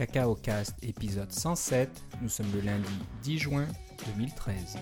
Cacao 0.00 0.34
Cast 0.34 0.82
épisode 0.82 1.30
107. 1.30 1.90
Nous 2.22 2.30
sommes 2.30 2.50
le 2.54 2.62
lundi 2.62 2.88
10 3.22 3.38
juin 3.38 3.66
2013. 4.16 4.78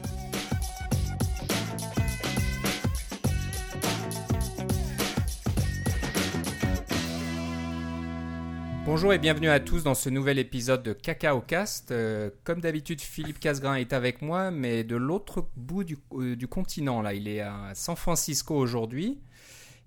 Bonjour 8.84 9.12
et 9.12 9.18
bienvenue 9.18 9.48
à 9.48 9.58
tous 9.58 9.82
dans 9.82 9.96
ce 9.96 10.08
nouvel 10.08 10.38
épisode 10.38 10.84
de 10.84 10.92
Cacao 10.92 11.40
Cast. 11.40 11.90
Euh, 11.90 12.30
comme 12.44 12.60
d'habitude, 12.60 13.00
Philippe 13.00 13.40
Casgrain 13.40 13.74
est 13.74 13.92
avec 13.92 14.22
moi, 14.22 14.52
mais 14.52 14.84
de 14.84 14.94
l'autre 14.94 15.48
bout 15.56 15.82
du, 15.82 15.98
euh, 16.12 16.36
du 16.36 16.46
continent. 16.46 17.02
Là, 17.02 17.12
il 17.14 17.26
est 17.26 17.40
à 17.40 17.72
San 17.74 17.96
Francisco 17.96 18.54
aujourd'hui. 18.54 19.18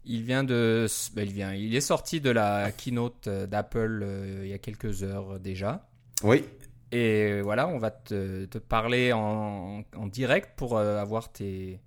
Il 0.06 0.24
vient 0.24 0.44
de, 0.44 0.88
ben, 1.14 1.28
il 1.28 1.34
vient, 1.34 1.54
il 1.54 1.76
est 1.76 1.82
sorti 1.82 2.22
de 2.22 2.32
la 2.32 2.72
keynote 2.72 3.28
euh, 3.28 3.46
d'Apple 3.46 4.02
euh, 4.04 4.42
il 4.44 4.50
y 4.50 4.54
a 4.54 4.58
quelques 4.58 5.04
heures 5.04 5.40
déjà. 5.40 5.88
Oui. 6.24 6.44
Et 6.92 7.32
euh, 7.32 7.42
voilà, 7.42 7.68
on 7.68 7.78
va 7.78 7.92
te, 7.92 8.46
te 8.46 8.58
parler 8.58 9.14
en, 9.14 9.84
en 9.96 10.08
direct 10.08 10.52
pour 10.58 10.78
avoir 10.78 11.32
tes, 11.32 11.80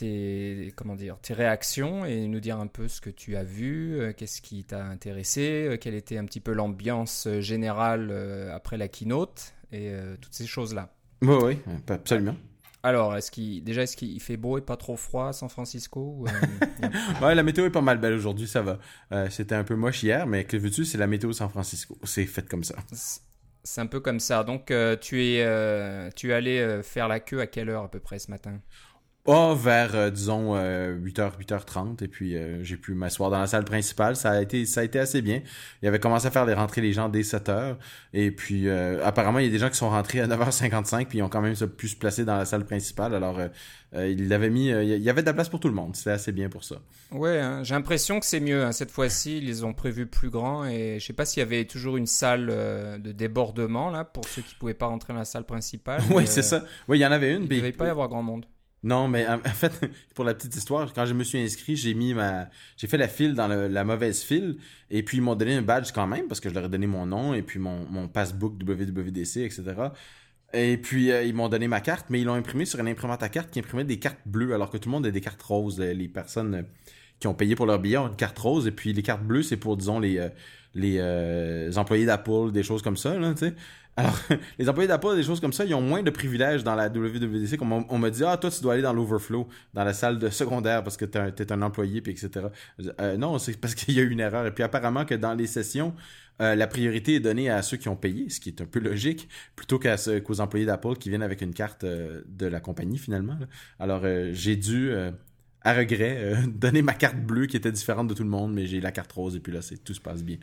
tes, 0.00 0.72
comment 0.76 0.96
dire, 0.96 1.18
tes 1.20 1.34
réactions 1.34 2.04
et 2.04 2.26
nous 2.26 2.40
dire 2.40 2.58
un 2.58 2.66
peu 2.66 2.88
ce 2.88 3.00
que 3.00 3.10
tu 3.10 3.36
as 3.36 3.44
vu, 3.44 4.00
euh, 4.00 4.12
qu'est-ce 4.12 4.40
qui 4.40 4.64
t'a 4.64 4.84
intéressé, 4.84 5.66
euh, 5.66 5.76
quelle 5.76 5.94
était 5.94 6.16
un 6.16 6.24
petit 6.24 6.40
peu 6.40 6.52
l'ambiance 6.52 7.28
générale 7.40 8.08
euh, 8.10 8.54
après 8.54 8.78
la 8.78 8.88
keynote 8.88 9.54
et 9.72 9.92
toutes 10.20 10.34
ces 10.34 10.46
choses-là. 10.46 10.92
Oui, 11.22 11.36
oui, 11.44 11.58
absolument. 11.88 12.34
Alors, 12.82 13.14
est-ce 13.16 13.30
qu'il, 13.30 13.62
déjà, 13.62 13.82
est-ce 13.82 13.96
qu'il 13.96 14.20
fait 14.20 14.38
beau 14.38 14.56
et 14.56 14.62
pas 14.62 14.76
trop 14.76 14.96
froid 14.96 15.28
à 15.28 15.32
San 15.32 15.48
Francisco 15.50 16.24
euh, 16.26 16.88
Ouais, 17.22 17.34
la 17.34 17.42
météo 17.42 17.66
est 17.66 17.70
pas 17.70 17.82
mal 17.82 17.98
belle 17.98 18.14
aujourd'hui, 18.14 18.48
ça 18.48 18.62
va. 18.62 18.78
Euh, 19.12 19.28
C'était 19.30 19.54
un 19.54 19.64
peu 19.64 19.74
moche 19.76 20.02
hier, 20.02 20.26
mais 20.26 20.44
que 20.44 20.56
veux-tu, 20.56 20.84
c'est 20.86 20.96
la 20.96 21.06
météo 21.06 21.32
San 21.32 21.50
Francisco. 21.50 21.98
C'est 22.04 22.24
fait 22.24 22.48
comme 22.48 22.64
ça. 22.64 22.76
C'est 23.62 23.80
un 23.82 23.86
peu 23.86 24.00
comme 24.00 24.18
ça. 24.18 24.44
Donc, 24.44 24.70
euh, 24.70 24.96
tu 24.96 25.22
es, 25.22 25.42
euh, 25.44 26.08
tu 26.16 26.30
es 26.30 26.32
allé 26.32 26.80
faire 26.82 27.06
la 27.06 27.20
queue 27.20 27.40
à 27.40 27.46
quelle 27.46 27.68
heure 27.68 27.84
à 27.84 27.90
peu 27.90 28.00
près 28.00 28.18
ce 28.18 28.30
matin? 28.30 28.58
Oh, 29.26 29.54
vers, 29.54 29.94
euh, 29.94 30.10
disons, 30.10 30.56
euh, 30.56 30.96
8h, 30.96 31.32
8h30, 31.38 32.02
et 32.02 32.08
puis 32.08 32.36
euh, 32.36 32.64
j'ai 32.64 32.78
pu 32.78 32.94
m'asseoir 32.94 33.28
dans 33.30 33.38
la 33.38 33.46
salle 33.46 33.64
principale. 33.64 34.16
Ça 34.16 34.30
a 34.30 34.40
été 34.40 34.64
ça 34.64 34.80
a 34.80 34.84
été 34.84 34.98
assez 34.98 35.20
bien. 35.20 35.42
Il 35.82 35.88
avait 35.88 36.00
commencé 36.00 36.26
à 36.26 36.30
faire 36.30 36.46
les 36.46 36.54
rentrées 36.54 36.80
les 36.80 36.94
gens 36.94 37.10
dès 37.10 37.20
7h, 37.20 37.76
et 38.14 38.30
puis 38.30 38.66
euh, 38.66 39.04
apparemment, 39.04 39.38
il 39.38 39.44
y 39.44 39.48
a 39.48 39.50
des 39.50 39.58
gens 39.58 39.68
qui 39.68 39.76
sont 39.76 39.90
rentrés 39.90 40.20
à 40.20 40.26
9h55, 40.26 41.06
puis 41.06 41.18
ils 41.18 41.22
ont 41.22 41.28
quand 41.28 41.42
même 41.42 41.54
pu 41.54 41.88
se 41.88 41.96
placer 41.96 42.24
dans 42.24 42.36
la 42.36 42.46
salle 42.46 42.64
principale. 42.64 43.14
Alors, 43.14 43.38
il 43.94 44.28
l'avait 44.28 44.50
mis... 44.50 44.68
il 44.68 45.02
y 45.02 45.10
avait 45.10 45.20
de 45.22 45.26
la 45.26 45.34
place 45.34 45.48
pour 45.50 45.60
tout 45.60 45.68
le 45.68 45.74
monde. 45.74 45.96
C'était 45.96 46.10
assez 46.12 46.32
bien 46.32 46.48
pour 46.48 46.64
ça. 46.64 46.76
Ouais, 47.12 47.38
hein, 47.40 47.62
j'ai 47.62 47.74
l'impression 47.74 48.20
que 48.20 48.26
c'est 48.26 48.40
mieux. 48.40 48.64
hein. 48.64 48.72
Cette 48.72 48.90
fois-ci, 48.90 49.38
ils 49.38 49.66
ont 49.66 49.74
prévus 49.74 50.06
plus 50.06 50.30
grands 50.30 50.64
et 50.64 50.98
je 50.98 51.04
sais 51.04 51.12
pas 51.12 51.24
s'il 51.26 51.40
y 51.40 51.42
avait 51.42 51.64
toujours 51.66 51.96
une 51.98 52.06
salle 52.06 52.46
de 52.46 53.12
débordement 53.12 53.90
là 53.90 54.04
pour 54.04 54.24
ceux 54.26 54.42
qui 54.42 54.54
pouvaient 54.54 54.74
pas 54.74 54.86
rentrer 54.86 55.12
dans 55.12 55.18
la 55.18 55.24
salle 55.26 55.44
principale. 55.44 56.00
oui, 56.10 56.26
c'est 56.26 56.42
ça. 56.42 56.64
Oui, 56.88 56.98
il 56.98 57.02
y 57.02 57.06
en 57.06 57.12
avait 57.12 57.34
une. 57.34 57.42
Il 57.42 57.48
puis- 57.48 57.58
devait 57.58 57.72
pas 57.72 57.86
y 57.86 57.90
avoir 57.90 58.08
grand 58.08 58.22
monde. 58.22 58.46
Non, 58.82 59.08
mais 59.08 59.26
en, 59.26 59.38
fait, 59.40 59.72
pour 60.14 60.24
la 60.24 60.34
petite 60.34 60.56
histoire, 60.56 60.92
quand 60.92 61.04
je 61.04 61.12
me 61.12 61.22
suis 61.22 61.38
inscrit, 61.38 61.76
j'ai 61.76 61.94
mis 61.94 62.14
ma, 62.14 62.48
j'ai 62.76 62.86
fait 62.86 62.96
la 62.96 63.08
file 63.08 63.34
dans 63.34 63.46
la 63.46 63.84
mauvaise 63.84 64.22
file, 64.22 64.56
et 64.90 65.02
puis 65.02 65.18
ils 65.18 65.20
m'ont 65.20 65.34
donné 65.34 65.54
un 65.56 65.62
badge 65.62 65.92
quand 65.92 66.06
même 66.06 66.28
parce 66.28 66.40
que 66.40 66.48
je 66.48 66.54
leur 66.54 66.64
ai 66.64 66.68
donné 66.68 66.86
mon 66.86 67.06
nom 67.06 67.34
et 67.34 67.42
puis 67.42 67.58
mon, 67.58 67.84
mon 67.90 68.08
passbook 68.08 68.54
WWDC, 68.62 69.38
etc. 69.38 69.62
Et 70.52 70.78
puis 70.78 71.12
euh, 71.12 71.22
ils 71.22 71.34
m'ont 71.34 71.48
donné 71.48 71.68
ma 71.68 71.80
carte, 71.80 72.06
mais 72.10 72.20
ils 72.20 72.24
l'ont 72.24 72.34
imprimé 72.34 72.64
sur 72.64 72.80
une 72.80 72.88
imprimante 72.88 73.22
à 73.22 73.28
carte 73.28 73.50
qui 73.50 73.60
imprimait 73.60 73.84
des 73.84 73.98
cartes 73.98 74.20
bleues, 74.26 74.54
alors 74.54 74.70
que 74.70 74.78
tout 74.78 74.88
le 74.88 74.92
monde 74.92 75.06
a 75.06 75.10
des 75.10 75.20
cartes 75.20 75.42
roses. 75.42 75.78
Les 75.78 76.08
personnes 76.08 76.54
euh, 76.54 76.62
qui 77.20 77.26
ont 77.26 77.34
payé 77.34 77.54
pour 77.54 77.66
leur 77.66 77.78
billet 77.78 77.98
ont 77.98 78.08
une 78.08 78.16
carte 78.16 78.38
rose, 78.38 78.66
et 78.66 78.72
puis 78.72 78.92
les 78.92 79.02
cartes 79.02 79.22
bleues, 79.22 79.42
c'est 79.42 79.56
pour 79.56 79.76
disons 79.76 80.00
les 80.00 80.18
euh, 80.18 80.28
les 80.74 81.78
employés 81.78 82.06
d'Apple, 82.06 82.52
des 82.52 82.62
choses 82.62 82.80
comme 82.82 82.96
ça, 82.96 83.18
là, 83.18 83.32
tu 83.34 83.40
sais. 83.40 83.54
Alors, 84.00 84.18
les 84.58 84.68
employés 84.68 84.88
d'Apple, 84.88 85.14
des 85.14 85.22
choses 85.22 85.40
comme 85.40 85.52
ça, 85.52 85.64
ils 85.64 85.74
ont 85.74 85.80
moins 85.80 86.02
de 86.02 86.10
privilèges 86.10 86.64
dans 86.64 86.74
la 86.74 86.88
WWDC. 86.88 87.56
Comme 87.58 87.72
on, 87.72 87.98
m'a 87.98 88.10
dit, 88.10 88.24
ah, 88.24 88.36
toi, 88.36 88.50
tu 88.50 88.62
dois 88.62 88.74
aller 88.74 88.82
dans 88.82 88.92
l'overflow, 88.92 89.48
dans 89.74 89.84
la 89.84 89.92
salle 89.92 90.18
de 90.18 90.28
secondaire 90.30 90.82
parce 90.82 90.96
que 90.96 91.04
t'es 91.04 91.18
un, 91.18 91.30
t'es 91.30 91.52
un 91.52 91.62
employé, 91.62 92.00
puis 92.00 92.12
etc. 92.12 92.46
Euh, 93.00 93.16
non, 93.16 93.38
c'est 93.38 93.58
parce 93.60 93.74
qu'il 93.74 93.94
y 93.94 94.00
a 94.00 94.02
eu 94.02 94.10
une 94.10 94.20
erreur. 94.20 94.46
Et 94.46 94.52
puis 94.52 94.64
apparemment 94.64 95.04
que 95.04 95.14
dans 95.14 95.34
les 95.34 95.46
sessions, 95.46 95.94
euh, 96.40 96.54
la 96.54 96.66
priorité 96.66 97.16
est 97.16 97.20
donnée 97.20 97.50
à 97.50 97.60
ceux 97.62 97.76
qui 97.76 97.88
ont 97.88 97.96
payé, 97.96 98.30
ce 98.30 98.40
qui 98.40 98.48
est 98.48 98.62
un 98.62 98.66
peu 98.66 98.80
logique, 98.80 99.28
plutôt 99.56 99.78
qu'à 99.78 99.96
qu'aux 100.24 100.40
employés 100.40 100.64
d'Apple 100.64 100.96
qui 100.96 101.10
viennent 101.10 101.22
avec 101.22 101.42
une 101.42 101.52
carte 101.52 101.84
euh, 101.84 102.22
de 102.26 102.46
la 102.46 102.60
compagnie 102.60 102.98
finalement. 102.98 103.36
Alors, 103.78 104.04
j'ai 104.32 104.56
dû, 104.56 104.92
à 105.62 105.74
regret, 105.74 106.16
euh, 106.18 106.36
donner 106.46 106.82
ma 106.82 106.94
carte 106.94 107.16
bleue 107.16 107.46
qui 107.46 107.56
était 107.56 107.72
différente 107.72 108.08
de 108.08 108.14
tout 108.14 108.22
le 108.24 108.28
monde, 108.30 108.52
mais 108.52 108.66
j'ai 108.66 108.80
la 108.80 108.92
carte 108.92 109.12
rose 109.12 109.36
et 109.36 109.40
puis 109.40 109.52
là, 109.52 109.62
c'est 109.62 109.78
tout 109.78 109.94
se 109.94 110.00
passe 110.00 110.22
bien. 110.22 110.38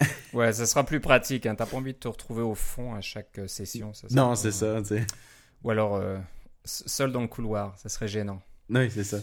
Ouais, 0.32 0.52
ça 0.52 0.66
sera 0.66 0.84
plus 0.84 0.98
pratique. 0.98 1.46
Hein. 1.46 1.54
T'as 1.54 1.66
pas 1.66 1.76
envie 1.76 1.92
de 1.92 1.98
te 1.98 2.08
retrouver 2.08 2.42
au 2.42 2.56
fond 2.56 2.94
à 2.94 3.00
chaque 3.00 3.38
euh, 3.38 3.46
session. 3.46 3.92
Ça, 3.94 4.08
ça 4.08 4.14
Non, 4.16 4.34
c'est 4.34 4.50
ça. 4.50 4.82
Ou 5.62 5.70
alors 5.70 5.94
euh, 5.94 6.18
seul 6.64 7.12
dans 7.12 7.20
le 7.20 7.28
couloir, 7.28 7.78
ça 7.78 7.88
serait 7.88 8.08
gênant. 8.08 8.42
Oui, 8.68 8.90
c'est 8.90 9.04
ça. 9.04 9.18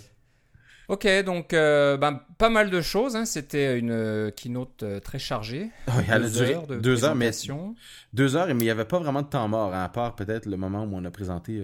Ok, 0.88 1.08
donc 1.26 1.54
euh, 1.54 1.98
ben, 1.98 2.22
pas 2.38 2.50
mal 2.50 2.70
de 2.70 2.82
choses. 2.82 3.16
hein. 3.16 3.26
C'était 3.26 3.78
une 3.78 3.92
euh, 3.92 4.32
keynote 4.32 4.84
euh, 4.84 5.00
très 5.00 5.20
chargée. 5.20 5.70
Oui, 5.90 6.04
elle 6.08 6.14
a 6.14 6.20
deux 6.20 6.30
duré 6.30 6.54
heures 6.54 6.68
de 6.68 6.76
deux 6.80 7.04
heures, 7.04 7.16
mais 7.16 7.32
deux 8.14 8.36
heures, 8.36 8.48
mais 8.48 8.54
il 8.54 8.58
n'y 8.58 8.70
avait 8.70 8.86
pas 8.86 9.00
vraiment 9.00 9.22
de 9.22 9.28
temps 9.28 9.48
mort, 9.48 9.74
hein, 9.74 9.84
à 9.84 9.90
part 9.90 10.16
peut-être 10.16 10.46
le 10.46 10.58
moment 10.58 10.84
où 10.84 10.92
on 10.94 11.04
a 11.06 11.12
présenté 11.12 11.64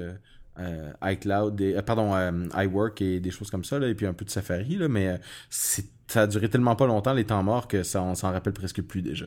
euh, 0.59 0.91
iCloud, 1.03 1.59
et, 1.61 1.75
euh, 1.77 1.81
pardon, 1.81 2.13
euh, 2.15 2.31
iWork 2.63 3.01
et 3.01 3.19
des 3.19 3.31
choses 3.31 3.49
comme 3.51 3.63
ça, 3.63 3.79
là, 3.79 3.87
et 3.87 3.95
puis 3.95 4.05
un 4.05 4.13
peu 4.13 4.25
de 4.25 4.29
Safari, 4.29 4.75
là, 4.77 4.87
mais 4.87 5.07
euh, 5.07 5.17
ça 5.49 6.21
a 6.21 6.27
duré 6.27 6.49
tellement 6.49 6.75
pas 6.75 6.87
longtemps 6.87 7.13
les 7.13 7.25
temps 7.25 7.43
morts 7.43 7.67
que 7.67 7.83
ça, 7.83 8.01
on 8.01 8.15
s'en 8.15 8.31
rappelle 8.31 8.53
presque 8.53 8.81
plus 8.81 9.01
déjà. 9.01 9.25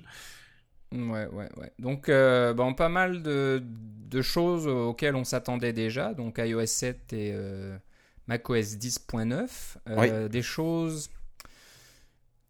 Ouais, 0.92 1.26
ouais, 1.32 1.48
ouais. 1.56 1.72
Donc, 1.78 2.10
bon, 2.10 2.74
pas 2.74 2.88
mal 2.88 3.22
de, 3.22 3.62
de 3.62 4.22
choses 4.22 4.66
auxquelles 4.66 5.14
on 5.14 5.22
s'attendait 5.24 5.72
déjà. 5.72 6.14
Donc, 6.14 6.38
iOS 6.38 6.66
7 6.66 7.12
et 7.12 7.34
macOS 8.26 8.76
10.9. 8.76 9.76
Euh, 9.88 10.28
Des 10.28 10.42
choses 10.42 11.10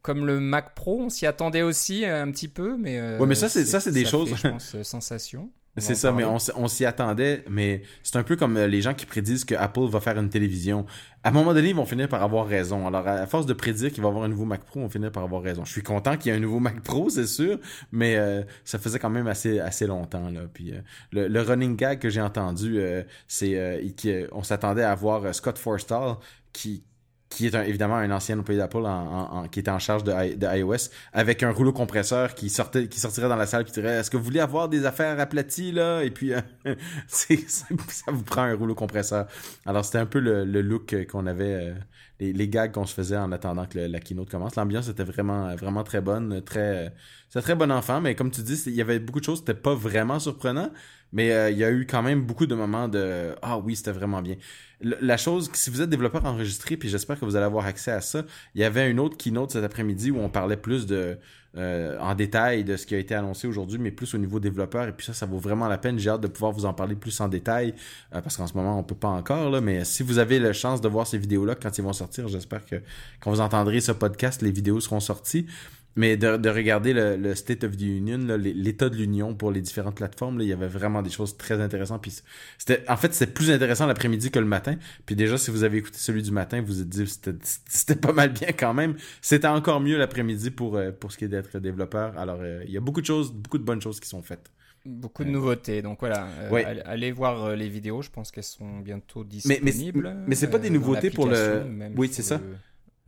comme 0.02 0.24
le 0.26 0.40
Mac 0.40 0.74
Pro, 0.74 1.02
on 1.02 1.08
s'y 1.10 1.26
attendait 1.26 1.60
aussi 1.60 2.06
un 2.06 2.30
petit 2.30 2.48
peu, 2.48 2.76
mais... 2.78 2.98
Ouais, 3.18 3.26
mais 3.26 3.34
ça, 3.34 3.50
c'est- 3.50 3.66
ça, 3.66 3.80
c'est 3.80 3.92
des 3.92 4.06
choses- 4.06 4.34
je 4.34 4.48
pense, 4.48 4.82
sensation. 4.82 5.50
C'est 5.76 5.94
ça, 5.94 6.12
mais 6.12 6.24
on, 6.24 6.68
s'y 6.68 6.84
attendait, 6.84 7.44
mais 7.48 7.82
c'est 8.02 8.16
un 8.16 8.24
peu 8.24 8.36
comme 8.36 8.56
euh, 8.56 8.66
les 8.66 8.82
gens 8.82 8.92
qui 8.92 9.06
prédisent 9.06 9.44
que 9.44 9.54
Apple 9.54 9.86
va 9.88 10.00
faire 10.00 10.18
une 10.18 10.28
télévision. 10.28 10.84
À 11.22 11.28
un 11.28 11.32
moment 11.32 11.54
donné, 11.54 11.70
ils 11.70 11.74
vont 11.76 11.86
finir 11.86 12.08
par 12.08 12.22
avoir 12.22 12.46
raison. 12.46 12.86
Alors, 12.86 13.06
à 13.06 13.26
force 13.26 13.46
de 13.46 13.52
prédire 13.52 13.92
qu'il 13.92 14.02
va 14.02 14.08
y 14.08 14.10
avoir 14.10 14.24
un 14.24 14.28
nouveau 14.28 14.46
Mac 14.46 14.64
Pro, 14.64 14.80
on 14.80 14.84
va 14.84 14.88
finir 14.88 15.12
par 15.12 15.22
avoir 15.22 15.42
raison. 15.42 15.64
Je 15.64 15.70
suis 15.70 15.82
content 15.82 16.16
qu'il 16.16 16.32
y 16.32 16.34
ait 16.34 16.38
un 16.38 16.40
nouveau 16.40 16.58
Mac 16.58 16.80
Pro, 16.82 17.08
c'est 17.10 17.26
sûr, 17.26 17.58
mais 17.92 18.16
euh, 18.16 18.42
ça 18.64 18.78
faisait 18.78 18.98
quand 18.98 19.10
même 19.10 19.28
assez 19.28 19.60
assez 19.60 19.86
longtemps 19.86 20.28
là. 20.28 20.40
Puis 20.52 20.72
euh, 20.72 20.80
le, 21.12 21.28
le 21.28 21.40
running 21.40 21.76
gag 21.76 22.00
que 22.00 22.10
j'ai 22.10 22.20
entendu, 22.20 22.78
euh, 22.78 23.02
c'est 23.28 23.80
qu'on 24.02 24.42
s'attendait 24.42 24.82
à 24.82 24.94
voir 24.94 25.34
Scott 25.34 25.56
Forstall 25.56 26.16
qui 26.52 26.82
qui 27.30 27.46
est 27.46 27.54
un- 27.54 27.62
évidemment 27.62 27.96
un 27.96 28.10
ancien 28.10 28.38
employé 28.38 28.58
d'Apple 28.58 28.78
en, 28.78 28.86
en- 28.88 29.36
en- 29.44 29.48
qui 29.48 29.60
était 29.60 29.70
en 29.70 29.78
charge 29.78 30.04
de, 30.04 30.12
iOS, 30.56 30.90
avec 31.12 31.42
un 31.42 31.50
rouleau 31.52 31.72
compresseur 31.72 32.34
qui 32.34 32.50
sortait, 32.50 32.88
qui 32.88 33.00
sortirait 33.00 33.28
dans 33.28 33.36
la 33.36 33.46
salle 33.46 33.64
qui 33.64 33.72
dirait 33.72 33.90
Est-ce 34.00 34.10
que 34.10 34.16
vous 34.16 34.24
voulez 34.24 34.40
avoir 34.40 34.68
des 34.68 34.84
affaires 34.84 35.18
aplaties 35.20 35.72
là? 35.72 36.02
Et 36.02 36.10
puis 36.10 36.34
euh, 36.34 36.40
ça 37.06 37.66
vous 38.12 38.22
prend 38.24 38.42
un 38.42 38.54
rouleau 38.54 38.74
compresseur. 38.74 39.26
Alors 39.66 39.84
c'était 39.84 39.98
un 39.98 40.06
peu 40.06 40.18
le, 40.20 40.44
le 40.44 40.60
look 40.62 40.94
qu'on 41.10 41.26
avait, 41.26 41.54
euh, 41.70 41.74
les, 42.18 42.32
les 42.32 42.48
gags 42.48 42.72
qu'on 42.72 42.86
se 42.86 42.94
faisait 42.94 43.16
en 43.16 43.32
attendant 43.32 43.66
que 43.66 43.78
la 43.78 44.00
keynote 44.00 44.28
commence. 44.30 44.56
L'ambiance 44.56 44.88
était 44.88 45.04
vraiment, 45.04 45.54
vraiment 45.56 45.84
très 45.84 46.00
bonne, 46.00 46.42
très, 46.42 46.92
c'était 47.28 47.42
très 47.42 47.54
bon 47.54 47.70
enfant, 47.72 48.00
mais 48.00 48.14
comme 48.14 48.30
tu 48.30 48.42
dis, 48.42 48.60
il 48.66 48.74
y 48.74 48.80
avait 48.82 48.98
beaucoup 48.98 49.20
de 49.20 49.24
choses, 49.24 49.38
c'était 49.38 49.54
pas 49.54 49.74
vraiment 49.74 50.18
surprenant. 50.18 50.70
Mais 51.12 51.32
euh, 51.32 51.50
il 51.50 51.58
y 51.58 51.64
a 51.64 51.70
eu 51.72 51.86
quand 51.86 52.02
même 52.02 52.22
beaucoup 52.22 52.46
de 52.46 52.54
moments 52.54 52.86
de 52.88 53.34
ah 53.42 53.58
oui 53.58 53.74
c'était 53.76 53.90
vraiment 53.92 54.22
bien. 54.22 54.36
La 54.82 55.16
chose 55.18 55.50
si 55.52 55.68
vous 55.68 55.82
êtes 55.82 55.90
développeur 55.90 56.24
enregistré 56.24 56.76
puis 56.76 56.88
j'espère 56.88 57.20
que 57.20 57.24
vous 57.24 57.36
allez 57.36 57.44
avoir 57.44 57.66
accès 57.66 57.90
à 57.90 58.00
ça, 58.00 58.24
il 58.54 58.60
y 58.60 58.64
avait 58.64 58.90
une 58.90 58.98
autre 58.98 59.16
keynote 59.16 59.50
cet 59.50 59.62
après-midi 59.62 60.10
où 60.10 60.18
on 60.18 60.30
parlait 60.30 60.56
plus 60.56 60.86
de 60.86 61.18
euh, 61.56 61.98
en 61.98 62.14
détail 62.14 62.62
de 62.62 62.76
ce 62.76 62.86
qui 62.86 62.94
a 62.94 62.98
été 62.98 63.14
annoncé 63.14 63.48
aujourd'hui, 63.48 63.78
mais 63.78 63.90
plus 63.90 64.14
au 64.14 64.18
niveau 64.18 64.38
développeur 64.38 64.86
et 64.86 64.92
puis 64.92 65.04
ça 65.04 65.12
ça 65.12 65.26
vaut 65.26 65.38
vraiment 65.38 65.68
la 65.68 65.78
peine. 65.78 65.98
J'ai 65.98 66.08
hâte 66.08 66.20
de 66.20 66.28
pouvoir 66.28 66.52
vous 66.52 66.64
en 66.64 66.72
parler 66.72 66.94
plus 66.94 67.20
en 67.20 67.28
détail 67.28 67.74
euh, 68.14 68.20
parce 68.20 68.36
qu'en 68.36 68.46
ce 68.46 68.54
moment 68.54 68.78
on 68.78 68.84
peut 68.84 68.94
pas 68.94 69.08
encore 69.08 69.50
là, 69.50 69.60
mais 69.60 69.84
si 69.84 70.02
vous 70.02 70.18
avez 70.18 70.38
la 70.38 70.52
chance 70.52 70.80
de 70.80 70.88
voir 70.88 71.06
ces 71.06 71.18
vidéos 71.18 71.44
là 71.44 71.54
quand 71.56 71.76
ils 71.76 71.82
vont 71.82 71.92
sortir, 71.92 72.28
j'espère 72.28 72.64
que 72.64 72.76
quand 73.20 73.30
vous 73.30 73.40
entendrez 73.40 73.80
ce 73.80 73.92
podcast, 73.92 74.40
les 74.42 74.52
vidéos 74.52 74.80
seront 74.80 75.00
sorties. 75.00 75.46
Mais 75.96 76.16
de, 76.16 76.36
de 76.36 76.48
regarder 76.48 76.92
le, 76.92 77.16
le 77.16 77.34
State 77.34 77.64
of 77.64 77.76
the 77.76 77.82
Union, 77.82 78.18
l'état 78.38 78.88
de 78.88 78.94
l'Union 78.96 79.34
pour 79.34 79.50
les 79.50 79.60
différentes 79.60 79.96
plateformes, 79.96 80.38
là, 80.38 80.44
il 80.44 80.48
y 80.48 80.52
avait 80.52 80.68
vraiment 80.68 81.02
des 81.02 81.10
choses 81.10 81.36
très 81.36 81.60
intéressantes. 81.60 82.00
Puis 82.00 82.16
c'était, 82.58 82.84
en 82.88 82.96
fait, 82.96 83.12
c'était 83.12 83.32
plus 83.32 83.50
intéressant 83.50 83.86
l'après-midi 83.86 84.30
que 84.30 84.38
le 84.38 84.44
matin. 84.46 84.76
Puis 85.04 85.16
déjà, 85.16 85.36
si 85.36 85.50
vous 85.50 85.64
avez 85.64 85.78
écouté 85.78 85.98
celui 85.98 86.22
du 86.22 86.30
matin, 86.30 86.60
vous 86.60 86.68
vous 86.74 86.80
êtes 86.82 86.88
dit 86.88 87.06
c'était, 87.08 87.34
c'était 87.68 87.96
pas 87.96 88.12
mal 88.12 88.32
bien 88.32 88.48
quand 88.56 88.72
même. 88.72 88.94
C'était 89.20 89.48
encore 89.48 89.80
mieux 89.80 89.98
l'après-midi 89.98 90.50
pour, 90.52 90.76
euh, 90.76 90.92
pour 90.92 91.10
ce 91.10 91.18
qui 91.18 91.24
est 91.24 91.28
d'être 91.28 91.58
développeur. 91.58 92.16
Alors, 92.18 92.38
euh, 92.40 92.62
il 92.66 92.72
y 92.72 92.76
a 92.76 92.80
beaucoup 92.80 93.00
de 93.00 93.06
choses, 93.06 93.32
beaucoup 93.32 93.58
de 93.58 93.64
bonnes 93.64 93.82
choses 93.82 93.98
qui 93.98 94.08
sont 94.08 94.22
faites. 94.22 94.50
Beaucoup 94.86 95.24
de 95.24 95.28
nouveautés. 95.30 95.82
Donc 95.82 95.98
voilà, 96.00 96.26
euh, 96.40 96.50
Ouais. 96.50 96.64
allez, 96.86 97.12
voir 97.12 97.44
euh, 97.44 97.56
les 97.56 97.68
vidéos. 97.68 98.00
Je 98.00 98.08
pense 98.10 98.30
qu'elles 98.30 98.44
sont 98.44 98.78
bientôt 98.78 99.26
Mais- 99.44 99.58
mais- 99.62 99.72
disponibles. 99.72 100.16
mais 100.26 100.34
c'est 100.36 100.48
pas 100.48 100.58
des 100.58 100.68
euh, 100.70 100.72
nouveautés 100.72 101.10
pour 101.10 101.26
le- 101.26 101.64
Oui, 101.96 102.08
c'est 102.12 102.22
ça. 102.22 102.36
Le, 102.38 102.54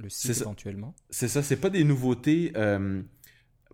le 0.02 0.10
site 0.10 0.26
C'est 0.26 0.34
ça. 0.34 0.44
éventuellement. 0.44 0.94
C'est 1.10 1.28
ça, 1.28 1.42
c'est 1.42 1.56
pas 1.56 1.70
des 1.70 1.84
nouveautés 1.84 2.52
euh, 2.56 3.02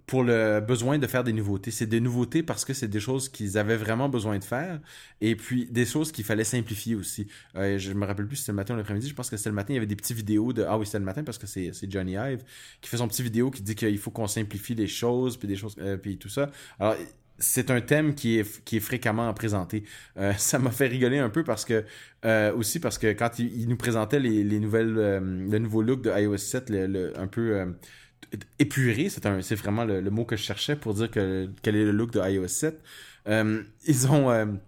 pour 0.07 0.23
le 0.25 0.61
besoin 0.61 0.99
de 0.99 1.07
faire 1.07 1.23
des 1.25 1.35
nouveautés. 1.35 1.71
C'est 1.71 1.87
des 1.87 2.01
nouveautés 2.01 2.43
parce 2.43 2.65
que 2.65 2.73
c'est 2.73 2.89
des 2.89 3.01
choses 3.01 3.29
qu'ils 3.29 3.59
avaient 3.59 3.77
vraiment 3.77 4.09
besoin 4.09 4.39
de 4.39 4.45
faire 4.45 4.81
et 5.21 5.37
puis 5.37 5.67
des 5.71 5.85
choses 5.85 6.13
qu'il 6.13 6.25
fallait 6.25 6.45
simplifier 6.45 6.95
aussi. 6.95 7.27
Euh, 7.57 7.77
je 7.79 7.93
me 7.93 8.07
rappelle 8.07 8.27
plus 8.27 8.37
si 8.37 8.43
c'était 8.43 8.53
le 8.53 8.57
matin 8.57 8.75
ou 8.75 8.77
l'après-midi. 8.79 9.09
Je 9.09 9.15
pense 9.15 9.29
que 9.29 9.37
c'était 9.37 9.51
le 9.51 9.55
matin. 9.57 9.73
Il 9.73 9.77
y 9.77 9.79
avait 9.79 9.87
des 9.87 9.97
petites 9.97 10.17
vidéos 10.17 10.53
de. 10.55 10.65
Ah 10.67 10.79
oui, 10.79 10.87
c'était 10.87 10.99
le 10.99 11.05
matin 11.05 11.25
parce 11.25 11.37
que 11.39 11.47
c'est 11.47 11.73
Johnny 11.91 12.13
Ive 12.13 12.43
qui 12.81 12.89
fait 12.89 12.97
son 12.97 13.09
petit 13.09 13.23
vidéo 13.23 13.51
qui 13.51 13.63
dit 13.63 13.75
qu'il 13.75 13.99
faut 13.99 14.11
qu'on 14.11 14.27
simplifie 14.27 14.75
les 14.75 14.87
choses 14.87 15.37
puis 15.37 15.47
des 15.49 15.57
choses 15.57 15.77
euh, 15.79 15.97
puis 15.99 16.17
tout 16.17 16.31
ça. 16.31 16.51
Alors 16.81 16.95
c'est 17.39 17.71
un 17.71 17.81
thème 17.81 18.15
qui 18.15 18.39
est, 18.39 18.81
fréquemment 18.81 19.33
présenté. 19.33 19.85
Euh, 20.17 20.33
ça 20.39 20.59
m'a 20.59 20.71
fait 20.71 20.87
rigoler 20.87 21.19
un 21.19 21.31
peu 21.31 21.45
parce 21.45 21.65
que 21.65 21.85
euh, 22.25 22.53
aussi 22.55 22.81
parce 22.81 22.99
que 22.99 23.13
quand 23.13 23.39
il, 23.39 23.69
nous 23.69 23.77
présentait 23.77 24.21
les, 24.21 24.43
les 24.45 24.61
nouvelles 24.61 24.97
euh, 24.99 25.21
le 25.21 25.59
nouveau 25.59 25.83
look 25.83 26.03
de 26.03 26.11
iOS 26.11 26.37
7 26.39 26.71
le, 26.71 27.19
un 27.19 27.27
peu 27.29 27.75
épuré, 28.59 29.09
c'est 29.09 29.55
vraiment 29.55 29.85
le, 29.85 30.03
mot 30.11 30.25
que 30.25 30.37
je 30.37 30.43
cherchais 30.43 30.77
pour 30.77 30.95
dire 30.95 31.11
que 31.11 31.49
quel 31.63 31.77
est 31.77 31.85
le 31.85 31.93
look 31.93 32.13
de 32.13 32.21
iOS 32.21 32.49
7. 32.49 32.81
ils 33.27 34.09
ont 34.11 34.59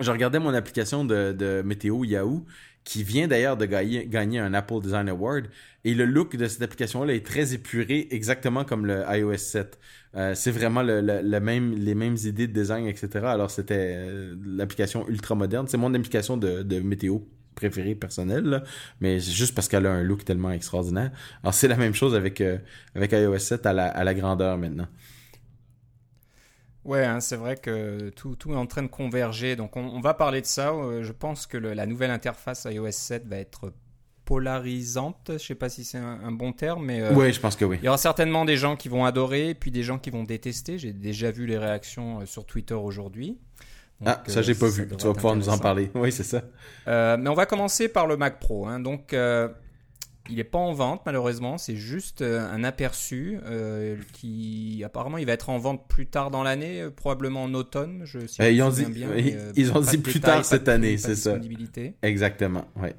je 0.00 0.10
regardais 0.10 0.40
mon 0.40 0.52
application 0.52 1.04
de 1.04 1.62
météo 1.64 2.04
Yahoo 2.04 2.44
qui 2.84 3.02
vient 3.02 3.26
d'ailleurs 3.26 3.56
de 3.56 3.64
gagner, 3.64 4.38
un 4.38 4.54
Apple 4.54 4.80
Design 4.82 5.08
Award. 5.08 5.46
Et 5.84 5.94
le 5.94 6.04
look 6.04 6.36
de 6.36 6.46
cette 6.46 6.62
application-là 6.62 7.14
est 7.14 7.24
très 7.24 7.54
épuré, 7.54 8.08
exactement 8.10 8.64
comme 8.64 8.86
le 8.86 9.02
iOS 9.08 9.36
7. 9.38 9.78
Euh, 10.16 10.34
c'est 10.34 10.50
vraiment 10.50 10.82
le, 10.82 11.00
même, 11.40 11.74
les 11.74 11.94
mêmes 11.94 12.16
idées 12.24 12.46
de 12.46 12.52
design, 12.52 12.86
etc. 12.86 13.08
Alors 13.24 13.50
c'était 13.50 13.94
euh, 13.96 14.36
l'application 14.46 15.08
ultra 15.08 15.34
moderne. 15.34 15.66
C'est 15.66 15.78
mon 15.78 15.92
application 15.94 16.36
de, 16.36 16.80
météo 16.80 17.20
préférée 17.54 17.94
personnelle, 17.94 18.64
mais 19.00 19.20
c'est 19.20 19.30
juste 19.30 19.54
parce 19.54 19.68
qu'elle 19.68 19.86
a 19.86 19.92
un 19.92 20.02
look 20.02 20.24
tellement 20.24 20.50
extraordinaire. 20.50 21.10
Alors 21.42 21.54
c'est 21.54 21.68
la 21.68 21.76
même 21.76 21.94
chose 21.94 22.14
avec, 22.14 22.40
euh, 22.40 22.58
avec 22.94 23.12
iOS 23.12 23.38
7 23.38 23.66
à 23.66 23.72
la, 23.72 23.86
à 23.86 24.04
la 24.04 24.14
grandeur 24.14 24.58
maintenant. 24.58 24.88
Ouais, 26.84 27.04
hein, 27.04 27.20
c'est 27.20 27.36
vrai 27.36 27.56
que 27.56 28.10
tout, 28.10 28.36
tout, 28.36 28.52
est 28.52 28.56
en 28.56 28.66
train 28.66 28.82
de 28.82 28.88
converger. 28.88 29.56
Donc 29.56 29.76
on, 29.76 30.00
va 30.00 30.14
parler 30.14 30.40
de 30.40 30.46
ça. 30.46 30.72
je 31.00 31.12
pense 31.12 31.46
que 31.46 31.56
la 31.56 31.86
nouvelle 31.86 32.10
interface 32.10 32.66
iOS 32.70 32.90
7 32.90 33.26
va 33.26 33.38
être 33.38 33.72
polarisante. 34.24 35.32
Je 35.32 35.38
sais 35.38 35.54
pas 35.54 35.68
si 35.68 35.84
c'est 35.84 35.98
un, 35.98 36.32
bon 36.32 36.52
terme, 36.52 36.84
mais 36.86 37.00
euh, 37.02 37.32
je 37.32 37.40
pense 37.40 37.56
que 37.56 37.64
oui. 37.64 37.78
Il 37.82 37.86
y 37.86 37.88
aura 37.88 37.98
certainement 37.98 38.44
des 38.44 38.56
gens 38.56 38.76
qui 38.76 38.88
vont 38.88 39.04
adorer, 39.04 39.54
puis 39.54 39.70
des 39.70 39.82
gens 39.82 39.98
qui 39.98 40.10
vont 40.10 40.24
détester. 40.24 40.78
J'ai 40.78 40.92
déjà 40.92 41.30
vu 41.30 41.46
les 41.46 41.58
réactions 41.58 42.20
euh, 42.20 42.26
sur 42.26 42.46
Twitter 42.46 42.74
aujourd'hui. 42.74 43.38
ah, 44.04 44.22
ça 44.26 44.42
j'ai 44.42 44.54
pas 44.54 44.68
vu. 44.68 44.88
Tu 44.98 45.06
vas 45.06 45.14
pouvoir 45.14 45.36
nous 45.36 45.48
en 45.48 45.58
parler. 45.58 45.90
Oui, 45.94 46.10
c'est 46.12 46.24
ça. 46.24 46.42
Euh, 46.88 47.16
mais 47.18 47.28
on 47.30 47.34
va 47.34 47.46
commencer 47.46 47.88
par 47.88 48.06
le 48.06 48.16
Mac 48.16 48.40
Pro. 48.40 48.66
Hein. 48.66 48.80
Donc, 48.80 49.14
il 50.30 50.36
n'est 50.36 50.44
pas 50.44 50.58
en 50.58 50.72
vente 50.72 51.02
malheureusement. 51.06 51.58
C'est 51.58 51.76
juste 51.76 52.22
un 52.22 52.64
aperçu 52.64 53.38
qui 54.12 54.82
apparemment 54.84 55.18
il 55.18 55.26
va 55.26 55.32
être 55.32 55.50
en 55.50 55.58
vente 55.58 55.86
plus 55.88 56.06
tard 56.06 56.30
dans 56.30 56.42
l'année, 56.42 56.88
probablement 56.96 57.44
en 57.44 57.54
automne. 57.54 58.02
Je, 58.04 58.20
ils, 58.42 58.62
ont 58.62 58.70
dit, 58.70 58.86
ils 59.56 59.72
ont 59.72 59.80
dit 59.80 59.98
plus 59.98 60.20
tard 60.20 60.44
cette 60.44 60.68
année, 60.68 60.96
c'est 60.98 61.16
ça. 61.16 61.36
Exactement. 62.02 62.64
Ouais. 62.76 62.94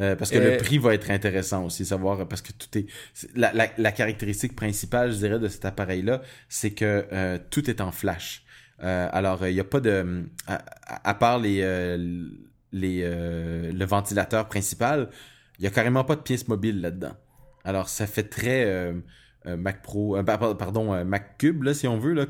Euh, 0.00 0.16
parce 0.16 0.30
que 0.30 0.38
le 0.38 0.56
prix 0.56 0.78
va 0.78 0.94
être 0.94 1.10
intéressant 1.10 1.66
aussi, 1.66 1.84
savoir, 1.84 2.26
parce 2.26 2.42
que 2.42 2.52
tout 2.52 2.78
est... 2.78 2.86
La, 3.34 3.52
la, 3.52 3.92
caractéristique 3.92 4.56
principale, 4.56 5.12
je 5.12 5.18
dirais, 5.18 5.38
de 5.38 5.48
cet 5.48 5.64
appareil-là, 5.64 6.22
c'est 6.48 6.70
que 6.70 7.06
euh, 7.12 7.38
tout 7.50 7.68
est 7.68 7.80
en 7.80 7.92
flash. 7.92 8.42
Euh, 8.82 9.08
alors, 9.12 9.46
il 9.46 9.54
n'y 9.54 9.60
a 9.60 9.64
pas 9.64 9.80
de... 9.80 10.24
À, 10.46 11.14
part 11.14 11.38
les, 11.38 11.60
les, 12.72 13.02
le 13.02 13.84
ventilateur 13.84 14.48
principal, 14.48 15.10
il 15.62 15.66
n'y 15.66 15.68
a 15.68 15.70
carrément 15.70 16.04
pas 16.04 16.16
de 16.16 16.20
pièce 16.20 16.48
mobile 16.48 16.80
là-dedans. 16.80 17.16
Alors, 17.64 17.88
ça 17.88 18.06
fait 18.06 18.24
très 18.24 18.92
Mac 19.46 19.82
Pro... 19.82 20.20
pardon, 20.24 21.04
Mac 21.04 21.38
Cube, 21.38 21.72
si 21.72 21.86
on 21.86 21.98
veut, 21.98 22.26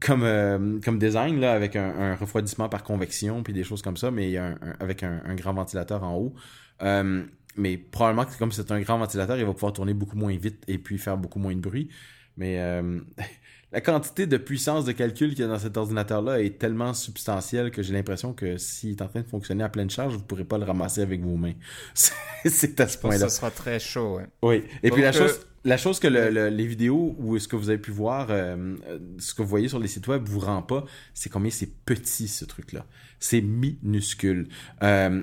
comme 0.00 0.22
euh, 0.24 0.80
design, 0.98 1.40
là, 1.40 1.52
avec 1.52 1.76
un, 1.76 2.14
refroidissement 2.16 2.68
par 2.68 2.82
convection, 2.82 3.42
puis 3.42 3.52
des 3.52 3.64
choses 3.64 3.82
comme 3.82 3.96
ça, 3.96 4.10
mais 4.10 4.36
avec 4.80 5.02
un, 5.02 5.34
grand 5.34 5.54
ventilateur 5.54 6.02
en 6.02 6.16
haut. 6.16 6.34
Euh, 6.82 7.24
mais 7.56 7.76
probablement 7.76 8.24
que 8.24 8.36
comme 8.38 8.52
c'est 8.52 8.70
un 8.70 8.80
grand 8.80 8.98
ventilateur, 8.98 9.36
il 9.36 9.44
va 9.44 9.52
pouvoir 9.52 9.72
tourner 9.72 9.92
beaucoup 9.92 10.16
moins 10.16 10.36
vite 10.36 10.62
et 10.68 10.78
puis 10.78 10.98
faire 10.98 11.16
beaucoup 11.16 11.38
moins 11.38 11.54
de 11.54 11.60
bruit. 11.60 11.90
Mais 12.36 12.60
euh, 12.60 13.00
la 13.72 13.80
quantité 13.80 14.26
de 14.26 14.36
puissance 14.36 14.84
de 14.84 14.92
calcul 14.92 15.30
qu'il 15.30 15.40
y 15.40 15.44
a 15.44 15.48
dans 15.48 15.58
cet 15.58 15.76
ordinateur-là 15.76 16.42
est 16.42 16.58
tellement 16.58 16.92
substantielle 16.94 17.70
que 17.70 17.82
j'ai 17.82 17.92
l'impression 17.92 18.32
que 18.32 18.56
s'il 18.56 18.90
est 18.90 19.02
en 19.02 19.08
train 19.08 19.20
de 19.20 19.28
fonctionner 19.28 19.62
à 19.62 19.68
pleine 19.68 19.90
charge, 19.90 20.14
vous 20.14 20.20
ne 20.20 20.24
pourrez 20.24 20.44
pas 20.44 20.58
le 20.58 20.64
ramasser 20.64 21.02
avec 21.02 21.22
vos 21.22 21.36
mains. 21.36 21.54
c'est 21.94 22.80
à 22.80 22.88
ce 22.88 22.98
point-là. 22.98 23.18
Ça 23.18 23.28
sera 23.28 23.50
très 23.50 23.78
chaud. 23.78 24.20
Oui. 24.42 24.64
Et 24.82 24.90
puis 24.90 25.02
la 25.02 25.12
chose 25.12 25.46
la 25.64 25.76
chose 25.76 26.00
que 26.00 26.08
les 26.08 26.66
vidéos 26.66 27.14
ou 27.18 27.38
ce 27.38 27.46
que 27.46 27.56
vous 27.56 27.68
avez 27.68 27.78
pu 27.78 27.90
voir, 27.90 28.28
euh, 28.30 28.76
ce 29.18 29.34
que 29.34 29.42
vous 29.42 29.48
voyez 29.48 29.68
sur 29.68 29.78
les 29.78 29.88
sites 29.88 30.08
web 30.08 30.22
vous 30.26 30.40
rend 30.40 30.62
pas, 30.62 30.84
c'est 31.12 31.28
combien 31.28 31.50
c'est 31.50 31.70
petit 31.84 32.28
ce 32.28 32.46
truc-là. 32.46 32.86
C'est 33.18 33.42
minuscule. 33.42 34.48
Euh, 34.82 35.22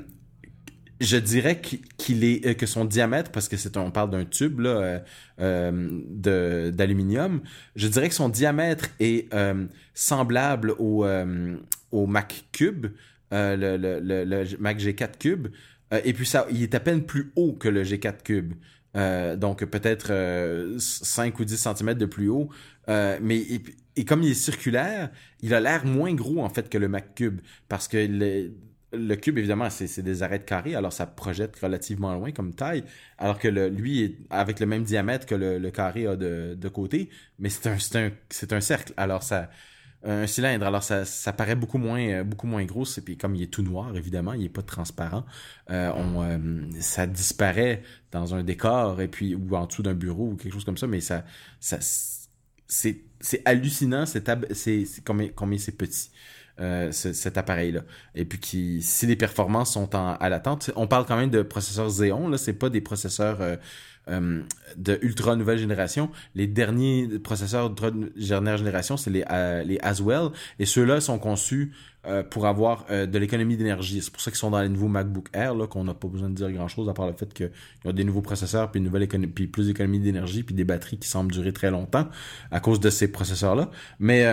je 1.00 1.18
dirais 1.18 1.62
qu'il 1.62 2.24
est 2.24 2.46
euh, 2.46 2.54
que 2.54 2.66
son 2.66 2.86
diamètre, 2.86 3.32
parce 3.32 3.48
que 3.48 3.58
c'est 3.58 3.78
on 3.78 3.92
parle 3.92 4.10
d'un 4.10 4.26
tube 4.26 4.60
là, 4.60 5.04
d'aluminium, 5.38 7.42
je 7.76 7.88
dirais 7.88 8.10
que 8.10 8.16
son 8.16 8.30
diamètre 8.30 8.90
est 9.00 9.30
semblable 9.94 10.74
au, 10.80 11.06
au 11.92 12.08
Mac 12.08 12.46
Cube, 12.52 12.88
le, 13.32 13.78
le, 13.78 14.00
le, 14.00 14.46
Mac 14.60 14.80
G4 14.80 15.18
Cube, 15.20 15.48
et 16.04 16.14
puis 16.14 16.26
ça, 16.26 16.48
il 16.52 16.64
est 16.64 16.76
à 16.76 16.80
peine 16.80 17.04
plus 17.04 17.32
haut 17.36 17.54
que 17.54 17.70
le 17.70 17.84
G4 17.84 18.24
Cube. 18.24 18.54
Euh, 18.98 19.36
donc 19.36 19.64
peut-être 19.66 20.08
5 20.08 20.12
euh, 20.12 21.40
ou 21.40 21.46
10 21.46 21.58
cm 21.58 21.94
de 21.94 22.06
plus 22.06 22.30
haut. 22.30 22.50
Euh, 22.90 23.20
mais 23.22 23.46
et, 23.96 24.06
comme 24.06 24.24
il 24.24 24.32
est 24.32 24.34
circulaire, 24.34 25.10
il 25.42 25.54
a 25.54 25.60
l'air 25.60 25.86
moins 25.86 26.14
gros 26.14 26.44
en 26.44 26.50
fait 26.50 26.70
que 26.70 26.78
le 26.78 26.88
Mac 26.88 27.16
Cube 27.16 27.42
parce 27.68 27.88
que 27.88 27.98
le, 27.98 28.52
cube 29.16 29.38
évidemment 29.38 29.70
c'est 29.70 30.02
des 30.02 30.24
arêtes 30.24 30.46
carrées 30.46 30.76
alors 30.76 30.94
ça 30.94 31.06
projette 31.06 31.58
relativement 31.60 32.14
loin 32.16 32.32
comme 32.32 32.54
taille 32.54 32.84
alors 33.18 33.40
que 33.40 33.48
le, 33.48 33.70
lui 33.70 34.04
est 34.04 34.18
avec 34.30 34.60
le 34.60 34.66
même 34.66 34.84
diamètre 34.84 35.26
que 35.26 35.36
le, 35.36 35.72
carré 35.72 36.08
a 36.08 36.16
de, 36.16 36.70
côté 36.70 37.10
mais 37.40 37.50
c'est 37.50 38.54
un 38.54 38.62
cercle 38.62 38.94
alors 38.98 39.24
ça 39.24 39.50
un 40.04 40.28
cylindre. 40.28 40.66
Alors 40.66 40.84
ça, 40.84 41.06
ça 41.06 41.34
paraît 41.34 41.56
beaucoup 41.56 41.78
moins 41.78 42.00
euh, 42.00 42.66
gros. 42.66 42.86
Et 42.86 43.02
puis 43.02 43.18
comme 43.18 43.36
il 43.36 43.44
est 43.44 43.48
tout 43.52 43.64
noir, 43.64 43.96
évidemment, 43.96 44.34
il 44.34 44.46
est 44.46 44.50
pas 44.50 44.62
transparent. 44.62 45.26
Euh, 45.70 45.92
euh, 45.96 46.62
ça 46.80 47.08
disparaît 47.08 47.84
dans 48.12 48.36
un 48.36 48.44
décor 48.44 49.02
et 49.02 49.08
puis 49.08 49.36
ou 49.36 49.56
en 49.56 49.66
dessous 49.66 49.84
d'un 49.84 49.94
bureau 49.94 50.31
ou 50.31 50.36
quelque 50.36 50.54
chose 50.54 50.66
comme 50.66 50.78
ça. 50.78 50.88
Mais 50.88 51.02
ça, 51.02 51.26
ça 51.60 51.78
c'est 52.69 53.42
hallucinant. 53.45 54.06
C'est 54.06 54.24
combien 55.04 55.57
c'est 55.57 55.78
petit. 55.78 56.12
Euh, 56.59 56.92
cet 56.92 57.37
appareil-là. 57.37 57.81
Et 58.16 58.26
puis 58.26 58.40
qui, 58.40 58.81
si 58.81 59.06
les 59.06 59.16
performances 59.16 59.73
sont 59.73 59.95
en, 59.95 60.14
à 60.16 60.28
l'attente, 60.28 60.71
on 60.76 60.87
parle 60.87 61.06
quand 61.06 61.16
même 61.16 61.30
de 61.30 61.44
processeurs 61.44 61.87
Xeon, 61.87 62.30
là, 62.30 62.37
c'est 62.40 62.54
pas 62.54 62.71
des 62.71 62.81
processeurs 62.81 63.42
euh, 63.42 63.57
euh, 64.09 64.42
de 64.76 64.97
ultra 65.04 65.35
nouvelle 65.35 65.59
génération. 65.59 66.09
Les 66.33 66.47
derniers 66.47 67.19
processeurs 67.19 67.69
ultra 67.69 67.92
dernière 67.92 68.57
génération, 68.57 68.97
c'est 68.97 69.11
les, 69.11 69.23
euh, 69.30 69.61
les 69.61 69.78
Aswell, 69.83 70.30
et 70.57 70.66
ceux-là 70.66 70.99
sont 70.99 71.19
conçus 71.19 71.73
euh, 72.07 72.23
pour 72.23 72.47
avoir 72.47 72.85
de 72.90 73.18
l'économie 73.19 73.56
d'énergie. 73.56 74.02
C'est 74.02 74.11
pour 74.11 74.21
ça 74.21 74.31
qu'ils 74.31 74.40
sont 74.40 74.49
dans 74.49 74.61
les 74.61 74.69
nouveaux 74.69 74.87
MacBook 74.87 75.28
Air, 75.33 75.54
là, 75.54 75.68
qu'on 75.68 75.83
n'a 75.83 75.94
pas 75.94 76.07
besoin 76.07 76.30
de 76.30 76.33
dire 76.33 76.52
grand-chose 76.52 76.90
à 76.90 76.94
part 76.94 77.06
le 77.06 77.14
fait 77.14 77.31
qu'ils 77.33 77.52
ont 77.85 77.94
des 77.94 78.04
nouveaux 78.04 78.21
processeurs, 78.21 78.71
puis 78.71 78.80
une 78.80 78.85
nouvelle 78.85 79.04
économie, 79.04 79.31
puis 79.31 79.45
plus 79.45 79.68
d'économie 79.68 79.99
d'énergie, 79.99 80.42
puis 80.42 80.56
des 80.56 80.64
batteries 80.64 80.97
qui 80.97 81.07
semblent 81.07 81.31
durer 81.31 81.54
très 81.54 81.69
longtemps 81.69 82.07
à 82.49 82.59
cause 82.59 82.80
de 82.80 82.90
ces 82.90 83.11
processeurs-là. 83.11 83.69
Mais 83.99 84.26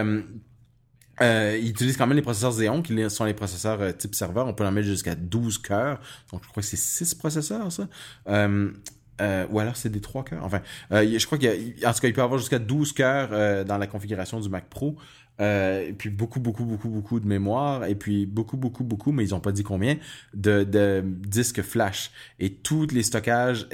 euh, 1.20 1.58
ils 1.60 1.70
utilisent 1.70 1.96
quand 1.96 2.06
même 2.06 2.16
les 2.16 2.22
processeurs 2.22 2.52
Xeon, 2.52 2.82
qui 2.82 3.10
sont 3.10 3.24
les 3.24 3.34
processeurs 3.34 3.96
type 3.96 4.14
serveur. 4.14 4.46
On 4.46 4.54
peut 4.54 4.66
en 4.66 4.72
mettre 4.72 4.88
jusqu'à 4.88 5.14
12 5.14 5.58
cœurs. 5.58 6.00
Donc, 6.32 6.42
je 6.44 6.48
crois 6.48 6.62
que 6.62 6.68
c'est 6.68 6.76
6 6.76 7.14
processeurs, 7.14 7.70
ça. 7.70 7.88
Euh, 8.28 8.72
euh, 9.20 9.46
ou 9.50 9.60
alors 9.60 9.76
c'est 9.76 9.90
des 9.90 10.00
3 10.00 10.24
cœurs. 10.24 10.44
Enfin, 10.44 10.60
euh, 10.92 11.18
je 11.18 11.24
crois 11.26 11.38
qu'il 11.38 11.48
en 11.86 11.92
tout 11.92 12.00
cas, 12.00 12.08
il 12.08 12.12
peut 12.12 12.22
avoir 12.22 12.38
jusqu'à 12.38 12.58
12 12.58 12.92
cœurs 12.92 13.28
euh, 13.32 13.62
dans 13.64 13.78
la 13.78 13.86
configuration 13.86 14.40
du 14.40 14.48
Mac 14.48 14.68
Pro. 14.68 14.96
Et 15.38 15.94
puis 15.96 16.10
beaucoup, 16.10 16.38
beaucoup, 16.40 16.64
beaucoup, 16.64 16.88
beaucoup 16.88 17.20
de 17.20 17.26
mémoire. 17.26 17.84
Et 17.84 17.94
puis 17.94 18.26
beaucoup, 18.26 18.56
beaucoup, 18.56 18.84
beaucoup, 18.84 19.12
mais 19.12 19.26
ils 19.26 19.30
n'ont 19.30 19.40
pas 19.40 19.52
dit 19.52 19.62
combien, 19.62 19.96
de, 20.32 20.64
de 20.64 21.02
disques 21.04 21.62
flash. 21.62 22.10
Et 22.38 22.54
tous 22.54 22.86
les 22.92 23.02
stockages, 23.02 23.66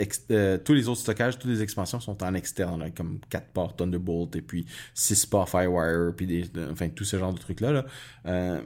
tous 0.65 0.73
les 0.73 0.89
autres 0.89 1.01
stockages, 1.01 1.39
toutes 1.39 1.51
les 1.51 1.63
expansions 1.63 2.01
sont 2.01 2.23
en 2.23 2.35
externe, 2.35 2.91
comme 2.97 3.21
4 3.29 3.47
ports 3.49 3.77
Thunderbolt 3.77 4.35
et 4.37 4.43
puis 4.43 4.67
6 4.95 5.27
ports 5.27 5.49
Firewire, 5.49 6.15
puis 6.17 6.27
des, 6.27 6.45
enfin 6.71 6.89
tout 6.89 7.05
ce 7.05 7.19
genre 7.19 7.33
de 7.35 7.39
trucs-là. 7.39 7.73
Là. 7.73 8.61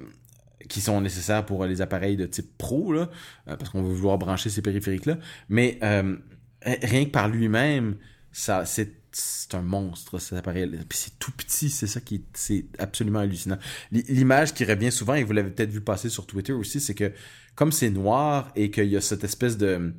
qui 0.69 0.81
sont 0.81 1.01
nécessaires 1.01 1.45
pour 1.45 1.65
les 1.67 1.83
appareils 1.83 2.17
de 2.17 2.27
type 2.27 2.57
pro, 2.57 2.93
là, 2.93 3.11
parce 3.47 3.69
qu'on 3.71 3.83
veut 3.83 3.95
vouloir 3.95 4.19
brancher 4.19 4.51
ces 4.51 4.63
périphériques-là. 4.63 5.19
Mais 5.49 5.79
rien 5.83 7.05
que 7.05 7.11
par 7.11 7.29
lui-même, 7.29 7.97
ça, 8.33 8.65
c'est 8.65 9.04
c'est 9.17 9.55
un 9.55 9.63
monstre 9.63 10.19
cet 10.19 10.39
appareil. 10.39 10.79
C'est 10.91 11.19
tout 11.19 11.33
petit, 11.33 11.71
c'est 11.71 11.87
ça 11.87 12.01
qui 12.01 12.25
c'est 12.35 12.67
absolument 12.79 13.21
hallucinant. 13.21 13.59
L'image 13.91 14.55
qui 14.55 14.65
revient 14.65 14.93
souvent 14.93 15.15
et 15.15 15.25
vous 15.25 15.33
l'avez 15.33 15.51
peut-être 15.51 15.71
vu 15.71 15.81
passer 15.81 16.09
sur 16.09 16.27
Twitter 16.27 16.53
aussi, 16.53 16.81
c'est 16.81 16.95
que 16.95 17.13
comme 17.55 17.73
c'est 17.73 17.91
noir 17.91 18.51
et 18.57 18.71
qu'il 18.71 18.89
y 18.89 18.97
a 18.97 19.01
cette 19.01 19.25
espèce 19.25 19.57
de 19.57 19.93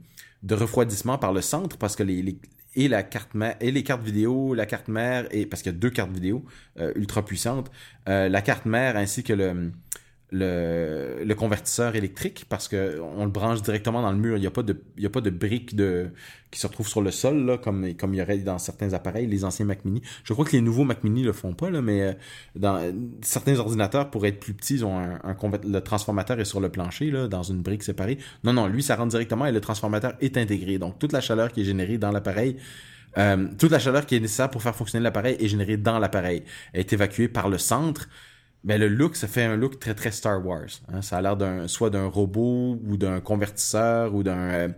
de 0.44 0.54
refroidissement 0.54 1.18
par 1.18 1.34
le 1.34 1.42
centre 1.42 1.78
parce 1.78 1.96
que 1.96 2.04
les, 2.04 2.38
et 2.76 2.88
la 2.88 3.02
carte 3.04 3.34
mère 3.34 3.56
et 3.62 3.72
les 3.72 3.84
cartes 3.84 4.04
vidéo, 4.04 4.54
la 4.54 4.66
carte 4.66 4.90
mère 4.90 5.28
et 5.32 5.46
parce 5.46 5.64
qu'il 5.64 5.72
y 5.72 5.76
a 5.76 5.78
deux 5.78 5.90
cartes 5.90 6.12
vidéo 6.12 6.46
ultra 6.96 7.24
puissantes, 7.24 7.72
la 8.06 8.42
carte 8.42 8.66
mère 8.66 8.98
ainsi 8.98 9.24
que 9.24 9.34
le 9.34 9.72
le, 10.32 11.34
convertisseur 11.34 11.96
électrique 11.96 12.46
parce 12.50 12.68
que 12.68 13.00
on 13.18 13.26
le 13.26 13.32
branche 13.32 13.62
directement 13.62 14.02
dans 14.02 14.12
le 14.12 14.18
mur. 14.18 14.38
Il 14.38 14.42
n'y 14.42 14.48
a 14.48 14.52
pas 14.52 14.64
de, 14.64 14.82
il 14.98 15.04
y 15.04 15.06
a 15.06 15.10
pas 15.10 15.22
de 15.22 15.30
briques 15.30 15.76
de, 15.76 16.10
qui 16.52 16.60
se 16.60 16.68
retrouvent 16.68 16.88
sur 16.88 17.02
le 17.02 17.12
sol, 17.12 17.46
là, 17.46 17.58
comme, 17.58 17.94
comme 17.96 18.14
il 18.14 18.18
y 18.18 18.22
aurait 18.22 18.38
dans 18.38 18.58
certains 18.58 18.94
appareils, 18.94 19.28
les 19.28 19.46
anciens 19.46 19.66
Mac 19.66 19.86
Mini. 19.86 20.02
Je 20.24 20.34
crois 20.34 20.46
que 20.46 20.54
les 20.54 20.62
nouveaux 20.62 20.84
Mac 20.84 21.04
Mini 21.04 21.24
le 21.24 21.34
font 21.34 21.54
pas, 21.54 21.70
là, 21.70 21.82
mais 21.82 22.02
euh, 22.02 22.14
dans 22.56 22.82
certains 23.22 23.58
ordinateurs, 23.60 24.10
pour 24.10 24.26
être 24.26 24.40
plus 24.40 24.54
petits, 24.54 24.76
ils 24.76 24.86
ont 24.86 24.98
un, 24.98 25.20
le 25.64 25.80
transformateur 25.80 26.40
est 26.40 26.46
sur 26.46 26.60
le 26.60 26.70
plancher, 26.70 27.12
là, 27.12 27.28
dans 27.28 27.44
une 27.44 27.62
brique 27.62 27.84
séparée. 27.84 28.18
Non, 28.44 28.54
non, 28.54 28.68
lui, 28.68 28.82
ça 28.84 28.96
rentre 28.96 29.10
directement 29.10 29.46
et 29.46 29.52
le 29.52 29.62
transformateur 29.62 30.14
est 30.22 30.38
intégré. 30.38 30.78
Donc, 30.80 30.98
toute 31.00 31.12
la 31.12 31.22
chaleur 31.22 31.52
qui 31.52 31.62
est 31.62 31.66
générée 31.66 31.98
dans 31.98 32.12
l'appareil, 32.12 32.58
euh, 33.18 33.48
toute 33.58 33.72
la 33.72 33.80
chaleur 33.80 34.06
qui 34.06 34.16
est 34.16 34.20
nécessaire 34.20 34.50
pour 34.50 34.62
faire 34.62 34.76
fonctionner 34.76 35.04
l'appareil 35.04 35.38
est 35.40 35.48
générée 35.48 35.78
dans 35.78 36.00
l'appareil. 36.00 36.44
Est 36.74 36.92
évacuée 36.92 37.28
par 37.28 37.50
le 37.50 37.58
centre 37.58 38.08
ben 38.66 38.82
le 38.82 38.88
look, 38.88 39.16
ça 39.16 39.28
fait 39.28 39.44
un 39.44 39.56
look 39.56 39.80
très 39.80 39.94
très 39.94 40.10
Star 40.10 40.44
Wars. 40.44 40.66
Hein. 40.92 41.04
Ça 41.04 41.18
a 41.18 41.22
l'air 41.22 41.38
d'un 41.38 41.68
soit 41.68 41.92
d'un 41.92 42.08
robot 42.08 42.80
ou 42.84 42.98
d'un 42.98 43.22
convertisseur 43.22 44.16
ou 44.16 44.24
d'un 44.24 44.50
euh, 44.50 44.70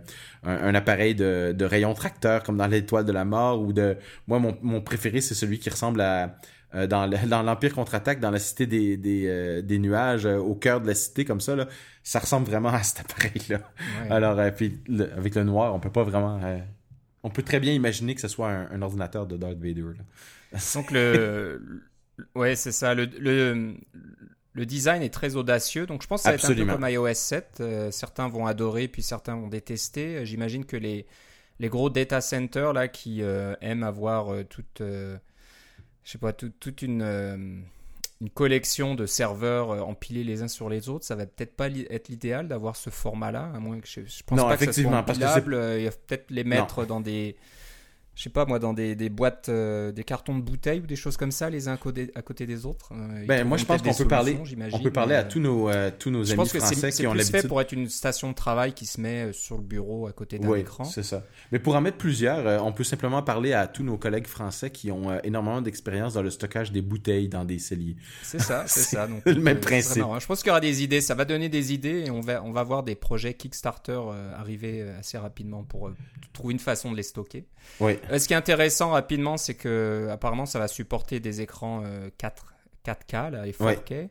un, 0.44 0.74
appareil 0.74 1.14
de, 1.14 1.54
de 1.56 1.64
rayon 1.64 1.94
tracteur 1.94 2.42
comme 2.42 2.58
dans 2.58 2.66
l'étoile 2.66 3.06
de 3.06 3.12
la 3.12 3.24
mort 3.24 3.62
ou 3.62 3.72
de 3.72 3.96
moi 4.26 4.38
mon, 4.40 4.56
mon 4.60 4.82
préféré 4.82 5.22
c'est 5.22 5.34
celui 5.34 5.58
qui 5.58 5.70
ressemble 5.70 6.02
à 6.02 6.36
euh, 6.74 6.86
dans 6.86 7.08
dans 7.28 7.42
l'empire 7.42 7.74
contre-attaque 7.74 8.20
dans 8.20 8.30
la 8.30 8.38
cité 8.38 8.66
des 8.66 8.98
des, 8.98 9.24
euh, 9.26 9.62
des 9.62 9.78
nuages 9.78 10.26
au 10.26 10.54
cœur 10.54 10.82
de 10.82 10.86
la 10.86 10.94
cité 10.94 11.24
comme 11.24 11.40
ça 11.40 11.56
là 11.56 11.66
ça 12.02 12.18
ressemble 12.18 12.46
vraiment 12.46 12.68
à 12.68 12.82
cet 12.82 13.00
appareil 13.00 13.40
là 13.48 13.60
alors 14.10 14.38
puis 14.54 14.82
avec 15.16 15.34
le 15.34 15.44
noir 15.44 15.74
on 15.74 15.80
peut 15.80 15.92
pas 15.92 16.04
vraiment 16.04 16.38
on 17.22 17.30
peut 17.30 17.42
très 17.42 17.58
bien 17.58 17.72
imaginer 17.72 18.14
que 18.14 18.20
ce 18.20 18.28
soit 18.28 18.50
un, 18.50 18.82
ordinateur 18.82 19.26
de 19.26 19.38
Darth 19.38 19.58
Vader 19.58 19.96
là. 19.96 20.58
donc 20.74 20.90
le 20.90 21.82
Ouais, 22.34 22.56
c'est 22.56 22.72
ça. 22.72 22.94
Le, 22.94 23.06
le, 24.54 24.66
design 24.66 25.02
est 25.02 25.12
très 25.12 25.36
audacieux, 25.36 25.86
donc 25.86 26.02
je 26.02 26.08
pense 26.08 26.20
que 26.20 26.24
ça 26.24 26.30
va 26.30 26.36
être 26.36 26.44
un 26.44 26.54
peu 26.54 26.66
comme 26.66 26.88
iOS 26.88 27.14
7. 27.14 27.58
Euh, 27.60 27.90
certains 27.90 28.28
vont 28.28 28.46
adorer, 28.46 28.88
puis 28.88 29.02
certains 29.02 29.36
vont 29.36 29.48
détester. 29.48 30.24
J'imagine 30.26 30.64
que 30.64 30.76
les, 30.76 31.06
les 31.60 31.68
gros 31.68 31.90
data 31.90 32.20
centers 32.20 32.72
là, 32.72 32.88
qui 32.88 33.22
euh, 33.22 33.54
aiment 33.60 33.84
avoir 33.84 34.32
euh, 34.32 34.44
toute, 34.44 34.78
je 34.80 35.18
sais 36.04 36.18
pas, 36.18 36.32
toute 36.32 36.82
une, 36.82 37.64
une 38.20 38.30
collection 38.30 38.96
de 38.96 39.06
serveurs 39.06 39.86
empilés 39.86 40.24
les 40.24 40.42
uns 40.42 40.48
sur 40.48 40.68
les 40.68 40.88
autres, 40.88 41.04
ça 41.04 41.14
va 41.14 41.26
peut-être 41.26 41.54
pas 41.54 41.68
être 41.68 42.08
l'idéal 42.08 42.48
d'avoir 42.48 42.74
ce 42.74 42.90
format-là, 42.90 43.52
à 43.54 43.60
moins 43.60 43.78
que 43.78 43.86
je, 43.86 44.00
pense 44.26 44.38
non, 44.38 44.48
pas 44.48 44.54
effectivement, 44.54 45.04
que 45.04 45.14
ça 45.14 45.40
soit 45.40 45.76
il 45.76 45.84
y 45.84 45.88
a 45.88 45.92
peut-être 45.92 46.30
les 46.30 46.44
mettre 46.44 46.84
dans 46.84 47.00
des 47.00 47.36
je 48.18 48.24
sais 48.24 48.30
pas 48.30 48.44
moi, 48.46 48.58
dans 48.58 48.72
des, 48.72 48.96
des 48.96 49.10
boîtes, 49.10 49.48
euh, 49.48 49.92
des 49.92 50.02
cartons 50.02 50.36
de 50.36 50.42
bouteilles 50.42 50.80
ou 50.80 50.86
des 50.86 50.96
choses 50.96 51.16
comme 51.16 51.30
ça, 51.30 51.48
les 51.50 51.68
uns 51.68 51.74
à 51.74 52.22
côté, 52.22 52.46
des 52.46 52.66
autres. 52.66 52.90
Euh, 52.90 53.24
ben, 53.26 53.46
moi, 53.46 53.56
je 53.58 53.64
pense 53.64 53.80
qu'on 53.80 53.94
peut 53.94 54.08
parler, 54.08 54.36
on 54.72 54.80
peut 54.80 54.90
parler 54.90 55.14
à 55.14 55.22
tous 55.22 55.38
nos, 55.38 55.70
euh, 55.70 55.92
tous 55.96 56.10
nos 56.10 56.28
amis 56.32 56.48
français 56.48 56.90
qui 56.90 57.06
ont 57.06 57.14
l'habitude. 57.14 57.36
C'est 57.36 57.42
fait 57.42 57.48
pour 57.48 57.60
être 57.60 57.70
une 57.70 57.88
station 57.88 58.30
de 58.30 58.34
travail 58.34 58.72
qui 58.72 58.86
se 58.86 59.00
met 59.00 59.32
sur 59.32 59.56
le 59.56 59.62
bureau 59.62 60.08
à 60.08 60.12
côté 60.12 60.40
d'un 60.40 60.48
oui, 60.48 60.60
écran. 60.60 60.82
c'est 60.82 61.04
ça. 61.04 61.22
Mais 61.52 61.60
pour 61.60 61.76
en 61.76 61.80
mettre 61.80 61.96
plusieurs, 61.96 62.64
on 62.64 62.72
peut 62.72 62.82
simplement 62.82 63.22
parler 63.22 63.52
à 63.52 63.68
tous 63.68 63.84
nos 63.84 63.96
collègues 63.96 64.26
français 64.26 64.70
qui 64.70 64.90
ont 64.90 65.16
énormément 65.22 65.62
d'expérience 65.62 66.14
dans 66.14 66.22
le 66.22 66.30
stockage 66.30 66.72
des 66.72 66.82
bouteilles 66.82 67.28
dans 67.28 67.44
des 67.44 67.60
celliers. 67.60 67.94
C'est 68.24 68.40
ça, 68.40 68.64
c'est 68.66 68.80
ça. 68.96 69.06
Donc, 69.06 69.24
le 69.26 69.34
même 69.36 69.60
principe. 69.60 70.02
Je 70.18 70.26
pense 70.26 70.40
qu'il 70.40 70.48
y 70.48 70.50
aura 70.50 70.60
des 70.60 70.82
idées, 70.82 71.00
ça 71.00 71.14
va 71.14 71.24
donner 71.24 71.48
des 71.48 71.72
idées 71.72 72.06
et 72.06 72.10
on 72.10 72.20
va, 72.20 72.42
on 72.42 72.50
va 72.50 72.64
voir 72.64 72.82
des 72.82 72.96
projets 72.96 73.34
Kickstarter 73.34 74.00
arriver 74.36 74.82
assez 74.98 75.18
rapidement 75.18 75.62
pour 75.62 75.92
trouver 76.32 76.54
une 76.54 76.58
façon 76.58 76.90
de 76.90 76.96
les 76.96 77.04
stocker. 77.04 77.44
Oui. 77.80 77.92
Ce 78.10 78.26
qui 78.26 78.32
est 78.32 78.36
intéressant 78.36 78.90
rapidement, 78.90 79.36
c'est 79.36 79.54
que 79.54 80.08
apparemment 80.10 80.46
ça 80.46 80.58
va 80.58 80.68
supporter 80.68 81.20
des 81.20 81.40
écrans 81.40 81.82
4 82.18 82.46
euh, 82.86 82.92
4K 82.92 83.30
là, 83.30 83.46
et 83.46 83.52
4K. 83.52 84.08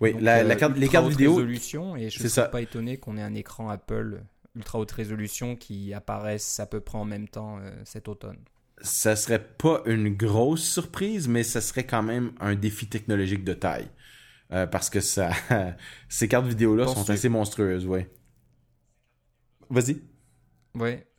Oui, 0.00 0.14
la, 0.20 0.38
euh, 0.38 0.54
carte, 0.54 0.76
les 0.76 0.88
cartes 0.88 1.08
vidéo. 1.08 1.34
Résolution, 1.34 1.96
et 1.96 2.10
je 2.10 2.22
ne 2.22 2.28
suis 2.28 2.40
pas 2.50 2.60
étonné 2.60 2.96
qu'on 2.98 3.16
ait 3.16 3.22
un 3.22 3.34
écran 3.34 3.68
Apple 3.68 4.22
ultra 4.56 4.78
haute 4.78 4.90
résolution 4.90 5.56
qui 5.56 5.94
apparaisse 5.94 6.60
à 6.60 6.66
peu 6.66 6.80
près 6.80 6.98
en 6.98 7.04
même 7.04 7.28
temps 7.28 7.58
euh, 7.58 7.70
cet 7.84 8.08
automne. 8.08 8.38
Ça 8.82 9.14
serait 9.14 9.42
pas 9.42 9.82
une 9.86 10.14
grosse 10.14 10.64
surprise, 10.64 11.28
mais 11.28 11.42
ça 11.42 11.60
serait 11.60 11.84
quand 11.84 12.02
même 12.02 12.32
un 12.40 12.54
défi 12.54 12.88
technologique 12.88 13.44
de 13.44 13.52
taille. 13.52 13.90
parce 14.48 14.90
que 14.90 15.00
ça, 15.00 15.30
ces 16.08 16.28
cartes 16.28 16.46
vidéo-là 16.46 16.86
sont 16.86 17.08
assez 17.10 17.28
monstrueuses, 17.28 17.86
ouais. 17.86 18.10
Vas-y. 19.68 20.00
Ouais. 20.74 21.09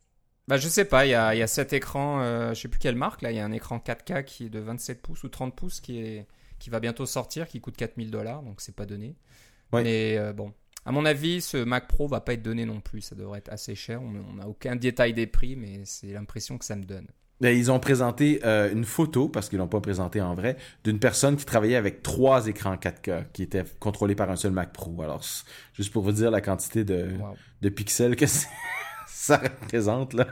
Bah, 0.47 0.57
je 0.57 0.67
sais 0.67 0.85
pas, 0.85 1.05
il 1.05 1.09
y 1.09 1.13
a, 1.13 1.35
y 1.35 1.41
a 1.41 1.47
cet 1.47 1.71
écran, 1.73 2.21
euh, 2.21 2.53
je 2.53 2.61
sais 2.61 2.67
plus 2.67 2.79
quelle 2.79 2.95
marque, 2.95 3.21
là, 3.21 3.31
il 3.31 3.37
y 3.37 3.39
a 3.39 3.45
un 3.45 3.51
écran 3.51 3.77
4K 3.77 4.23
qui 4.23 4.45
est 4.45 4.49
de 4.49 4.59
27 4.59 5.01
pouces 5.01 5.23
ou 5.23 5.29
30 5.29 5.55
pouces 5.55 5.79
qui, 5.79 5.99
est, 5.99 6.27
qui 6.59 6.69
va 6.69 6.79
bientôt 6.79 7.05
sortir, 7.05 7.47
qui 7.47 7.61
coûte 7.61 7.77
4000 7.77 8.11
dollars, 8.11 8.41
donc 8.43 8.59
c'est 8.61 8.75
pas 8.75 8.85
donné. 8.85 9.15
Mais 9.71 10.17
euh, 10.17 10.33
bon, 10.33 10.53
à 10.85 10.91
mon 10.91 11.05
avis, 11.05 11.41
ce 11.41 11.57
Mac 11.57 11.87
Pro 11.87 12.07
va 12.07 12.19
pas 12.19 12.33
être 12.33 12.41
donné 12.41 12.65
non 12.65 12.81
plus, 12.81 13.01
ça 13.01 13.15
devrait 13.15 13.39
être 13.39 13.53
assez 13.53 13.75
cher, 13.75 14.01
on 14.01 14.33
n'a 14.33 14.47
aucun 14.47 14.75
détail 14.75 15.13
des 15.13 15.27
prix, 15.27 15.55
mais 15.55 15.81
c'est 15.85 16.11
l'impression 16.11 16.57
que 16.57 16.65
ça 16.65 16.75
me 16.75 16.83
donne. 16.83 17.07
Ils 17.49 17.71
ont 17.71 17.79
présenté 17.79 18.41
euh, 18.45 18.71
une 18.71 18.85
photo, 18.85 19.27
parce 19.27 19.49
qu'ils 19.49 19.57
l'ont 19.57 19.67
pas 19.67 19.81
présenté 19.81 20.21
en 20.21 20.35
vrai, 20.35 20.57
d'une 20.83 20.99
personne 20.99 21.37
qui 21.37 21.45
travaillait 21.45 21.75
avec 21.75 22.03
trois 22.03 22.47
écrans 22.47 22.75
4K 22.75 23.31
qui 23.33 23.41
étaient 23.41 23.63
contrôlés 23.79 24.15
par 24.15 24.29
un 24.29 24.35
seul 24.35 24.51
Mac 24.51 24.73
Pro. 24.73 25.01
Alors, 25.01 25.23
juste 25.73 25.91
pour 25.91 26.03
vous 26.03 26.11
dire 26.11 26.29
la 26.29 26.41
quantité 26.41 26.83
de, 26.83 27.09
de 27.61 27.69
pixels 27.69 28.15
que 28.15 28.27
c'est 28.27 28.47
ça 29.21 29.37
représente, 29.37 30.13
là, 30.13 30.25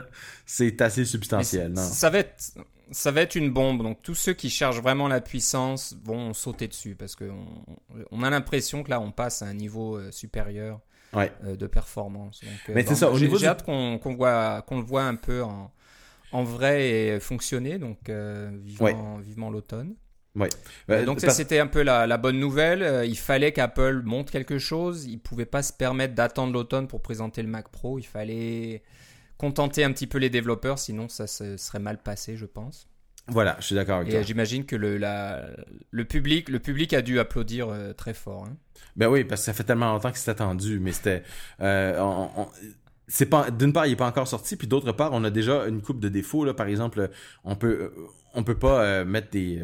c'est 0.44 0.82
assez 0.82 1.04
substantiel. 1.04 1.72
Non? 1.72 1.82
Ça, 1.82 2.10
va 2.10 2.18
être, 2.18 2.54
ça 2.90 3.12
va 3.12 3.20
être 3.20 3.36
une 3.36 3.52
bombe. 3.52 3.84
Donc, 3.84 4.02
tous 4.02 4.16
ceux 4.16 4.32
qui 4.32 4.50
cherchent 4.50 4.80
vraiment 4.80 5.06
la 5.06 5.20
puissance 5.20 5.96
vont 6.02 6.34
sauter 6.34 6.66
dessus 6.66 6.96
parce 6.96 7.14
qu'on 7.14 7.46
on 8.10 8.22
a 8.24 8.30
l'impression 8.30 8.82
que 8.82 8.90
là, 8.90 9.00
on 9.00 9.12
passe 9.12 9.42
à 9.42 9.46
un 9.46 9.54
niveau 9.54 9.96
euh, 9.96 10.10
supérieur 10.10 10.80
euh, 11.14 11.54
de 11.54 11.66
performance. 11.68 12.40
Donc, 12.40 12.52
euh, 12.68 12.72
Mais 12.74 12.84
c'est 12.84 12.96
ça. 12.96 13.12
J'ai 13.14 13.46
hâte 13.46 13.62
qu'on 13.64 14.00
voit, 14.16 14.62
qu'on 14.62 14.78
le 14.78 14.84
voit 14.84 15.04
un 15.04 15.14
peu 15.14 15.44
en, 15.44 15.72
en 16.32 16.42
vrai 16.42 16.90
et 16.90 17.20
fonctionner. 17.20 17.78
Donc, 17.78 18.10
vivement, 18.10 19.18
vivement 19.18 19.50
l'automne. 19.50 19.94
Ouais. 20.36 20.48
Euh, 20.90 21.04
donc 21.04 21.20
ça, 21.20 21.30
c'était 21.30 21.58
un 21.58 21.66
peu 21.66 21.82
la, 21.82 22.16
bonne 22.16 22.38
nouvelle. 22.38 22.82
Euh, 22.82 23.04
il 23.04 23.18
fallait 23.18 23.52
qu'Apple 23.52 24.02
monte 24.04 24.30
quelque 24.30 24.58
chose. 24.58 25.06
Il 25.06 25.18
pouvait 25.18 25.46
pas 25.46 25.62
se 25.62 25.72
permettre 25.72 26.14
d'attendre 26.14 26.52
l'automne 26.52 26.86
pour 26.86 27.02
présenter 27.02 27.42
le 27.42 27.48
Mac 27.48 27.68
Pro. 27.68 27.98
Il 27.98 28.06
fallait 28.06 28.82
contenter 29.38 29.84
un 29.84 29.92
petit 29.92 30.06
peu 30.06 30.18
les 30.18 30.30
développeurs, 30.30 30.78
sinon 30.78 31.08
ça 31.08 31.26
se 31.26 31.56
serait 31.56 31.78
mal 31.78 31.98
passé, 31.98 32.36
je 32.36 32.46
pense. 32.46 32.88
Voilà, 33.26 33.56
je 33.60 33.66
suis 33.66 33.74
d'accord 33.74 34.00
avec 34.00 34.12
Et 34.12 34.24
j'imagine 34.24 34.64
que 34.66 34.76
le, 34.76 34.98
la, 34.98 35.46
le, 35.90 36.04
public, 36.04 36.48
le 36.48 36.58
public 36.58 36.92
a 36.94 37.02
dû 37.02 37.18
applaudir 37.18 37.68
euh, 37.68 37.92
très 37.92 38.14
fort. 38.14 38.44
Hein. 38.44 38.56
Ben 38.96 39.08
oui, 39.08 39.24
parce 39.24 39.42
que 39.42 39.44
ça 39.46 39.52
fait 39.52 39.64
tellement 39.64 39.92
longtemps 39.92 40.10
que 40.10 40.18
c'était 40.18 40.30
attendu, 40.32 40.78
mais 40.80 40.92
c'était... 40.92 41.22
c'est 43.08 43.26
pas 43.26 43.50
d'une 43.50 43.72
part 43.72 43.86
il 43.86 43.92
est 43.92 43.96
pas 43.96 44.06
encore 44.06 44.28
sorti 44.28 44.54
puis 44.54 44.68
d'autre 44.68 44.92
part 44.92 45.10
on 45.12 45.24
a 45.24 45.30
déjà 45.30 45.66
une 45.66 45.82
coupe 45.82 45.98
de 45.98 46.08
défauts 46.08 46.44
là 46.44 46.54
par 46.54 46.68
exemple 46.68 47.10
on 47.42 47.56
peut 47.56 47.92
on 48.34 48.44
peut 48.44 48.56
pas 48.56 49.04
mettre 49.04 49.30
des, 49.30 49.60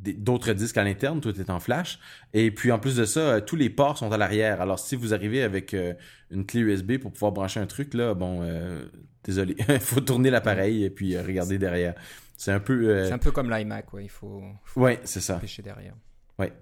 d'autres 0.00 0.52
disques 0.52 0.78
à 0.78 0.84
l'interne, 0.84 1.20
tout 1.20 1.38
est 1.38 1.50
en 1.50 1.60
flash. 1.60 1.98
Et 2.32 2.50
puis 2.50 2.72
en 2.72 2.78
plus 2.78 2.96
de 2.96 3.04
ça, 3.04 3.20
euh, 3.20 3.40
tous 3.40 3.56
les 3.56 3.70
ports 3.70 3.98
sont 3.98 4.10
à 4.12 4.16
l'arrière. 4.16 4.60
Alors 4.60 4.78
si 4.78 4.96
vous 4.96 5.12
arrivez 5.14 5.42
avec 5.42 5.74
euh, 5.74 5.94
une 6.30 6.46
clé 6.46 6.60
USB 6.60 6.98
pour 6.98 7.12
pouvoir 7.12 7.32
brancher 7.32 7.60
un 7.60 7.66
truc, 7.66 7.94
là, 7.94 8.14
bon, 8.14 8.40
euh, 8.42 8.84
désolé, 9.24 9.56
il 9.68 9.80
faut 9.80 10.00
tourner 10.00 10.30
l'appareil 10.30 10.84
et 10.84 10.90
puis 10.90 11.18
regarder 11.18 11.58
derrière. 11.58 11.94
C'est 12.36 12.52
un 12.52 12.60
peu... 12.60 13.04
C'est 13.04 13.12
un 13.12 13.18
peu 13.18 13.32
comme 13.32 13.50
l'iMac, 13.50 13.92
ouais. 13.92 14.04
il 14.04 14.08
faut, 14.10 14.42
faut 14.64 14.80
ouais, 14.80 14.98
c'est 15.04 15.20
ça. 15.20 15.40
derrière. 15.62 15.94
Ouais. 16.38 16.52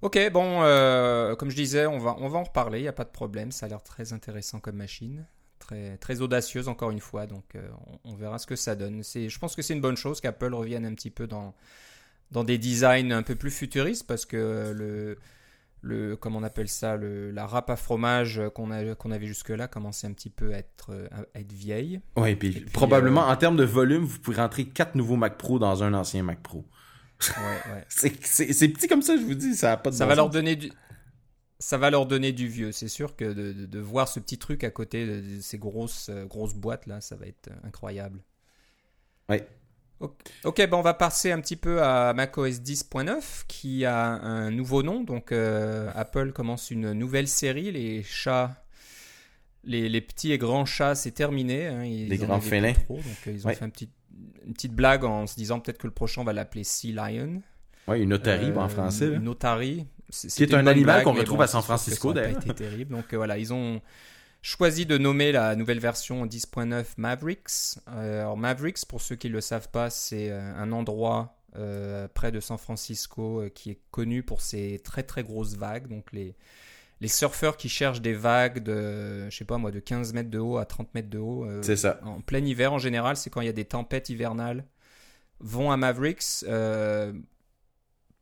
Ok, 0.00 0.18
bon, 0.32 0.60
comme 1.36 1.50
je 1.50 1.56
disais, 1.56 1.86
on 1.86 1.98
va, 1.98 2.14
on 2.20 2.28
va 2.28 2.38
en 2.38 2.44
reparler, 2.44 2.78
il 2.78 2.82
n'y 2.82 2.88
a 2.88 2.92
pas 2.92 3.04
de 3.04 3.10
problème, 3.10 3.50
ça 3.50 3.66
a 3.66 3.68
l'air 3.68 3.82
très 3.82 4.12
intéressant 4.12 4.60
comme 4.60 4.76
machine. 4.76 5.26
Très, 5.58 5.96
très 5.96 6.20
audacieuse 6.20 6.68
encore 6.68 6.90
une 6.90 7.00
fois, 7.00 7.26
donc 7.26 7.56
on, 8.04 8.10
on, 8.10 8.14
verra 8.16 8.38
ce 8.38 8.46
que 8.48 8.56
ça 8.56 8.74
donne. 8.74 9.02
Je 9.04 9.38
pense 9.38 9.54
que 9.54 9.62
c'est 9.62 9.74
une 9.74 9.80
bonne 9.80 9.96
chose 9.96 10.20
qu'Apple 10.20 10.54
revienne 10.54 10.84
un 10.84 10.94
petit 10.94 11.10
peu 11.10 11.28
dans, 11.28 11.54
dans 12.32 12.44
des 12.44 12.58
designs 12.58 13.12
un 13.12 13.22
peu 13.22 13.36
plus 13.36 13.50
futuristes 13.50 14.06
parce 14.06 14.26
que 14.26 14.72
le, 14.74 15.18
le 15.82 16.16
comment 16.16 16.38
on 16.38 16.42
appelle 16.42 16.68
ça, 16.68 16.96
le, 16.96 17.30
la 17.30 17.46
râpe 17.46 17.70
à 17.70 17.76
fromage 17.76 18.40
qu'on 18.54 18.70
qu'on 18.94 19.10
avait 19.10 19.26
jusque-là 19.26 19.68
commençait 19.68 20.06
un 20.06 20.12
petit 20.12 20.30
peu 20.30 20.54
à 20.54 20.58
être, 20.58 20.92
à 21.34 21.38
être 21.38 21.52
vieille. 21.52 22.00
Oui, 22.16 22.30
et 22.30 22.36
puis, 22.36 22.60
probablement 22.72 23.28
euh, 23.28 23.32
en 23.32 23.36
termes 23.36 23.56
de 23.56 23.64
volume, 23.64 24.04
vous 24.04 24.18
pouvez 24.18 24.38
rentrer 24.38 24.64
quatre 24.64 24.94
nouveaux 24.94 25.16
Mac 25.16 25.38
Pro 25.38 25.58
dans 25.58 25.82
un 25.82 25.94
ancien 25.94 26.22
Mac 26.22 26.42
Pro. 26.42 26.64
Ouais, 27.20 27.72
ouais. 27.74 28.12
c'est 28.20 28.68
petit 28.68 28.88
comme 28.88 29.02
ça, 29.02 29.16
je 29.16 29.22
vous 29.22 29.34
dis, 29.34 29.54
ça 29.54 29.72
a 29.72 29.76
pas 29.76 29.90
de 29.90 29.94
Ça 29.94 30.06
va 30.06 30.14
leur 30.14 30.30
donner 30.30 30.56
du 30.56 30.72
ça 31.62 31.78
va 31.78 31.90
leur 31.90 32.06
donner 32.06 32.32
du 32.32 32.48
vieux. 32.48 32.72
C'est 32.72 32.88
sûr 32.88 33.14
que 33.14 33.24
de, 33.32 33.52
de, 33.52 33.78
voir 33.78 34.08
ce 34.08 34.18
petit 34.18 34.36
truc 34.36 34.64
à 34.64 34.70
côté 34.70 35.06
de, 35.06 35.40
ces 35.40 35.58
grosses, 35.58 36.08
euh, 36.08 36.24
grosses 36.24 36.54
boîtes 36.54 36.86
là, 36.86 37.00
ça 37.00 37.14
va 37.14 37.26
être 37.26 37.50
incroyable. 37.62 38.20
Ouais. 39.28 39.46
Ok, 40.44 40.66
bon, 40.68 40.78
on 40.78 40.82
va 40.82 40.94
passer 40.94 41.30
un 41.30 41.40
petit 41.40 41.56
peu 41.56 41.82
à 41.82 42.12
macOS 42.14 42.60
10.9 42.60 43.44
qui 43.46 43.84
a 43.84 43.98
un 44.04 44.50
nouveau 44.50 44.82
nom. 44.82 45.02
Donc, 45.02 45.32
euh, 45.32 45.90
Apple 45.94 46.32
commence 46.32 46.70
une 46.70 46.92
nouvelle 46.92 47.28
série. 47.28 47.70
Les 47.72 48.02
chats, 48.02 48.64
les, 49.64 50.00
petits 50.00 50.32
et 50.32 50.38
grands 50.38 50.64
chats, 50.66 50.94
c'est 50.94 51.12
terminé. 51.12 51.66
Hein. 51.66 51.84
les 51.84 52.18
grands 52.18 52.40
félins. 52.40 52.74
donc, 52.88 53.00
euh, 53.26 53.32
ils 53.32 53.46
ont 53.46 53.50
fait 53.50 53.64
un 53.64 53.70
petit. 53.70 53.90
une 54.46 54.54
petite 54.54 54.74
blague 54.74 55.04
en 55.04 55.26
se 55.26 55.36
disant 55.36 55.60
peut-être 55.60 55.78
que 55.78 55.86
le 55.86 55.92
prochain 55.92 56.22
on 56.22 56.24
va 56.24 56.32
l'appeler 56.32 56.64
Sea 56.64 56.92
Lion. 56.92 57.42
Oui, 57.88 58.00
une 58.00 58.12
otarie 58.12 58.52
en 58.56 58.68
français. 58.68 59.08
Une 59.08 59.28
otarie. 59.28 59.86
Qui 60.10 60.42
est 60.42 60.54
un 60.54 60.66
animal 60.66 61.04
qu'on 61.04 61.14
retrouve 61.14 61.42
à 61.42 61.46
San 61.46 61.62
Francisco 61.62 62.12
d'ailleurs. 62.12 62.40
Terrible. 62.56 62.94
Donc 62.94 63.14
voilà, 63.14 63.38
ils 63.38 63.52
ont 63.52 63.80
choisi 64.42 64.86
de 64.86 64.98
nommer 64.98 65.32
la 65.32 65.56
nouvelle 65.56 65.80
version 65.80 66.26
10.9 66.26 66.84
Mavericks. 66.96 67.78
alors 67.86 68.36
Mavericks, 68.36 68.84
pour 68.86 69.00
ceux 69.00 69.16
qui 69.16 69.28
ne 69.28 69.34
le 69.34 69.40
savent 69.40 69.70
pas, 69.70 69.88
c'est 69.90 70.30
un 70.30 70.72
endroit 70.72 71.36
près 72.14 72.32
de 72.32 72.40
San 72.40 72.58
Francisco 72.58 73.44
qui 73.54 73.70
est 73.70 73.78
connu 73.90 74.22
pour 74.22 74.40
ses 74.40 74.80
très 74.84 75.02
très 75.02 75.22
grosses 75.22 75.54
vagues. 75.56 75.88
Donc 75.88 76.12
les, 76.12 76.34
les 77.02 77.08
surfeurs 77.08 77.56
qui 77.56 77.68
cherchent 77.68 78.00
des 78.00 78.14
vagues 78.14 78.62
de, 78.62 79.28
je 79.28 79.36
sais 79.36 79.44
pas 79.44 79.58
moi, 79.58 79.72
de 79.72 79.80
15 79.80 80.12
mètres 80.12 80.30
de 80.30 80.38
haut 80.38 80.56
à 80.58 80.64
30 80.64 80.94
mètres 80.94 81.10
de 81.10 81.18
haut. 81.18 81.44
Euh, 81.44 81.60
c'est 81.60 81.74
ça. 81.74 81.98
En 82.04 82.20
plein 82.20 82.38
hiver, 82.44 82.72
en 82.72 82.78
général, 82.78 83.16
c'est 83.16 83.28
quand 83.28 83.40
il 83.40 83.46
y 83.46 83.50
a 83.50 83.52
des 83.52 83.64
tempêtes 83.64 84.08
hivernales. 84.08 84.64
Vont 85.40 85.72
à 85.72 85.76
Mavericks. 85.76 86.44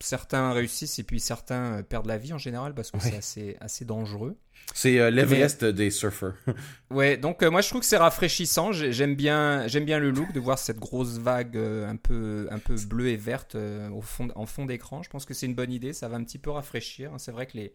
Euh, 0.01 0.07
certains 0.07 0.53
réussissent 0.53 0.99
et 0.99 1.05
puis 1.05 1.21
certains 1.21 1.79
euh, 1.79 1.83
perdent 1.83 2.07
la 2.07 2.19
vie 2.19 2.33
en 2.33 2.39
général 2.39 2.75
parce 2.75 2.91
que 2.91 2.99
c'est 3.01 3.17
assez, 3.17 3.57
assez 3.61 3.85
dangereux. 3.85 4.37
C'est 4.75 5.11
l'Everest 5.11 5.65
des 5.65 5.91
surfeurs. 5.91 6.35
ouais, 6.91 7.17
donc 7.17 7.43
moi 7.43 7.61
je 7.61 7.69
trouve 7.69 7.81
que 7.81 7.87
c'est 7.87 7.97
rafraîchissant. 7.97 8.73
J'aime 8.73 9.17
bien, 9.17 9.67
j'aime 9.67 9.85
bien 9.85 9.99
le 9.99 10.11
look 10.11 10.33
de 10.33 10.41
voir 10.41 10.59
cette 10.59 10.79
grosse 10.79 11.19
vague 11.19 11.57
un 11.57 11.97
peu, 11.97 12.47
un 12.51 12.59
peu 12.59 12.77
bleue 12.87 13.09
et 13.09 13.17
verte 13.17 13.57
au 13.57 14.01
fond, 14.01 14.29
en 14.35 14.47
fond 14.47 14.67
d'écran. 14.67 15.03
Je 15.03 15.11
pense 15.11 15.25
que 15.25 15.35
c'est 15.35 15.47
une 15.47 15.55
bonne 15.55 15.73
idée. 15.73 15.93
Ça 15.93 16.09
va 16.09 16.17
un 16.17 16.25
petit 16.25 16.39
peu 16.39 16.51
rafraîchir. 16.51 17.13
C'est 17.19 17.33
vrai 17.33 17.47
que 17.47 17.57
les, 17.57 17.75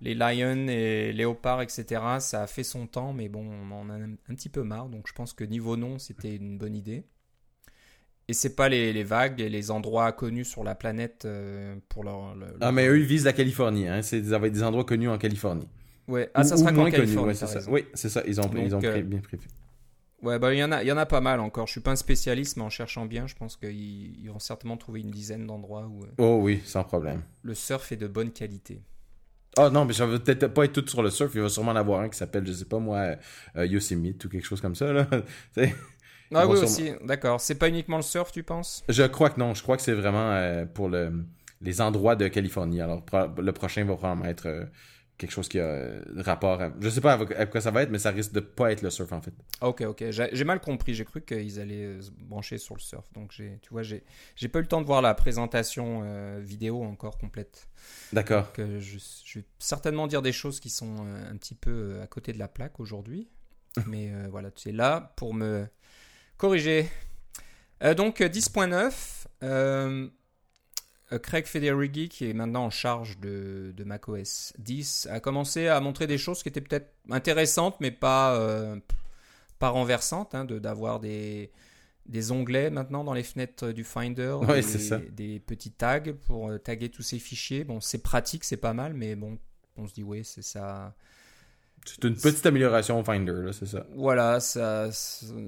les 0.00 0.14
lions 0.14 0.68
et 0.68 1.12
léopards, 1.12 1.62
etc., 1.62 1.84
ça 2.20 2.42
a 2.42 2.46
fait 2.46 2.64
son 2.64 2.86
temps, 2.86 3.12
mais 3.12 3.28
bon, 3.28 3.46
on 3.50 3.70
en 3.72 3.90
a 3.90 3.94
un, 3.94 4.34
petit 4.34 4.48
peu 4.48 4.62
marre. 4.62 4.88
Donc 4.88 5.06
je 5.08 5.12
pense 5.12 5.32
que 5.32 5.44
niveau 5.44 5.76
nom, 5.76 5.98
c'était 5.98 6.36
une 6.36 6.58
bonne 6.58 6.74
idée. 6.74 7.04
Et 8.30 8.32
c'est 8.32 8.54
pas 8.54 8.68
les, 8.68 9.02
vagues 9.02 9.40
et 9.40 9.48
les 9.48 9.72
endroits 9.72 10.12
connus 10.12 10.44
sur 10.44 10.62
la 10.62 10.76
planète 10.76 11.24
euh, 11.24 11.74
pour 11.88 12.04
leur, 12.04 12.36
Ah, 12.60 12.70
mais 12.70 12.86
eux, 12.86 13.00
ils 13.00 13.04
visent 13.04 13.24
la 13.24 13.32
Californie. 13.32 13.88
Hein. 13.88 14.02
C'est 14.02 14.20
des, 14.20 14.50
des 14.50 14.62
endroits 14.62 14.84
connus 14.84 15.08
en 15.08 15.18
Californie. 15.18 15.66
Ouais, 16.06 16.30
ah, 16.34 16.44
ça 16.44 16.56
sera 16.56 16.70
qu'en 16.70 16.88
Californie. 16.88 17.34
c'est 17.34 17.48
ça. 17.48 17.68
Oui, 17.68 17.86
c'est 17.92 18.08
ça. 18.08 18.22
Ils 18.28 18.40
ont, 18.40 18.48
ils 18.54 18.72
ont 18.72 18.80
euh, 18.84 19.02
bien 19.02 19.18
prévu. 19.18 19.48
Ouais, 20.22 20.38
bah, 20.38 20.54
il 20.54 20.60
y, 20.60 20.62
en 20.62 20.70
a, 20.70 20.84
y 20.84 20.92
en 20.92 20.96
a 20.96 21.06
pas 21.06 21.20
mal 21.20 21.40
encore. 21.40 21.66
Je 21.66 21.72
suis 21.72 21.80
pas 21.80 21.90
un 21.90 21.96
spécialiste, 21.96 22.56
mais 22.56 22.62
en 22.62 22.70
cherchant 22.70 23.04
bien, 23.04 23.26
je 23.26 23.34
pense 23.34 23.56
qu'ils 23.56 24.30
vont 24.30 24.38
certainement 24.38 24.76
trouver 24.76 25.00
une 25.00 25.10
dizaine 25.10 25.48
d'endroits 25.48 25.88
où. 25.88 26.04
Euh, 26.04 26.08
oh 26.18 26.38
oui, 26.40 26.62
sans 26.64 26.84
problème. 26.84 27.22
Le 27.42 27.54
surf 27.54 27.90
est 27.90 27.96
de 27.96 28.06
bonne 28.06 28.30
qualité. 28.30 28.80
Ah 29.56 29.70
non, 29.70 29.84
mais 29.86 29.92
ça 29.92 30.06
va 30.06 30.20
peut-être 30.20 30.46
pas 30.46 30.66
être 30.66 30.80
tout 30.80 30.86
sur 30.86 31.02
le 31.02 31.10
surf. 31.10 31.32
Il 31.34 31.40
va 31.40 31.48
sûrement 31.48 31.72
en 31.72 31.76
avoir 31.76 31.98
un 31.98 32.08
qui 32.08 32.16
s'appelle, 32.16 32.46
je 32.46 32.52
sais 32.52 32.64
pas 32.64 32.78
moi, 32.78 33.16
euh, 33.56 33.66
Yosemite 33.66 34.24
ou 34.24 34.28
quelque 34.28 34.46
chose 34.46 34.60
comme 34.60 34.76
ça. 34.76 34.92
Là. 34.92 35.08
ah 36.34 36.46
oui, 36.46 36.58
aussi, 36.58 36.92
d'accord. 37.04 37.40
C'est 37.40 37.56
pas 37.56 37.68
uniquement 37.68 37.96
le 37.96 38.02
surf, 38.02 38.32
tu 38.32 38.42
penses? 38.42 38.84
Je 38.88 39.02
crois 39.04 39.30
que 39.30 39.40
non. 39.40 39.54
Je 39.54 39.62
crois 39.62 39.76
que 39.76 39.82
c'est 39.82 39.94
vraiment 39.94 40.30
euh, 40.32 40.64
pour 40.64 40.88
le, 40.88 41.24
les 41.60 41.80
endroits 41.80 42.16
de 42.16 42.28
Californie. 42.28 42.80
Alors, 42.80 43.04
le 43.38 43.52
prochain 43.52 43.84
va 43.84 43.94
probablement 43.94 44.28
être 44.28 44.46
euh, 44.46 44.64
quelque 45.18 45.30
chose 45.30 45.48
qui 45.48 45.58
a 45.58 45.64
euh, 45.64 46.02
rapport 46.16 46.60
à... 46.60 46.70
Je 46.80 46.88
sais 46.88 47.02
pas 47.02 47.18
à 47.36 47.46
quoi 47.46 47.60
ça 47.60 47.70
va 47.70 47.82
être, 47.82 47.90
mais 47.90 47.98
ça 47.98 48.10
risque 48.10 48.32
de 48.32 48.40
pas 48.40 48.72
être 48.72 48.82
le 48.82 48.90
surf 48.90 49.12
en 49.12 49.20
fait. 49.20 49.34
Ok, 49.60 49.82
ok. 49.82 50.04
J'ai 50.10 50.44
mal 50.44 50.60
compris. 50.60 50.94
J'ai 50.94 51.04
cru 51.04 51.20
qu'ils 51.20 51.60
allaient 51.60 52.00
se 52.00 52.10
brancher 52.10 52.56
sur 52.58 52.74
le 52.74 52.80
surf. 52.80 53.12
Donc, 53.12 53.34
tu 53.34 53.58
vois, 53.70 53.82
j'ai 53.82 54.02
pas 54.48 54.58
eu 54.58 54.62
le 54.62 54.68
temps 54.68 54.80
de 54.80 54.86
voir 54.86 55.02
la 55.02 55.14
présentation 55.14 56.02
euh, 56.04 56.40
vidéo 56.42 56.82
encore 56.82 57.18
complète. 57.18 57.68
D'accord. 58.12 58.50
je, 58.56 58.98
je, 59.24 59.38
vais 59.38 59.44
certainement 59.58 60.06
dire 60.06 60.22
des 60.22 60.32
choses 60.32 60.60
qui 60.60 60.70
sont 60.70 61.04
un 61.30 61.36
petit 61.36 61.54
peu 61.54 62.00
à 62.02 62.06
côté 62.06 62.32
de 62.32 62.38
la 62.38 62.48
plaque 62.48 62.80
aujourd'hui. 62.80 63.28
mais 63.86 64.10
voilà, 64.30 64.50
tu 64.50 64.70
es 64.70 64.72
là 64.72 65.12
pour 65.16 65.32
me 65.32 65.64
corriger. 66.40 66.88
donc, 67.96 68.20
10.9. 68.20 68.92
Euh, 69.42 71.18
Craig 71.18 71.46
Federighi, 71.46 72.08
qui 72.08 72.28
est 72.28 72.32
maintenant 72.32 72.64
en 72.66 72.70
charge 72.70 73.18
de, 73.18 73.72
de 73.76 73.84
macOS 73.84 74.52
10, 74.58 75.08
a 75.10 75.20
commencé 75.20 75.66
à 75.66 75.80
montrer 75.80 76.06
des 76.06 76.18
choses 76.18 76.42
qui 76.42 76.48
étaient 76.48 76.60
peut-être 76.60 76.92
intéressantes, 77.10 77.76
mais 77.80 77.90
pas, 77.90 78.36
euh, 78.36 78.76
pas 79.58 79.70
renversantes, 79.70 80.34
hein, 80.34 80.44
d'avoir 80.44 81.00
des, 81.00 81.50
des 82.06 82.30
onglets 82.30 82.70
maintenant 82.70 83.02
dans 83.02 83.12
les 83.12 83.24
fenêtres 83.24 83.72
du 83.72 83.82
Finder, 83.82 84.36
des, 84.46 85.10
des, 85.10 85.40
petits 85.40 85.72
tags 85.72 86.00
pour 86.26 86.50
euh, 86.50 86.58
taguer 86.58 86.90
tous 86.90 87.02
ces 87.02 87.18
fichiers. 87.18 87.64
Bon, 87.64 87.80
c'est 87.80 88.02
pratique, 88.02 88.44
c'est 88.44 88.56
pas 88.56 88.72
mal, 88.72 88.94
mais 88.94 89.16
bon, 89.16 89.38
on 89.76 89.88
se 89.88 89.94
dit, 89.94 90.04
oui, 90.04 90.24
c'est 90.24 90.42
ça. 90.42 90.94
C'est 91.84 92.04
une 92.04 92.14
petite 92.14 92.44
amélioration 92.44 93.00
au 93.00 93.04
Finder, 93.04 93.52
c'est 93.52 93.66
ça. 93.66 93.86
Voilà, 93.96 94.38
ça, 94.40 94.90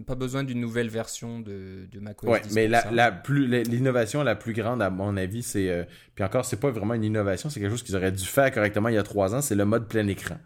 pas 0.07 0.15
besoin 0.15 0.45
d'une 0.45 0.61
nouvelle 0.61 0.89
version 0.89 1.41
de, 1.41 1.87
de 1.91 2.01
macOS. 2.01 2.29
Ouais, 2.29 2.43
mais 2.53 2.69
la, 2.69 2.91
la 2.91 3.13
plus 3.13 3.47
l'innovation 3.65 4.23
la 4.23 4.35
plus 4.35 4.53
grande 4.53 4.83
à 4.83 4.91
mon 4.91 5.17
avis, 5.17 5.43
c'est 5.43 5.69
euh, 5.69 5.85
puis 6.15 6.25
encore 6.25 6.45
c'est 6.45 6.59
pas 6.59 6.71
vraiment 6.71 6.95
une 6.95 7.05
innovation, 7.05 7.51
c'est 7.51 7.61
quelque 7.61 7.71
chose 7.71 7.83
qu'ils 7.83 7.97
auraient 7.97 8.13
dû 8.13 8.25
faire 8.25 8.51
correctement 8.51 8.89
il 8.89 8.95
y 8.95 8.99
a 8.99 9.03
trois 9.03 9.35
ans, 9.35 9.43
c'est 9.43 9.55
le 9.55 9.65
mode 9.65 9.89
plein 9.89 10.07
écran 10.09 10.37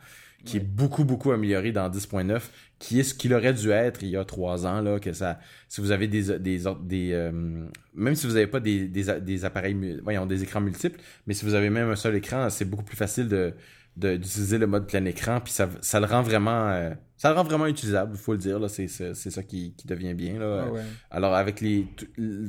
qui 0.44 0.58
est 0.58 0.60
beaucoup 0.60 1.04
beaucoup 1.04 1.32
amélioré 1.32 1.72
dans 1.72 1.90
10.9, 1.90 2.40
qui 2.78 3.00
est 3.00 3.02
ce 3.02 3.14
qu'il 3.14 3.34
aurait 3.34 3.52
dû 3.52 3.70
être 3.70 4.02
il 4.02 4.10
y 4.10 4.16
a 4.16 4.24
trois 4.24 4.66
ans 4.66 4.80
là, 4.80 4.98
que 5.00 5.12
ça, 5.12 5.40
si 5.68 5.80
vous 5.80 5.90
avez 5.90 6.08
des 6.08 6.38
des, 6.38 6.62
des 6.82 7.12
euh, 7.12 7.66
même 7.94 8.14
si 8.14 8.26
vous 8.26 8.34
n'avez 8.34 8.46
pas 8.46 8.60
des, 8.60 8.86
des, 8.86 9.20
des 9.20 9.44
appareils, 9.44 9.76
voyons 10.02 10.24
des 10.24 10.42
écrans 10.42 10.60
multiples, 10.60 11.00
mais 11.26 11.34
si 11.34 11.44
vous 11.44 11.54
avez 11.54 11.68
même 11.68 11.90
un 11.90 11.96
seul 11.96 12.14
écran, 12.14 12.48
c'est 12.48 12.64
beaucoup 12.64 12.84
plus 12.84 12.96
facile 12.96 13.28
de 13.28 13.54
d'utiliser 13.96 14.58
le 14.58 14.66
mode 14.66 14.86
plein 14.86 15.04
écran 15.06 15.40
puis 15.40 15.52
ça, 15.52 15.68
ça 15.80 16.00
le 16.00 16.06
rend 16.06 16.22
vraiment 16.22 16.68
euh, 16.68 16.90
ça 17.16 17.30
le 17.30 17.36
rend 17.36 17.44
vraiment 17.44 17.66
utilisable 17.66 18.12
il 18.14 18.18
faut 18.18 18.32
le 18.32 18.38
dire 18.38 18.58
là 18.58 18.68
c'est 18.68 18.88
ça 18.88 19.42
qui, 19.42 19.74
qui 19.74 19.86
devient 19.86 20.12
bien 20.12 20.38
là. 20.38 20.66
Ah 20.68 20.78
alors 21.10 21.34
avec 21.34 21.62
les 21.62 21.86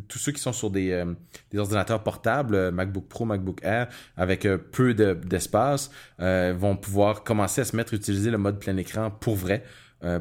tous 0.08 0.20
ceux 0.20 0.34
qui 0.34 0.42
sont 0.42 0.52
sur 0.52 0.70
des, 0.70 0.92
euh, 0.92 1.06
des 1.52 1.58
ordinateurs 1.58 2.04
portables 2.04 2.56
euh, 2.56 2.72
MacBook 2.72 3.08
Pro 3.08 3.26
MacBook 3.26 3.60
Air 3.64 3.88
avec 4.18 4.48
peu 4.72 4.94
d'espace 4.94 5.90
vont 6.20 6.76
pouvoir 6.76 7.24
commencer 7.24 7.62
à 7.62 7.66
se 7.66 7.76
mettre 7.76 7.94
à 7.94 7.98
utiliser 7.98 8.30
le 8.30 8.38
mode 8.38 8.60
plein 8.60 8.76
écran 8.78 9.10
pour 9.10 9.36
vrai 9.36 9.64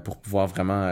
pour 0.05 0.21
pouvoir 0.21 0.47
vraiment 0.47 0.87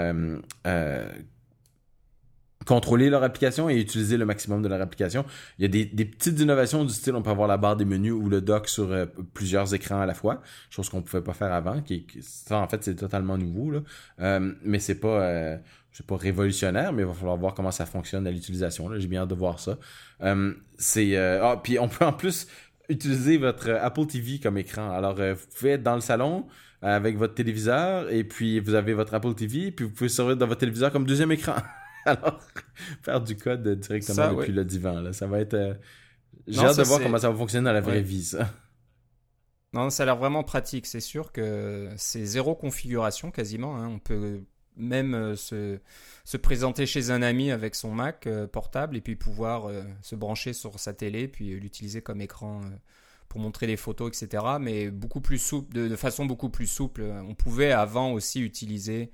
contrôler 2.64 3.10
leur 3.10 3.22
application 3.22 3.68
et 3.68 3.78
utiliser 3.78 4.16
le 4.16 4.24
maximum 4.24 4.62
de 4.62 4.68
leur 4.68 4.80
application. 4.80 5.24
Il 5.58 5.62
y 5.62 5.64
a 5.64 5.68
des, 5.68 5.84
des 5.84 6.04
petites 6.04 6.40
innovations 6.40 6.84
du 6.84 6.92
style, 6.92 7.14
on 7.14 7.22
peut 7.22 7.30
avoir 7.30 7.48
la 7.48 7.56
barre 7.56 7.76
des 7.76 7.84
menus 7.84 8.12
ou 8.12 8.28
le 8.28 8.40
dock 8.40 8.68
sur 8.68 8.90
euh, 8.90 9.06
plusieurs 9.34 9.74
écrans 9.74 10.00
à 10.00 10.06
la 10.06 10.14
fois, 10.14 10.42
chose 10.70 10.88
qu'on 10.88 11.02
pouvait 11.02 11.22
pas 11.22 11.34
faire 11.34 11.52
avant. 11.52 11.80
Qui, 11.82 12.06
ça, 12.20 12.58
en 12.58 12.68
fait, 12.68 12.82
c'est 12.82 12.94
totalement 12.94 13.38
nouveau. 13.38 13.70
Là. 13.70 13.80
Euh, 14.20 14.52
mais 14.62 14.78
c'est 14.78 14.96
pas, 14.96 15.22
euh, 15.22 15.56
c'est 15.92 16.06
pas 16.06 16.16
révolutionnaire, 16.16 16.92
mais 16.92 17.02
il 17.02 17.06
va 17.06 17.14
falloir 17.14 17.36
voir 17.36 17.54
comment 17.54 17.70
ça 17.70 17.86
fonctionne 17.86 18.26
à 18.26 18.30
l'utilisation. 18.30 18.90
J'ai 18.98 19.06
bien 19.06 19.22
hâte 19.22 19.28
de 19.28 19.34
voir 19.34 19.60
ça. 19.60 19.78
Euh, 20.22 20.52
c'est, 20.78 21.16
ah, 21.16 21.60
puis 21.62 21.78
on 21.78 21.88
peut 21.88 22.04
en 22.04 22.12
plus 22.12 22.46
utiliser 22.88 23.38
votre 23.38 23.70
Apple 23.70 24.06
TV 24.06 24.38
comme 24.38 24.58
écran. 24.58 24.90
Alors, 24.90 25.16
vous 25.16 25.46
pouvez 25.56 25.72
être 25.72 25.82
dans 25.82 25.94
le 25.94 26.00
salon 26.00 26.46
avec 26.82 27.16
votre 27.16 27.34
téléviseur 27.34 28.10
et 28.10 28.24
puis 28.24 28.60
vous 28.60 28.74
avez 28.74 28.92
votre 28.92 29.14
Apple 29.14 29.34
TV, 29.34 29.70
puis 29.70 29.86
vous 29.86 29.92
pouvez 29.92 30.10
servir 30.10 30.36
dans 30.36 30.46
votre 30.46 30.60
téléviseur 30.60 30.92
comme 30.92 31.06
deuxième 31.06 31.32
écran. 31.32 31.54
Alors, 32.06 32.40
faire 33.02 33.20
du 33.20 33.36
code 33.36 33.66
directement 33.80 34.34
depuis 34.34 34.52
le 34.52 34.64
divan, 34.64 35.00
là, 35.00 35.12
ça 35.12 35.26
va 35.26 35.40
être. 35.40 35.54
Euh, 35.54 35.74
j'ai 36.46 36.60
hâte 36.60 36.76
de 36.76 36.82
voir 36.82 37.00
comment 37.00 37.18
ça 37.18 37.30
va 37.30 37.36
fonctionner 37.36 37.64
dans 37.64 37.72
la 37.72 37.80
vraie 37.80 38.02
vie, 38.02 38.24
ça. 38.24 38.50
Non, 39.72 39.90
ça 39.90 40.02
a 40.04 40.06
l'air 40.06 40.16
vraiment 40.16 40.44
pratique. 40.44 40.86
C'est 40.86 41.00
sûr 41.00 41.32
que 41.32 41.88
c'est 41.96 42.24
zéro 42.24 42.54
configuration 42.54 43.30
quasiment. 43.30 43.76
Hein. 43.76 43.88
On 43.88 43.98
peut 43.98 44.42
même 44.76 45.14
euh, 45.14 45.36
se, 45.36 45.78
se, 46.24 46.36
présenter 46.36 46.84
chez 46.86 47.10
un 47.10 47.22
ami 47.22 47.50
avec 47.50 47.74
son 47.74 47.92
Mac 47.92 48.26
euh, 48.26 48.46
portable 48.46 48.96
et 48.96 49.00
puis 49.00 49.16
pouvoir 49.16 49.70
se 50.02 50.14
brancher 50.14 50.52
sur 50.52 50.78
sa 50.78 50.92
télé 50.92 51.28
puis 51.28 51.58
l'utiliser 51.58 52.02
comme 52.02 52.20
écran 52.20 52.60
pour 53.28 53.40
montrer 53.40 53.66
des 53.66 53.76
photos, 53.76 54.22
etc. 54.22 54.44
Mais 54.60 54.90
beaucoup 54.90 55.20
plus 55.20 55.38
souple, 55.38 55.74
de, 55.74 55.88
de, 55.88 55.96
façon 55.96 56.26
beaucoup 56.26 56.50
plus 56.50 56.66
souple. 56.66 57.02
On 57.26 57.34
pouvait 57.34 57.72
avant 57.72 58.12
aussi 58.12 58.40
utiliser 58.40 59.10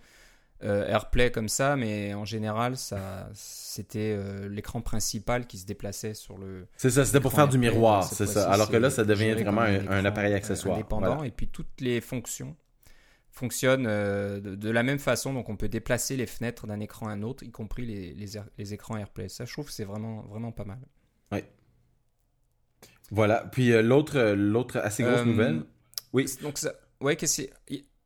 euh, 0.63 0.87
AirPlay 0.89 1.31
comme 1.31 1.49
ça, 1.49 1.77
mais 1.77 2.13
en 2.13 2.25
général, 2.25 2.77
ça, 2.77 3.31
c'était 3.35 4.15
euh, 4.17 4.49
l'écran 4.49 4.83
principal 4.83 5.47
qui 5.47 5.59
se 5.59 5.65
déplaçait 5.65 6.15
sur 6.15 6.37
le. 6.37 6.67
C'est 6.77 6.91
ça, 6.91 7.05
c'était 7.05 7.21
pour 7.21 7.33
faire 7.33 7.49
du 7.49 7.57
miroir, 7.57 8.05
c'est 8.05 8.27
ça. 8.27 8.51
Alors 8.51 8.71
que 8.71 8.77
là, 8.77 8.91
ça 8.91 9.05
devient 9.05 9.33
vraiment 9.33 9.63
un, 9.63 10.05
appareil 10.05 10.35
accessoire. 10.35 10.77
Indépendant, 10.77 11.23
et 11.23 11.31
puis 11.31 11.49
toutes 11.49 11.81
les 11.81 12.01
fonctions 12.01 12.57
fonctionnent 13.31 13.87
euh, 13.87 14.41
de, 14.41 14.71
la 14.71 14.83
même 14.83 14.99
façon, 14.99 15.33
donc 15.33 15.49
on 15.49 15.57
peut 15.57 15.69
déplacer 15.69 16.17
les 16.17 16.27
fenêtres 16.27 16.67
d'un 16.67 16.81
écran 16.81 17.09
à 17.09 17.13
un 17.13 17.23
autre, 17.23 17.43
y 17.45 17.51
compris 17.51 17.87
les, 17.87 18.13
les, 18.59 18.75
écrans 18.75 18.97
AirPlay. 18.97 19.29
Ça, 19.29 19.45
je 19.47 19.53
trouve 19.53 19.67
que 19.67 19.73
c'est 19.73 19.85
vraiment, 19.85 20.23
vraiment 20.23 20.53
pas 20.53 20.65
mal. 20.65 20.81
Oui. 21.33 21.39
Voilà. 23.11 23.49
Puis 23.53 23.71
l'autre, 23.83 24.35
l'autre 24.37 24.79
assez 24.79 25.05
grosse 25.05 25.25
nouvelle. 25.25 25.63
Oui. 26.13 26.27
Donc 26.43 26.59
ça, 26.59 26.75
ouais, 27.01 27.17
qu'est-ce 27.17 27.43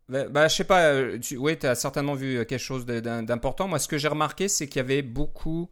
bah, 0.08 0.28
bah, 0.28 0.48
je 0.48 0.54
sais 0.54 0.64
pas, 0.64 0.86
euh, 0.92 1.18
tu 1.18 1.36
oui, 1.36 1.56
as 1.62 1.74
certainement 1.74 2.14
vu 2.14 2.44
quelque 2.46 2.58
chose 2.58 2.84
d'important. 2.86 3.68
Moi, 3.68 3.78
ce 3.78 3.88
que 3.88 3.98
j'ai 3.98 4.08
remarqué, 4.08 4.48
c'est 4.48 4.66
qu'il 4.68 4.76
y 4.76 4.80
avait 4.80 5.02
beaucoup 5.02 5.70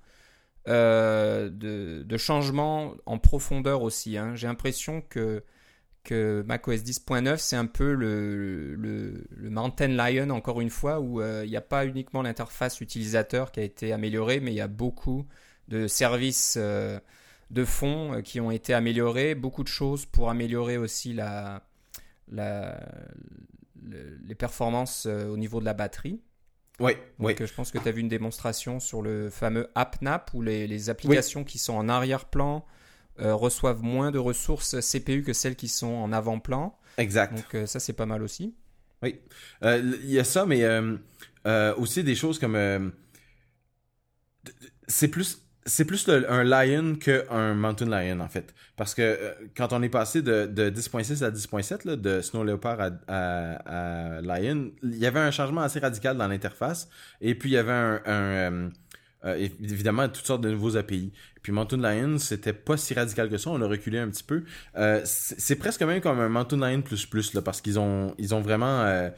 euh, 0.69 1.51
de, 1.51 2.03
de, 2.03 2.17
changements 2.17 2.95
en 3.07 3.19
profondeur 3.19 3.83
aussi. 3.83 4.17
Hein. 4.17 4.35
J'ai 4.35 4.47
l'impression 4.47 5.03
que 5.03 5.43
que 6.05 6.43
macOS 6.49 6.83
10.9, 6.83 7.37
c'est 7.39 7.55
un 7.55 7.67
peu 7.67 7.95
le, 7.95 8.75
le, 8.75 9.25
le, 9.31 9.51
Mountain 9.51 9.89
Lion, 9.89 10.31
encore 10.31 10.61
une 10.61 10.71
fois, 10.71 11.01
où 11.01 11.23
il 11.23 11.49
n'y 11.49 11.57
a 11.57 11.61
pas 11.61 11.87
uniquement 11.87 12.23
l'interface 12.23 12.81
utilisateur 12.81 13.53
qui 13.53 13.61
a 13.61 13.63
été 13.63 13.93
améliorée, 13.93 14.41
mais 14.41 14.51
il 14.51 14.57
y 14.57 14.61
a 14.61 14.67
beaucoup 14.69 15.27
de 15.69 15.87
services 15.87 16.59
de 16.59 17.65
fond 17.65 18.21
qui 18.25 18.41
ont 18.41 18.51
été 18.51 18.75
améliorés, 18.75 19.37
beaucoup 19.37 19.63
de 19.63 19.69
choses 19.69 20.05
pour 20.05 20.29
améliorer 20.29 20.77
aussi 20.77 21.13
la, 21.13 21.63
la, 22.33 22.81
les 24.25 24.35
performances 24.35 25.07
au 25.07 25.37
niveau 25.37 25.61
de 25.61 25.65
la 25.65 25.75
batterie. 25.75 26.21
Oui, 26.81 26.93
oui. 27.19 27.35
je 27.39 27.53
pense 27.53 27.71
que 27.71 27.79
tu 27.79 27.89
as 27.89 27.93
vu 27.93 28.01
une 28.01 28.09
démonstration 28.09 28.81
sur 28.81 29.03
le 29.03 29.31
fameux 29.31 29.69
AppNap 29.75 30.31
où 30.35 30.43
les, 30.43 30.67
les 30.67 30.91
applications 30.91 31.45
qui 31.45 31.59
sont 31.59 31.75
en 31.75 31.89
arrière-plan 31.89 32.65
euh, 33.21 33.35
reçoivent 33.35 33.83
moins 33.83 34.11
de 34.11 34.19
ressources 34.19 34.81
CPU 34.81 35.23
que 35.23 35.33
celles 35.33 35.55
qui 35.55 35.69
sont 35.69 35.93
en 35.93 36.13
avant-plan. 36.13 36.77
Exact. 36.97 37.35
Donc 37.35 37.55
euh, 37.55 37.67
ça, 37.67 37.79
c'est 37.79 37.93
pas 37.93 38.07
mal 38.07 38.23
aussi. 38.23 38.55
Oui. 39.03 39.21
Euh, 39.65 39.97
il 40.03 40.11
y 40.11 40.19
a 40.19 40.25
ça, 40.25 40.47
mais 40.47 40.65
aussi 41.77 42.05
des 42.05 42.15
choses 42.15 42.39
comme... 42.39 42.93
c'est 44.89 45.09
plus 45.09 45.47
c'est 45.65 45.85
plus 45.85 46.09
un 46.09 46.45
Lion 46.45 46.97
qu'un 46.97 47.55
Mountain 47.55 47.87
Lion, 47.87 48.21
en 48.21 48.29
fait. 48.29 48.55
Parce 48.77 48.95
que 48.95 49.03
euh, 49.03 49.33
quand 49.57 49.73
on 49.73 49.83
est 49.83 49.89
passé 49.89 50.23
de, 50.23 50.47
de 50.47 50.71
10.6 50.71 51.25
à 51.25 51.31
10.7, 51.31 51.97
de 52.01 52.21
Snow 52.21 52.45
Leopard 52.45 52.91
à, 53.07 54.21
Lion, 54.23 54.73
il 54.83 54.99
y 54.99 55.07
avait 55.07 55.21
un 55.21 55.31
changement 55.31 55.61
assez 55.61 55.79
radical 55.79 56.17
dans 56.17 56.27
l'interface. 56.27 56.89
Et 57.21 57.35
puis, 57.35 57.51
il 57.51 57.53
y 57.53 57.59
avait 57.59 57.71
un, 57.73 58.01
euh, 58.07 58.69
euh, 59.25 59.49
évidemment 59.63 60.09
toutes 60.09 60.27
sortes 60.27 60.43
de 60.43 60.51
nouveaux 60.51 60.77
API. 60.77 61.13
Puis 61.43 61.53
Mountain 61.53 61.79
Lion, 61.79 62.19
c'était 62.19 62.53
pas 62.53 62.77
si 62.77 62.95
radical 62.95 63.29
que 63.29 63.39
ça, 63.39 63.51
on 63.51 63.61
a 63.63 63.67
reculé 63.67 63.99
un 63.99 64.09
petit 64.09 64.25
peu. 64.25 64.45
c'est 65.05 65.57
presque 65.57 65.83
même 65.83 66.01
comme 66.01 66.21
un 66.21 66.29
Mountain 66.29 66.59
Lion 66.59 66.83
là, 67.35 67.43
parce 67.43 67.61
qu'ils 67.61 67.79
ont, 67.79 68.15
ils 68.19 68.35
ont 68.35 68.41
vraiment 68.41 69.11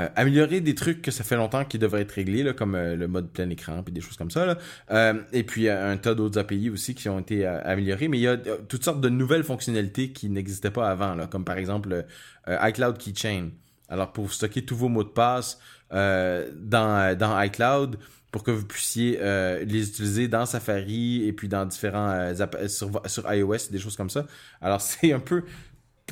euh, 0.00 0.08
améliorer 0.16 0.60
des 0.60 0.74
trucs 0.74 1.02
que 1.02 1.10
ça 1.10 1.24
fait 1.24 1.36
longtemps 1.36 1.64
qu'ils 1.64 1.80
devraient 1.80 2.02
être 2.02 2.12
réglés, 2.12 2.54
comme 2.54 2.74
euh, 2.74 2.96
le 2.96 3.06
mode 3.06 3.30
plein 3.30 3.50
écran 3.50 3.82
puis 3.82 3.92
des 3.92 4.00
choses 4.00 4.16
comme 4.16 4.30
ça. 4.30 4.56
Euh, 4.90 5.22
et 5.32 5.42
puis 5.42 5.68
un 5.68 5.96
tas 5.98 6.14
d'autres 6.14 6.38
API 6.38 6.70
aussi 6.70 6.94
qui 6.94 7.08
ont 7.08 7.18
été 7.18 7.44
améliorés, 7.46 8.08
mais 8.08 8.18
il 8.18 8.22
y 8.22 8.28
a 8.28 8.36
toutes 8.36 8.84
sortes 8.84 9.00
de 9.00 9.08
nouvelles 9.08 9.44
fonctionnalités 9.44 10.10
qui 10.12 10.30
n'existaient 10.30 10.70
pas 10.70 10.90
avant, 10.90 11.26
comme 11.26 11.44
par 11.44 11.58
exemple 11.58 12.06
iCloud 12.48 12.98
Keychain. 12.98 13.50
Alors 13.88 14.12
pour 14.12 14.32
stocker 14.32 14.64
tous 14.64 14.76
vos 14.76 14.88
mots 14.88 15.04
de 15.04 15.08
passe 15.08 15.58
dans, 15.90 17.16
dans 17.18 17.40
iCloud, 17.42 17.98
pour 18.30 18.44
que 18.44 18.50
vous 18.50 18.64
puissiez 18.64 19.18
les 19.64 19.88
utiliser 19.88 20.28
dans 20.28 20.46
Safari 20.46 21.26
et 21.26 21.32
puis 21.32 21.48
dans 21.48 21.66
différents 21.66 22.32
sur, 22.68 23.02
sur 23.06 23.32
iOS, 23.32 23.70
des 23.70 23.78
choses 23.78 23.96
comme 23.96 24.10
ça. 24.10 24.26
Alors 24.60 24.80
c'est 24.80 25.12
un 25.12 25.20
peu 25.20 25.44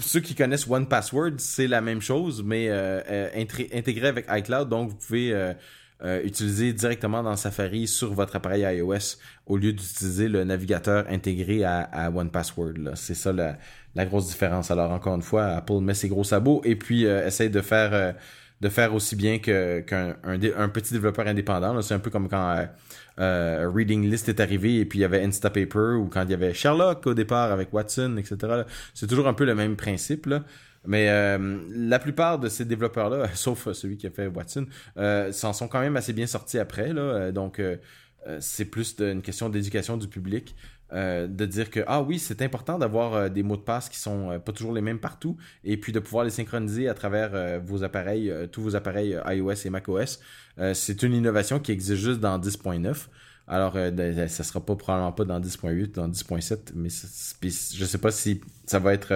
ceux 0.00 0.20
qui 0.20 0.34
connaissent 0.34 0.68
One 0.68 0.86
Password, 0.86 1.34
c'est 1.38 1.66
la 1.66 1.80
même 1.80 2.00
chose, 2.00 2.42
mais 2.44 2.68
euh, 2.68 3.00
euh, 3.08 3.44
intégré 3.74 4.08
avec 4.08 4.26
iCloud. 4.28 4.68
Donc, 4.68 4.90
vous 4.90 4.96
pouvez 4.96 5.32
euh, 5.32 6.22
utiliser 6.24 6.72
directement 6.72 7.22
dans 7.22 7.36
Safari 7.36 7.86
sur 7.86 8.12
votre 8.12 8.36
appareil 8.36 8.62
iOS 8.62 9.18
au 9.46 9.56
lieu 9.56 9.72
d'utiliser 9.72 10.28
le 10.28 10.44
navigateur 10.44 11.04
intégré 11.08 11.64
à, 11.64 12.10
One 12.14 12.30
Password. 12.30 12.94
C'est 12.94 13.14
ça 13.14 13.32
la, 13.32 14.04
grosse 14.06 14.28
différence. 14.28 14.70
Alors, 14.70 14.92
encore 14.92 15.14
une 15.14 15.22
fois, 15.22 15.46
Apple 15.46 15.80
met 15.80 15.94
ses 15.94 16.08
gros 16.08 16.24
sabots 16.24 16.60
et 16.64 16.76
puis 16.76 17.04
essaye 17.04 17.50
de 17.50 17.60
faire 17.60 18.14
de 18.60 18.68
faire 18.68 18.94
aussi 18.94 19.14
bien 19.14 19.38
qu'un 19.38 20.16
un, 20.24 20.68
petit 20.68 20.92
développeur 20.92 21.26
indépendant. 21.26 21.80
C'est 21.82 21.94
un 21.94 21.98
peu 21.98 22.10
comme 22.10 22.28
quand 22.28 22.66
euh, 23.20 23.70
Reading 23.72 24.08
List 24.10 24.28
est 24.28 24.40
arrivé 24.40 24.78
et 24.78 24.84
puis 24.84 24.98
il 24.98 25.02
y 25.02 25.04
avait 25.04 25.22
Instapaper 25.22 25.96
ou 25.98 26.06
quand 26.06 26.24
il 26.24 26.30
y 26.30 26.34
avait 26.34 26.54
Sherlock 26.54 27.06
au 27.06 27.14
départ 27.14 27.52
avec 27.52 27.72
Watson, 27.72 28.16
etc. 28.16 28.64
C'est 28.94 29.06
toujours 29.06 29.28
un 29.28 29.34
peu 29.34 29.44
le 29.44 29.54
même 29.54 29.76
principe. 29.76 30.28
Mais 30.86 31.08
euh, 31.10 31.58
la 31.70 31.98
plupart 31.98 32.38
de 32.38 32.48
ces 32.48 32.64
développeurs-là, 32.64 33.28
sauf 33.34 33.70
celui 33.72 33.96
qui 33.96 34.06
a 34.06 34.10
fait 34.10 34.26
Watson, 34.26 34.66
euh, 34.96 35.32
s'en 35.32 35.52
sont 35.52 35.68
quand 35.68 35.80
même 35.80 35.96
assez 35.96 36.12
bien 36.12 36.26
sortis 36.26 36.58
après. 36.58 36.92
Donc, 37.32 37.60
c'est 38.40 38.64
plus 38.64 38.96
une 38.98 39.22
question 39.22 39.48
d'éducation 39.48 39.96
du 39.96 40.08
public. 40.08 40.54
Euh, 40.94 41.26
de 41.26 41.44
dire 41.44 41.70
que 41.70 41.80
ah 41.86 42.00
oui 42.00 42.18
c'est 42.18 42.40
important 42.40 42.78
d'avoir 42.78 43.12
euh, 43.12 43.28
des 43.28 43.42
mots 43.42 43.58
de 43.58 43.62
passe 43.62 43.90
qui 43.90 43.98
sont 43.98 44.30
euh, 44.30 44.38
pas 44.38 44.52
toujours 44.52 44.72
les 44.72 44.80
mêmes 44.80 44.98
partout 44.98 45.36
et 45.62 45.76
puis 45.76 45.92
de 45.92 46.00
pouvoir 46.00 46.24
les 46.24 46.30
synchroniser 46.30 46.88
à 46.88 46.94
travers 46.94 47.60
vos 47.60 47.84
appareils 47.84 48.32
tous 48.52 48.62
vos 48.62 48.74
appareils 48.74 49.18
iOS 49.26 49.66
et 49.66 49.70
macOS. 49.70 50.20
C'est 50.72 51.02
une 51.02 51.12
innovation 51.12 51.60
qui 51.60 51.72
existe 51.72 52.00
juste 52.00 52.20
dans 52.20 52.38
10.9 52.38 53.06
alors 53.46 53.76
ça 54.28 54.44
sera 54.44 54.64
pas 54.64 54.76
probablement 54.76 55.12
pas 55.12 55.24
dans 55.24 55.40
10.8 55.40 55.94
dans 55.94 56.08
10.7 56.08 56.72
mais 56.74 56.88
je 56.88 57.84
sais 57.84 57.98
pas 57.98 58.10
si 58.10 58.40
ça 58.66 58.78
va 58.78 58.94
être 58.94 59.12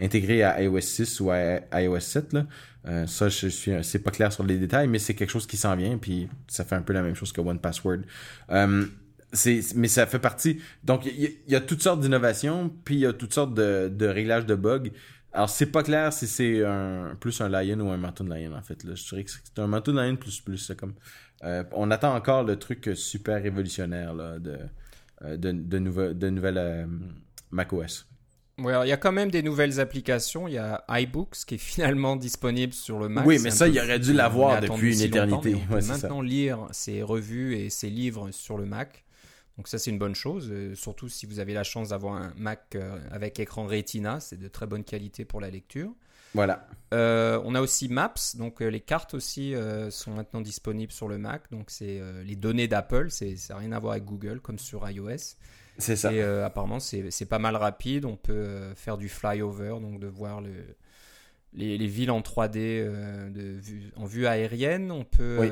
intégré 0.00 0.42
à 0.42 0.62
iOS 0.62 0.80
6 0.80 1.20
ou 1.20 1.30
à 1.30 1.80
iOS 1.80 2.00
7 2.00 2.32
là. 2.32 2.46
Ça 3.06 3.28
je 3.28 3.48
suis 3.48 3.72
c'est 3.82 4.00
pas 4.00 4.10
clair 4.10 4.32
sur 4.32 4.44
les 4.44 4.58
détails 4.58 4.88
mais 4.88 4.98
c'est 4.98 5.14
quelque 5.14 5.30
chose 5.30 5.46
qui 5.46 5.56
s'en 5.56 5.76
vient 5.76 5.98
puis 5.98 6.28
ça 6.48 6.64
fait 6.64 6.74
un 6.74 6.82
peu 6.82 6.92
la 6.92 7.02
même 7.02 7.14
chose 7.14 7.32
que 7.32 7.40
One 7.40 7.58
Password 7.58 8.00
mais 9.74 9.88
ça 9.88 10.06
fait 10.06 10.18
partie. 10.18 10.60
Donc, 10.84 11.06
il 11.06 11.36
y, 11.46 11.54
a 11.54 11.60
toutes 11.60 11.82
sortes 11.82 12.00
d'innovations, 12.00 12.70
puis 12.84 12.96
il 12.96 13.00
y 13.00 13.06
a 13.06 13.12
toutes 13.12 13.34
sortes 13.34 13.54
de, 13.54 14.06
réglages 14.06 14.46
de 14.46 14.54
bugs. 14.54 14.90
Alors, 15.32 15.50
c'est 15.50 15.66
pas 15.66 15.82
clair 15.82 16.12
si 16.12 16.26
c'est 16.26 16.64
un, 16.64 17.14
plus 17.20 17.40
un 17.40 17.48
Lion 17.48 17.80
ou 17.80 17.90
un 17.90 17.98
Mountain 17.98 18.24
Lion, 18.24 18.54
en 18.54 18.62
fait. 18.62 18.84
Là. 18.84 18.94
Je 18.94 19.04
dirais 19.06 19.24
que 19.24 19.30
c'est 19.30 19.58
un 19.58 19.66
Mountain 19.66 19.92
Lion 19.92 20.16
plus 20.16 20.40
plus. 20.40 20.72
Comme, 20.78 20.94
euh, 21.44 21.64
on 21.72 21.90
attend 21.90 22.14
encore 22.14 22.44
le 22.44 22.58
truc 22.58 22.90
super 22.94 23.42
révolutionnaire 23.42 24.14
là, 24.14 24.38
de, 24.38 24.58
euh, 25.22 25.36
de, 25.36 25.52
de, 25.52 26.12
de 26.12 26.30
nouvelles 26.30 26.58
euh, 26.58 26.86
macOS. 27.50 28.06
Ouais, 28.58 28.72
il 28.84 28.88
y 28.88 28.92
a 28.92 28.96
quand 28.96 29.12
même 29.12 29.30
des 29.30 29.42
nouvelles 29.42 29.80
applications. 29.80 30.48
Il 30.48 30.54
y 30.54 30.58
a 30.58 30.82
iBooks 30.88 31.44
qui 31.46 31.56
est 31.56 31.58
finalement 31.62 32.16
disponible 32.16 32.72
sur 32.72 32.98
le 32.98 33.08
Mac. 33.08 33.26
Oui, 33.26 33.38
mais 33.42 33.50
ça, 33.50 33.68
il 33.68 33.78
aurait 33.78 33.98
dû 33.98 34.12
l'avoir 34.12 34.60
depuis 34.60 34.96
une 34.96 35.02
éternité. 35.02 35.54
on 35.54 35.74
peut 35.74 35.86
maintenant 35.86 36.20
lire 36.22 36.66
ses 36.70 37.02
revues 37.02 37.56
et 37.56 37.70
ses 37.70 37.90
livres 37.90 38.30
sur 38.30 38.56
le 38.56 38.64
Mac. 38.64 39.04
Donc 39.56 39.68
ça 39.68 39.78
c'est 39.78 39.90
une 39.90 39.98
bonne 39.98 40.14
chose, 40.14 40.50
euh, 40.50 40.74
surtout 40.74 41.08
si 41.08 41.24
vous 41.24 41.38
avez 41.38 41.54
la 41.54 41.64
chance 41.64 41.88
d'avoir 41.88 42.14
un 42.14 42.32
Mac 42.36 42.74
euh, 42.74 42.98
avec 43.10 43.40
écran 43.40 43.66
Retina, 43.66 44.20
c'est 44.20 44.38
de 44.38 44.48
très 44.48 44.66
bonne 44.66 44.84
qualité 44.84 45.24
pour 45.24 45.40
la 45.40 45.50
lecture. 45.50 45.92
Voilà. 46.34 46.68
Euh, 46.92 47.40
on 47.44 47.54
a 47.54 47.62
aussi 47.62 47.88
Maps, 47.88 48.14
donc 48.34 48.60
les 48.60 48.80
cartes 48.80 49.14
aussi 49.14 49.54
sont 49.90 50.10
maintenant 50.10 50.42
disponibles 50.42 50.92
sur 50.92 51.08
le 51.08 51.16
Mac, 51.16 51.50
donc 51.50 51.70
c'est 51.70 52.02
les 52.24 52.36
données 52.36 52.68
d'Apple, 52.68 53.10
c'est 53.10 53.36
ça 53.36 53.54
n'a 53.54 53.60
rien 53.60 53.72
à 53.72 53.78
voir 53.78 53.92
avec 53.92 54.04
Google 54.04 54.40
comme 54.40 54.58
sur 54.58 54.88
iOS. 54.88 55.36
C'est 55.78 55.96
ça. 55.96 56.12
Et 56.12 56.22
apparemment 56.22 56.78
c'est 56.78 57.28
pas 57.28 57.38
mal 57.38 57.56
rapide, 57.56 58.04
on 58.04 58.16
peut 58.16 58.74
faire 58.74 58.98
du 58.98 59.08
flyover, 59.08 59.78
donc 59.80 59.98
de 59.98 60.06
voir 60.06 60.42
le, 60.42 60.52
les, 61.54 61.86
villes 61.86 62.10
en 62.10 62.20
3D 62.20 63.32
de 63.32 63.58
en 63.96 64.04
vue 64.04 64.26
aérienne, 64.26 64.92
on 64.92 65.04
peut 65.04 65.48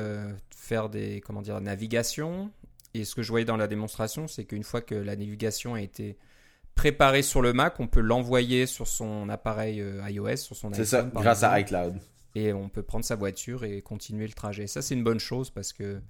faire 0.55 0.89
des 0.89 1.19
comment 1.21 1.41
dire 1.41 1.59
navigation, 1.61 2.51
et 2.95 3.05
ce 3.05 3.15
que 3.15 3.21
je 3.21 3.29
voyais 3.29 3.45
dans 3.45 3.57
la 3.57 3.67
démonstration, 3.67 4.27
c'est 4.27 4.45
qu'une 4.45 4.63
fois 4.63 4.81
que 4.81 4.95
la 4.95 5.15
navigation 5.15 5.73
a 5.73 5.81
été 5.81 6.17
préparée 6.75 7.21
sur 7.21 7.41
le 7.41 7.53
Mac, 7.53 7.79
on 7.79 7.87
peut 7.87 8.01
l'envoyer 8.01 8.65
sur 8.65 8.87
son 8.87 9.29
appareil 9.29 9.81
euh, 9.81 10.09
iOS, 10.09 10.37
sur 10.37 10.55
son 10.55 10.71
C'est 10.73 10.85
ça, 10.85 11.03
grâce 11.03 11.43
à 11.43 11.59
iCloud. 11.59 11.99
Et 12.35 12.51
on 12.53 12.67
peut 12.69 12.83
prendre 12.83 13.05
sa 13.05 13.15
voiture 13.15 13.63
et 13.63 13.81
continuer 13.81 14.27
le 14.27 14.33
trajet. 14.33 14.67
Ça, 14.67 14.81
c'est 14.81 14.93
une 14.93 15.03
bonne 15.03 15.19
chose 15.19 15.49
parce 15.49 15.71
que 15.71 16.01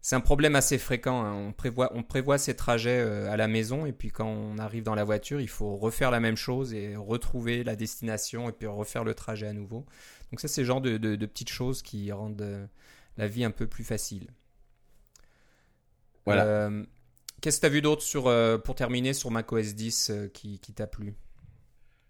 c'est 0.00 0.16
un 0.16 0.20
problème 0.20 0.56
assez 0.56 0.76
fréquent. 0.76 1.24
Hein. 1.24 1.34
On, 1.34 1.52
prévoit, 1.52 1.92
on 1.94 2.02
prévoit 2.02 2.36
ces 2.36 2.56
trajets 2.56 3.00
euh, 3.00 3.30
à 3.30 3.36
la 3.36 3.46
maison 3.46 3.86
et 3.86 3.92
puis 3.92 4.10
quand 4.10 4.26
on 4.26 4.58
arrive 4.58 4.82
dans 4.82 4.96
la 4.96 5.04
voiture, 5.04 5.40
il 5.40 5.48
faut 5.48 5.76
refaire 5.76 6.10
la 6.10 6.18
même 6.18 6.36
chose 6.36 6.74
et 6.74 6.96
retrouver 6.96 7.62
la 7.62 7.76
destination 7.76 8.48
et 8.48 8.52
puis 8.52 8.66
refaire 8.66 9.04
le 9.04 9.14
trajet 9.14 9.46
à 9.46 9.52
nouveau. 9.52 9.86
Donc 10.32 10.40
ça, 10.40 10.48
c'est 10.48 10.62
le 10.62 10.66
genre 10.66 10.80
de, 10.80 10.96
de, 10.96 11.26
petites 11.26 11.50
choses 11.50 11.82
qui 11.82 12.10
rendent 12.10 12.42
euh, 12.42 12.66
la 13.16 13.28
vie 13.28 13.44
un 13.44 13.52
peu 13.52 13.68
plus 13.68 13.84
facile. 13.84 14.28
Voilà. 16.26 16.44
Euh, 16.44 16.84
qu'est-ce 17.40 17.58
que 17.58 17.62
tu 17.62 17.66
as 17.66 17.70
vu 17.70 17.82
d'autre 17.82 18.02
sur, 18.02 18.26
euh, 18.26 18.58
pour 18.58 18.74
terminer 18.74 19.12
sur 19.12 19.30
macOS 19.30 19.74
10 19.74 20.10
euh, 20.10 20.28
qui, 20.28 20.58
qui 20.58 20.72
t'a 20.72 20.86
plu? 20.86 21.14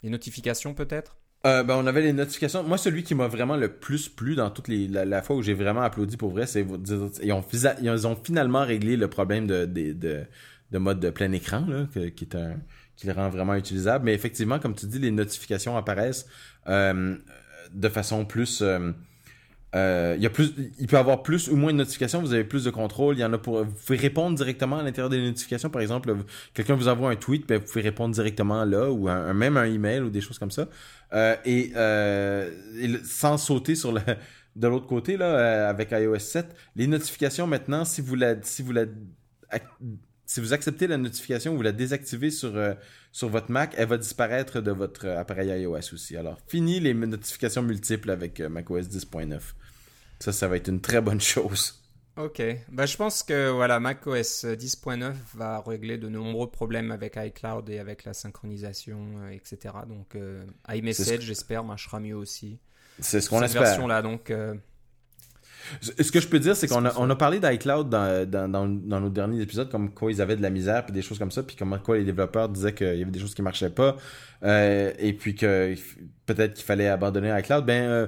Les 0.02 0.10
notifications 0.10 0.74
peut-être? 0.74 1.16
Ben, 1.44 1.70
on 1.70 1.88
avait 1.88 2.02
les 2.02 2.12
notifications. 2.12 2.62
Moi, 2.62 2.78
celui 2.78 3.02
qui 3.02 3.16
m'a 3.16 3.26
vraiment 3.26 3.56
le 3.56 3.76
plus 3.76 4.08
plu 4.08 4.36
dans 4.36 4.48
toutes 4.50 4.68
les 4.68 4.86
la, 4.86 5.22
fois 5.22 5.34
où 5.34 5.42
j'ai 5.42 5.54
vraiment 5.54 5.80
applaudi 5.80 6.16
pour 6.16 6.30
vrai, 6.30 6.46
c'est 6.46 6.64
ils 7.20 7.32
ont, 7.32 7.42
ils 7.82 8.06
ont 8.06 8.14
finalement 8.14 8.64
réglé 8.64 8.96
le 8.96 9.08
problème 9.08 9.48
de, 9.48 9.64
de, 9.64 10.24
de, 10.70 10.78
mode 10.78 11.00
de 11.00 11.10
plein 11.10 11.32
écran, 11.32 11.66
là, 11.66 11.88
qui 11.92 12.24
est 12.24 12.36
un 12.36 12.60
qui 12.94 13.08
le 13.08 13.12
rend 13.12 13.28
vraiment 13.28 13.56
utilisable. 13.56 14.04
Mais 14.04 14.14
effectivement, 14.14 14.60
comme 14.60 14.76
tu 14.76 14.86
dis, 14.86 15.00
les 15.00 15.10
notifications 15.10 15.76
apparaissent 15.76 16.26
de 17.74 17.88
façon 17.88 18.24
plus 18.24 18.60
euh, 18.62 18.92
il, 19.74 20.22
y 20.22 20.26
a 20.26 20.30
plus, 20.30 20.52
il 20.78 20.86
peut 20.86 20.96
y 20.96 20.98
avoir 20.98 21.22
plus 21.22 21.48
ou 21.48 21.56
moins 21.56 21.72
de 21.72 21.78
notifications, 21.78 22.20
vous 22.20 22.34
avez 22.34 22.44
plus 22.44 22.64
de 22.64 22.70
contrôle. 22.70 23.16
Il 23.16 23.20
y 23.20 23.24
en 23.24 23.32
a 23.32 23.38
pour. 23.38 23.64
Vous 23.64 23.72
pouvez 23.72 23.98
répondre 23.98 24.36
directement 24.36 24.78
à 24.78 24.82
l'intérieur 24.82 25.08
des 25.08 25.22
notifications. 25.22 25.70
Par 25.70 25.80
exemple, 25.82 26.14
quelqu'un 26.54 26.74
vous 26.74 26.88
envoie 26.88 27.10
un 27.10 27.16
tweet, 27.16 27.46
ben, 27.48 27.58
vous 27.58 27.66
pouvez 27.66 27.82
répondre 27.82 28.14
directement 28.14 28.64
là, 28.64 28.90
ou 28.90 29.08
un, 29.08 29.32
même 29.32 29.56
un 29.56 29.64
email 29.64 30.00
ou 30.00 30.10
des 30.10 30.20
choses 30.20 30.38
comme 30.38 30.50
ça. 30.50 30.68
Euh, 31.14 31.36
et, 31.44 31.72
euh, 31.76 32.50
sans 33.04 33.38
sauter 33.38 33.74
sur 33.74 33.92
le. 33.92 34.00
De 34.54 34.68
l'autre 34.68 34.86
côté, 34.86 35.16
là, 35.16 35.66
avec 35.70 35.92
iOS 35.92 36.18
7, 36.18 36.54
les 36.76 36.86
notifications 36.86 37.46
maintenant, 37.46 37.86
si 37.86 38.02
vous 38.02 38.16
la, 38.16 38.34
si 38.42 38.60
vous 38.60 38.72
la 38.72 38.84
si 40.26 40.40
vous 40.40 40.52
acceptez 40.52 40.86
la 40.86 40.96
notification, 40.96 41.54
vous 41.54 41.62
la 41.62 41.72
désactivez 41.72 42.30
sur, 42.30 42.56
euh, 42.56 42.74
sur 43.12 43.28
votre 43.28 43.50
Mac, 43.50 43.74
elle 43.76 43.88
va 43.88 43.98
disparaître 43.98 44.60
de 44.60 44.70
votre 44.70 45.06
appareil 45.08 45.48
iOS 45.62 45.92
aussi. 45.92 46.16
Alors, 46.16 46.38
fini 46.48 46.80
les 46.80 46.94
notifications 46.94 47.62
multiples 47.62 48.10
avec 48.10 48.40
macOS 48.40 48.88
10.9. 48.88 49.40
Ça, 50.22 50.30
ça 50.30 50.46
va 50.46 50.54
être 50.54 50.68
une 50.68 50.80
très 50.80 51.00
bonne 51.00 51.20
chose. 51.20 51.82
Ok, 52.16 52.40
bah, 52.70 52.86
je 52.86 52.96
pense 52.96 53.24
que 53.24 53.50
voilà, 53.50 53.80
macOS 53.80 54.44
10.9 54.44 55.14
va 55.34 55.60
régler 55.60 55.98
de 55.98 56.08
nombreux 56.08 56.48
problèmes 56.48 56.92
avec 56.92 57.16
iCloud 57.16 57.68
et 57.68 57.80
avec 57.80 58.04
la 58.04 58.14
synchronisation, 58.14 58.96
etc. 59.32 59.74
Donc, 59.88 60.16
iMessage, 60.72 61.22
j'espère, 61.22 61.64
marchera 61.64 61.98
mieux 61.98 62.14
aussi. 62.14 62.60
C'est 63.00 63.20
ce 63.20 63.28
qu'on 63.28 63.42
espère. 63.42 63.62
Cette 63.62 63.70
version-là, 63.70 64.00
donc. 64.00 64.32
Ce 65.80 66.12
que 66.12 66.20
je 66.20 66.28
peux 66.28 66.38
dire, 66.38 66.54
c'est 66.54 66.68
qu'on 66.68 66.84
a, 66.84 66.94
on 66.98 67.10
a 67.10 67.16
parlé 67.16 67.40
d'iCloud 67.40 67.88
dans, 67.88 68.28
dans, 68.28 68.48
dans, 68.48 68.68
dans, 68.68 69.00
nos 69.00 69.10
derniers 69.10 69.40
épisodes, 69.40 69.70
comme 69.70 69.92
quoi 69.92 70.12
ils 70.12 70.20
avaient 70.22 70.36
de 70.36 70.42
la 70.42 70.50
misère, 70.50 70.84
puis 70.84 70.92
des 70.92 71.02
choses 71.02 71.18
comme 71.18 71.32
ça, 71.32 71.42
puis 71.42 71.56
comment 71.56 71.78
quoi 71.78 71.96
les 71.96 72.04
développeurs 72.04 72.48
disaient 72.48 72.74
qu'il 72.74 72.96
y 72.96 73.02
avait 73.02 73.10
des 73.10 73.20
choses 73.20 73.34
qui 73.34 73.42
marchaient 73.42 73.70
pas, 73.70 73.96
euh, 74.44 74.92
et 74.98 75.14
puis 75.14 75.34
que 75.34 75.74
peut-être 76.26 76.54
qu'il 76.54 76.64
fallait 76.64 76.88
abandonner 76.88 77.36
iCloud. 77.40 77.64
Ben, 77.64 77.82
euh, 77.84 78.06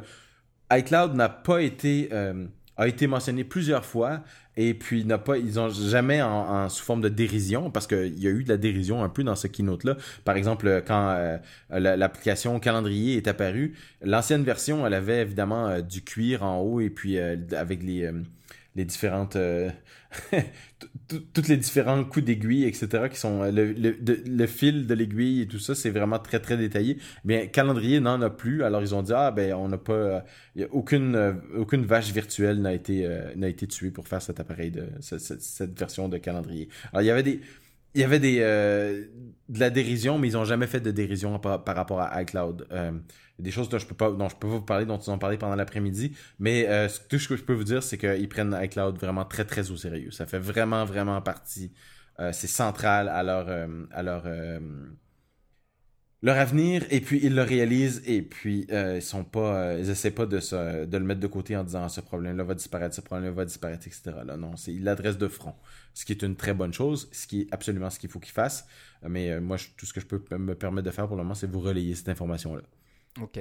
iCloud 0.73 1.15
n'a 1.15 1.29
pas 1.29 1.63
été 1.63 2.09
euh, 2.13 2.47
a 2.77 2.89
été 2.89 3.07
mentionné 3.07 3.45
plusieurs 3.45 3.85
fois 3.85 4.23
et 4.57 4.75
puis 4.75 5.05
n'a 5.05 5.19
pas 5.19 5.39
ils 5.39 5.61
ont 5.61 5.69
jamais 5.69 6.23
en, 6.23 6.69
sous 6.69 6.85
forme 6.85 7.01
de 7.01 7.09
dérision 7.09 7.71
parce 7.71 7.87
qu'il 7.87 8.19
y 8.19 8.27
a 8.27 8.31
eu 8.31 8.45
de 8.45 8.49
la 8.49 8.57
dérision 8.57 9.05
un 9.05 9.09
peu 9.09 9.23
dans 9.23 9.37
ce 9.37 9.47
keynote 9.47 9.85
là 9.85 9.97
par 10.25 10.37
exemple 10.37 10.83
quand 10.87 11.11
euh, 11.17 11.39
l'application 11.71 12.59
calendrier 12.61 13.17
est 13.17 13.29
apparue 13.29 13.75
l'ancienne 14.03 14.43
version 14.43 14.87
elle 14.87 14.95
avait 14.95 15.23
évidemment 15.23 15.69
euh, 15.69 15.81
du 15.81 16.03
cuir 16.03 16.43
en 16.43 16.61
haut 16.61 16.81
et 16.81 16.91
puis 16.91 17.19
avec 17.19 17.83
les 17.83 18.11
les 18.77 18.85
différentes 18.85 19.37
toutes 21.09 21.49
les 21.49 21.57
différents 21.57 22.05
coups 22.05 22.25
d'aiguille 22.25 22.65
etc 22.65 23.09
qui 23.11 23.19
sont 23.19 23.43
le, 23.45 23.73
le, 23.73 24.47
fil 24.47 24.87
de 24.87 24.95
l'aiguille 24.95 25.43
et 25.43 25.47
tout 25.47 25.59
ça 25.59 25.75
c'est 25.75 25.91
vraiment 25.91 26.19
très 26.19 26.41
très 26.41 26.57
détaillé. 26.57 26.99
Bien 27.25 27.47
calendrier 27.47 28.01
n'en 28.01 28.21
a 28.23 28.31
plus. 28.31 28.63
Alors 28.63 28.83
ils 28.83 28.95
ont 28.95 29.03
dit 29.03 29.13
ah 29.15 29.31
ben 29.31 29.55
on 29.55 29.69
n'a 29.69 29.79
pas 29.79 30.25
aucune 30.71 31.41
aucune 31.57 31.85
vache 31.85 32.13
virtuelle 32.13 32.61
n'a 32.61 32.73
été 32.73 33.09
n'a 33.37 33.49
été 33.49 33.67
tuée 33.67 33.91
pour 33.91 34.09
faire 34.09 34.23
cet 34.23 34.41
appareil 34.41 34.71
de 34.71 34.89
cette, 35.01 35.79
version 35.79 36.09
de 36.09 36.19
calendrier. 36.19 36.69
Alors 36.93 37.03
il 37.03 37.07
y 37.07 37.11
avait 37.11 37.23
des 37.23 37.41
il 37.95 38.01
y 38.01 38.05
avait 38.05 38.21
des 38.21 38.41
de 39.55 39.61
la 39.61 39.71
dérision 39.71 40.19
mais 40.19 40.29
ils 40.29 40.37
ont 40.37 40.45
jamais 40.45 40.67
fait 40.67 40.81
de 40.81 40.91
dérision 40.91 41.39
par, 41.39 41.65
rapport 41.65 42.01
à 42.01 42.23
iCloud. 42.23 42.67
Des 43.39 43.51
choses 43.51 43.69
dont 43.69 43.79
je 43.79 43.87
peux 43.87 43.95
pas 43.97 44.11
dont 44.13 44.29
je 44.29 44.37
peux 44.37 44.49
pas 44.49 44.55
vous 44.55 44.63
parler 44.63 44.87
dont 44.87 44.99
ils 44.99 45.11
ont 45.11 45.19
parlé 45.19 45.39
pendant 45.39 45.57
l'après-midi 45.57 46.17
mais 46.39 46.67
euh, 46.69 46.89
tout 47.09 47.19
ce 47.19 47.27
que 47.29 47.37
je 47.37 47.43
peux 47.43 47.53
vous 47.53 47.65
dire 47.65 47.83
c'est 47.83 47.99
qu'ils 47.99 48.29
prennent 48.29 48.57
iCloud 48.63 48.97
vraiment 48.99 49.25
très 49.25 49.45
très 49.45 49.71
au 49.71 49.77
sérieux. 49.77 50.13
Ça 50.13 50.27
fait 50.27 50.39
vraiment 50.39 50.85
vraiment 50.85 51.21
partie 51.21 51.73
euh, 52.21 52.31
c'est 52.33 52.47
central 52.47 53.09
à 53.09 53.23
leur 53.25 53.47
euh, 53.49 53.87
à 53.91 54.03
leur 54.03 54.25
leur 56.25 56.37
avenir 56.37 56.85
et 56.91 57.01
puis 57.01 57.21
ils 57.23 57.35
le 57.35 57.43
réalisent 57.43 58.03
et 58.07 58.23
puis 58.23 58.67
ils 58.69 59.03
sont 59.03 59.23
pas 59.23 59.75
ils 59.79 59.89
essaient 59.91 60.11
pas 60.11 60.27
de 60.27 60.41
se, 60.41 60.85
de 60.85 60.99
le 60.99 61.05
mettre 61.05 61.21
de 61.21 61.27
côté 61.29 61.57
en 61.57 61.63
disant 61.63 61.89
ce 61.89 62.01
problème 62.01 62.37
là 62.37 62.43
va 62.43 62.55
disparaître 62.55 62.95
ce 62.95 63.01
problème 63.01 63.29
là 63.29 63.33
va 63.33 63.45
disparaître 63.45 63.87
etc 63.87 64.17
là 64.25 64.37
non 64.37 64.57
c'est 64.57 64.73
ils 64.73 64.83
l'adressent 64.83 65.19
de 65.19 65.29
front 65.29 65.55
ce 65.93 66.05
qui 66.05 66.13
est 66.13 66.23
une 66.23 66.35
très 66.35 66.55
bonne 66.55 66.73
chose 66.73 67.09
ce 67.13 67.27
qui 67.27 67.43
est 67.43 67.47
absolument 67.53 67.91
ce 67.91 67.99
qu'il 67.99 68.11
faut 68.11 68.21
qu'ils 68.21 68.33
fassent 68.33 68.67
mais 69.07 69.39
moi 69.41 69.59
tout 69.77 69.87
ce 69.87 69.93
que 69.93 70.01
je 70.01 70.07
peux 70.07 70.23
me 70.37 70.55
permettre 70.55 70.87
de 70.87 70.91
faire 70.91 71.07
pour 71.07 71.17
le 71.17 71.23
moment 71.23 71.35
c'est 71.35 71.51
vous 71.51 71.61
relayer 71.61 71.95
cette 71.95 72.09
information 72.09 72.57
là 72.57 72.63
Ok. 73.21 73.39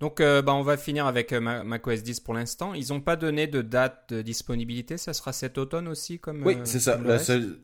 Donc, 0.00 0.20
euh, 0.20 0.42
bah, 0.42 0.54
on 0.54 0.62
va 0.62 0.76
finir 0.76 1.06
avec 1.06 1.32
euh, 1.32 1.40
macOS 1.40 2.02
10 2.02 2.20
pour 2.20 2.34
l'instant. 2.34 2.74
Ils 2.74 2.88
n'ont 2.88 3.00
pas 3.00 3.16
donné 3.16 3.46
de 3.46 3.62
date 3.62 4.12
de 4.12 4.22
disponibilité. 4.22 4.98
Ça 4.98 5.12
sera 5.12 5.32
cet 5.32 5.56
automne 5.56 5.88
aussi, 5.88 6.18
comme. 6.18 6.44
Oui, 6.44 6.56
euh, 6.56 6.64
c'est 6.64 6.80
ça. 6.80 6.98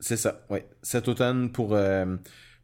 C'est 0.01 0.17
ça. 0.17 0.47
Oui, 0.49 0.61
cet 0.83 1.09
automne 1.09 1.51
pour 1.51 1.77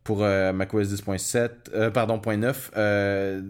pour 0.07 0.19
macOS 0.19 0.89
10.7, 0.89 1.91
pardon, 1.91 2.19
.9, 2.19 3.43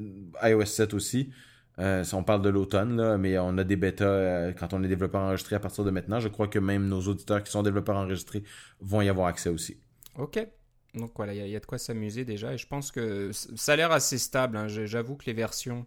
iOS 0.43 0.65
7 0.65 0.95
aussi. 0.95 1.31
on 1.79 2.23
parle 2.25 2.43
de 2.43 2.49
l'automne, 2.49 3.19
mais 3.19 3.39
on 3.39 3.59
a 3.59 3.65
des 3.65 3.77
bêtas 3.77 4.53
quand 4.55 4.73
on 4.73 4.83
est 4.83 4.89
développeur 4.89 5.21
enregistré 5.21 5.57
à 5.57 5.61
partir 5.61 5.85
de 5.85 5.91
maintenant. 5.91 6.19
Je 6.19 6.29
crois 6.29 6.49
que 6.49 6.59
même 6.59 6.89
nos 6.89 7.03
auditeurs 7.03 7.43
qui 7.43 7.51
sont 7.51 7.63
développeurs 7.63 7.97
enregistrés 7.97 8.43
vont 8.81 9.03
y 9.03 9.09
avoir 9.09 9.27
accès 9.27 9.51
aussi. 9.51 9.77
Ok. 10.19 10.47
Donc 10.95 11.13
voilà, 11.15 11.35
il 11.35 11.47
y, 11.47 11.57
a 11.57 11.61
de 11.61 11.67
quoi 11.67 11.79
s'amuser 11.79 12.25
déjà. 12.25 12.55
Et 12.55 12.59
je 12.59 12.67
pense 12.67 12.91
que 12.91 13.31
ça 13.33 13.75
a 13.75 13.77
l'air 13.77 13.93
assez 13.93 14.17
stable. 14.19 14.57
Hein. 14.57 14.67
J'avoue 14.69 15.17
que 15.17 15.27
les 15.27 15.35
versions 15.35 15.85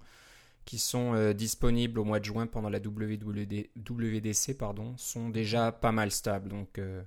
qui 0.65 0.77
sont 0.77 1.15
euh, 1.15 1.33
disponibles 1.33 1.99
au 1.99 2.03
mois 2.03 2.19
de 2.19 2.25
juin 2.25 2.45
pendant 2.45 2.69
la 2.69 2.77
WWDC 2.77 4.55
pardon, 4.57 4.95
sont 4.97 5.29
déjà 5.29 5.71
pas 5.71 5.91
mal 5.91 6.11
stables. 6.11 6.49
Donc 6.49 6.77
euh, 6.77 7.01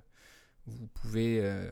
vous 0.65 0.87
pouvez 0.87 1.39
euh, 1.41 1.71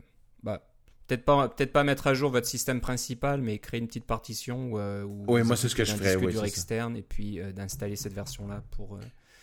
peut-être 1.11 1.25
pas, 1.25 1.49
peut 1.49 1.65
pas 1.65 1.83
mettre 1.83 2.07
à 2.07 2.13
jour 2.13 2.31
votre 2.31 2.47
système 2.47 2.81
principal, 2.81 3.41
mais 3.41 3.57
créer 3.57 3.79
une 3.79 3.87
petite 3.87 4.05
partition 4.05 4.73
où, 4.73 5.25
oui, 5.27 5.43
moi 5.43 5.55
c'est 5.57 5.69
ce 5.69 5.75
que 5.75 5.83
je 5.83 5.93
ferais. 5.93 6.15
Oui, 6.15 6.35
externe 6.43 6.95
et 6.95 7.01
puis 7.01 7.39
d'installer 7.55 7.95
cette 7.95 8.13
version-là 8.13 8.63
pour 8.71 8.99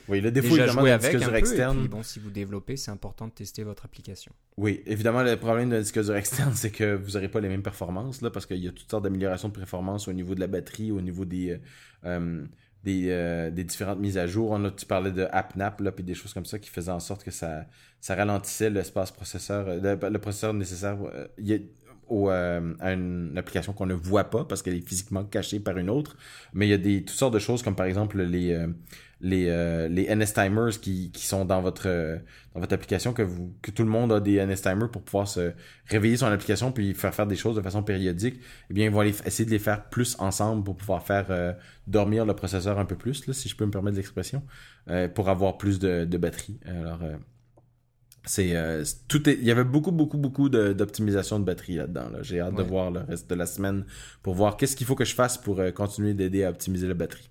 oui, 0.09 0.23
le 0.23 0.31
défaut 0.31 0.57
évidemment 0.57 0.83
d'un 0.83 0.99
disque 0.99 1.19
dur 1.19 1.35
externe. 1.35 1.87
bon, 1.87 2.03
si 2.03 2.19
vous 2.19 2.31
développez, 2.31 2.77
c'est 2.77 2.91
important 2.91 3.27
de 3.27 3.33
tester 3.33 3.63
votre 3.63 3.85
application. 3.85 4.33
Oui, 4.57 4.83
évidemment, 4.87 5.23
le 5.23 5.37
problème 5.37 5.69
d'un 5.69 5.81
disque 5.81 6.03
dur 6.03 6.17
externe, 6.17 6.53
c'est 6.55 6.71
que 6.71 6.95
vous 6.95 7.13
n'aurez 7.13 7.29
pas 7.29 7.41
les 7.41 7.49
mêmes 7.49 7.63
performances, 7.63 8.23
là, 8.23 8.31
parce 8.31 8.47
qu'il 8.47 8.59
y 8.59 8.69
a 8.69 8.73
toutes 8.73 8.91
sortes 8.91 9.05
d'améliorations 9.05 9.49
de 9.49 9.55
performance 9.55 10.09
au 10.09 10.13
niveau 10.13 10.35
de 10.35 10.41
la 10.41 10.47
batterie, 10.47 10.91
au 10.91 11.01
niveau 11.01 11.25
des, 11.25 11.51
euh, 11.51 11.59
euh, 12.05 12.47
des, 12.85 13.07
euh, 13.09 13.51
des, 13.51 13.65
différentes 13.65 13.99
mises 13.99 14.19
à 14.19 14.27
jour. 14.27 14.51
On 14.51 14.65
a, 14.65 14.71
tu 14.71 14.87
parlais 14.87 15.11
de 15.11 15.27
AppNap, 15.31 15.81
là, 15.81 15.93
puis 15.93 16.05
des 16.05 16.15
choses 16.15 16.33
comme 16.33 16.45
ça 16.45 16.59
qui 16.59 16.71
faisaient 16.71 16.93
en 16.93 17.01
sorte 17.01 17.25
que 17.25 17.31
ça, 17.31 17.67
ça 18.01 18.15
ralentissait 18.15 18.71
l'espace 18.71 19.11
processeur, 19.11 19.67
le, 19.69 20.19
processeur 20.19 20.55
nécessaire. 20.55 20.99
Au, 22.11 22.31
à 22.31 22.93
une 22.95 23.37
application 23.37 23.75
qu'on 23.75 23.85
ne 23.85 23.93
voit 23.93 24.31
pas 24.31 24.43
parce 24.43 24.63
qu'elle 24.63 24.77
est 24.77 24.89
physiquement 24.89 25.25
cachée 25.25 25.61
par 25.61 25.77
une 25.77 25.91
autre. 25.91 26.17
Mais 26.55 26.67
il 26.67 26.71
y 26.71 26.73
a 26.73 26.79
des 26.79 27.05
toutes 27.05 27.19
sortes 27.19 27.35
de 27.35 27.39
choses 27.39 27.63
comme 27.63 27.77
par 27.77 27.85
exemple 27.85 28.23
les 28.23 28.67
les, 29.21 29.49
euh, 29.49 29.89
les 29.89 30.15
NS 30.15 30.33
timers 30.33 30.81
qui, 30.81 31.11
qui 31.11 31.27
sont 31.27 31.45
dans 31.45 31.61
votre 31.61 31.89
euh, 31.89 32.19
dans 32.55 32.61
votre 32.61 32.75
application 32.75 33.13
que 33.13 33.23
vous 33.23 33.53
que 33.63 33.71
tout 33.71 33.83
le 33.83 33.89
monde 33.89 34.13
a 34.13 34.21
des 34.21 34.45
NS 34.45 34.63
timers 34.63 34.91
pour 34.91 35.03
pouvoir 35.03 35.27
se 35.27 35.53
réveiller 35.87 36.17
son 36.17 36.27
application 36.27 36.71
puis 36.71 36.95
faire 36.95 37.15
faire 37.15 37.27
des 37.27 37.37
choses 37.37 37.57
de 37.57 37.61
façon 37.61 37.83
périodique 37.83 38.41
eh 38.71 38.75
bien 38.75 38.87
ils 38.87 38.93
vont 38.93 39.03
essayer 39.03 39.45
de 39.45 39.51
les 39.51 39.59
faire 39.59 39.89
plus 39.89 40.17
ensemble 40.21 40.63
pour 40.63 40.77
pouvoir 40.77 41.03
faire 41.03 41.27
euh, 41.31 41.53
dormir 41.89 42.27
le 42.27 42.35
processeur 42.35 42.79
un 42.79 42.85
peu 42.85 42.97
plus 42.97 43.27
là, 43.27 43.35
si 43.35 43.49
je 43.49 43.57
peux 43.57 43.67
me 43.67 43.71
permettre 43.71 43.97
l'expression 43.97 44.43
pour 45.15 45.29
avoir 45.29 45.59
plus 45.59 45.79
de, 45.79 46.07
de 46.07 46.17
batterie. 46.17 46.59
Alors 46.65 47.01
c'est 48.25 48.55
tout 49.07 49.29
il 49.29 49.45
y 49.45 49.51
avait 49.51 49.65
beaucoup 49.65 49.93
beaucoup 49.93 50.17
beaucoup 50.17 50.49
d'optimisation 50.49 51.39
de, 51.39 51.45
batterie 51.45 51.77
là-dedans 51.77 52.09
là. 52.09 52.23
j'ai 52.23 52.41
hâte 52.41 52.55
de 52.55 52.63
voir 52.63 52.91
le 52.91 53.01
reste 53.01 53.29
de 53.29 53.35
la 53.35 53.45
semaine 53.45 53.85
pour 54.23 54.35
voir 54.35 54.57
qu'est-ce 54.57 54.77
qu'il 54.77 54.87
faut 54.87 54.95
que 54.95 55.05
je 55.05 55.15
fasse 55.15 55.37
pour 55.37 55.61
continuer 55.75 56.15
d'aider 56.15 56.45
à 56.45 56.51
optimiser 56.51 56.89
la 56.89 56.95
batterie 56.95 57.31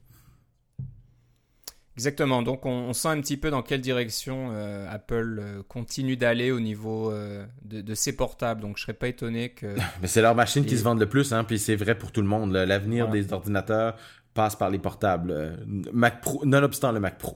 Exactement, 1.98 2.44
donc 2.44 2.68
on, 2.68 2.94
sent 2.94 3.08
un 3.08 3.20
petit 3.22 3.38
peu 3.38 3.50
dans 3.50 3.64
quelle 3.64 3.82
direction 3.82 4.50
euh, 4.52 4.88
Apple 4.88 5.40
euh, 5.42 5.64
continue 5.68 6.16
d'aller 6.16 6.52
au 6.52 6.60
niveau 6.60 7.12
euh, 7.12 7.44
de, 7.66 7.96
ses 7.96 8.16
portables, 8.16 8.62
donc 8.62 8.78
je 8.78 8.84
serais 8.84 8.94
pas 8.94 9.08
étonné 9.08 9.50
que... 9.50 9.76
Mais 10.02 10.08
c'est 10.08 10.22
leur 10.22 10.36
machine 10.36 10.64
qui 10.64 10.78
se 10.78 10.84
vendent 10.84 11.00
le 11.00 11.10
plus, 11.10 11.34
hein, 11.34 11.44
puis 11.44 11.58
c'est 11.58 11.76
vrai 11.76 11.98
pour 11.98 12.12
tout 12.12 12.22
le 12.22 12.28
monde. 12.28 12.54
L'avenir 12.54 13.08
des 13.10 13.34
ordinateurs, 13.34 13.96
passe 14.38 14.56
par 14.56 14.70
les 14.70 14.78
portables. 14.78 15.32
Euh, 15.32 15.56
Mac 15.92 16.22
Pro, 16.22 16.46
nonobstant 16.46 16.92
le 16.92 17.00
Mac 17.00 17.18
Pro. 17.18 17.36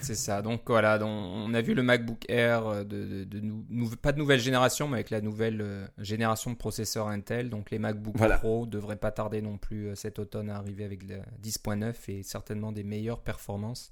c'est 0.00 0.14
ça. 0.14 0.40
Donc 0.40 0.62
voilà, 0.68 0.96
on 1.04 1.52
a 1.52 1.60
vu 1.60 1.74
le 1.74 1.82
MacBook 1.82 2.24
Air 2.28 2.64
euh, 2.68 2.84
de, 2.84 3.24
de, 3.24 3.96
pas 3.96 4.12
de 4.12 4.18
nouvelle 4.18 4.38
génération, 4.38 4.86
mais 4.86 4.94
avec 4.94 5.10
la 5.10 5.20
nouvelle 5.20 5.60
euh, 5.60 5.84
génération 5.98 6.52
de 6.52 6.56
processeurs 6.56 7.08
Intel. 7.08 7.50
Donc 7.50 7.72
les 7.72 7.80
MacBook 7.80 8.14
Pro 8.38 8.66
devraient 8.66 8.94
pas 8.94 9.10
tarder 9.10 9.42
non 9.42 9.58
plus 9.58 9.90
cet 9.96 10.20
automne 10.20 10.48
à 10.48 10.54
arriver 10.54 10.84
avec 10.84 11.02
le 11.02 11.16
10.9 11.42 11.94
et 12.06 12.22
certainement 12.22 12.70
des 12.70 12.84
meilleures 12.84 13.20
performances 13.20 13.90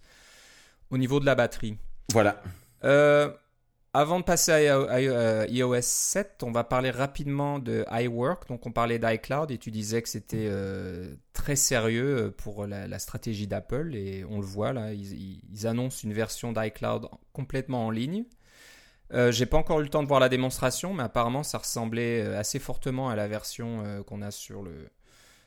au 0.90 0.98
niveau 0.98 1.18
de 1.18 1.26
la 1.26 1.34
batterie. 1.34 1.76
Voilà. 2.12 2.40
Avant 3.96 4.20
de 4.20 4.24
passer 4.24 4.68
à, 4.68 5.46
iOS 5.48 5.80
7, 5.80 6.42
on 6.42 6.50
va 6.50 6.64
parler 6.64 6.90
rapidement 6.90 7.58
de 7.58 7.82
iWork. 7.90 8.46
Donc, 8.46 8.66
on 8.66 8.70
parlait 8.70 8.98
d'iCloud 8.98 9.50
et 9.50 9.56
tu 9.56 9.70
disais 9.70 10.02
que 10.02 10.10
c'était 10.10 10.48
euh, 10.50 11.14
très 11.32 11.56
sérieux 11.56 12.26
euh, 12.26 12.30
pour 12.30 12.66
la, 12.66 12.98
stratégie 12.98 13.46
d'Apple 13.46 13.94
et 13.94 14.22
on 14.28 14.38
le 14.38 14.44
voit 14.44 14.74
là, 14.74 14.92
ils, 14.92 15.66
annoncent 15.66 16.00
une 16.04 16.12
version 16.12 16.52
d'iCloud 16.52 17.08
complètement 17.32 17.86
en 17.86 17.90
ligne. 17.90 18.24
Euh, 19.14 19.32
J'ai 19.32 19.46
pas 19.46 19.56
encore 19.56 19.80
eu 19.80 19.84
le 19.84 19.88
temps 19.88 20.02
de 20.02 20.08
voir 20.08 20.20
la 20.20 20.28
démonstration, 20.28 20.92
mais 20.92 21.04
apparemment 21.04 21.42
ça 21.42 21.56
ressemblait 21.56 22.20
euh, 22.20 22.38
assez 22.38 22.58
fortement 22.58 23.08
à 23.08 23.16
la 23.16 23.28
version 23.28 23.82
qu'on 24.06 24.20
a 24.20 24.30
sur 24.30 24.62
le 24.62 24.90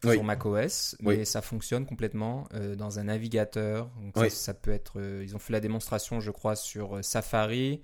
sur 0.01 0.23
macOS, 0.23 0.95
mais 1.01 1.23
ça 1.23 1.43
fonctionne 1.43 1.85
complètement 1.85 2.47
dans 2.77 2.97
un 2.97 3.03
navigateur. 3.03 3.91
Donc 4.01 4.31
ça, 4.31 4.55
peut 4.55 4.71
être, 4.71 4.99
ils 5.21 5.35
ont 5.35 5.39
fait 5.39 5.53
la 5.53 5.59
démonstration, 5.59 6.19
je 6.19 6.31
crois, 6.31 6.55
sur 6.55 7.05
Safari. 7.05 7.83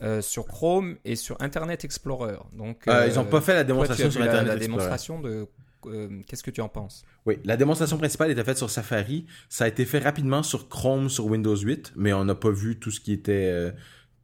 Euh, 0.00 0.20
sur 0.20 0.46
Chrome 0.46 0.96
et 1.04 1.14
sur 1.14 1.40
Internet 1.40 1.84
Explorer. 1.84 2.38
Donc, 2.52 2.88
euh, 2.88 3.06
ils 3.08 3.14
n'ont 3.14 3.24
pas 3.24 3.40
fait 3.40 3.54
la 3.54 3.62
démonstration 3.62 4.10
sur 4.10 4.20
Internet 4.20 4.46
la, 4.48 4.54
la 4.54 4.58
démonstration 4.60 5.20
de 5.20 5.46
euh, 5.86 6.08
qu'est-ce 6.26 6.42
que 6.42 6.50
tu 6.50 6.60
en 6.60 6.68
penses? 6.68 7.04
Oui, 7.24 7.38
la 7.44 7.56
démonstration 7.56 7.98
principale 7.98 8.30
était 8.30 8.42
faite 8.42 8.58
sur 8.58 8.68
Safari. 8.68 9.26
Ça 9.48 9.64
a 9.64 9.68
été 9.68 9.84
fait 9.84 10.00
rapidement 10.00 10.42
sur 10.42 10.68
Chrome, 10.68 11.08
sur 11.08 11.26
Windows 11.26 11.56
8, 11.56 11.92
mais 11.94 12.12
on 12.12 12.24
n'a 12.24 12.34
pas 12.34 12.50
vu 12.50 12.80
tout 12.80 12.90
ce 12.90 12.98
qui 12.98 13.12
était 13.12 13.72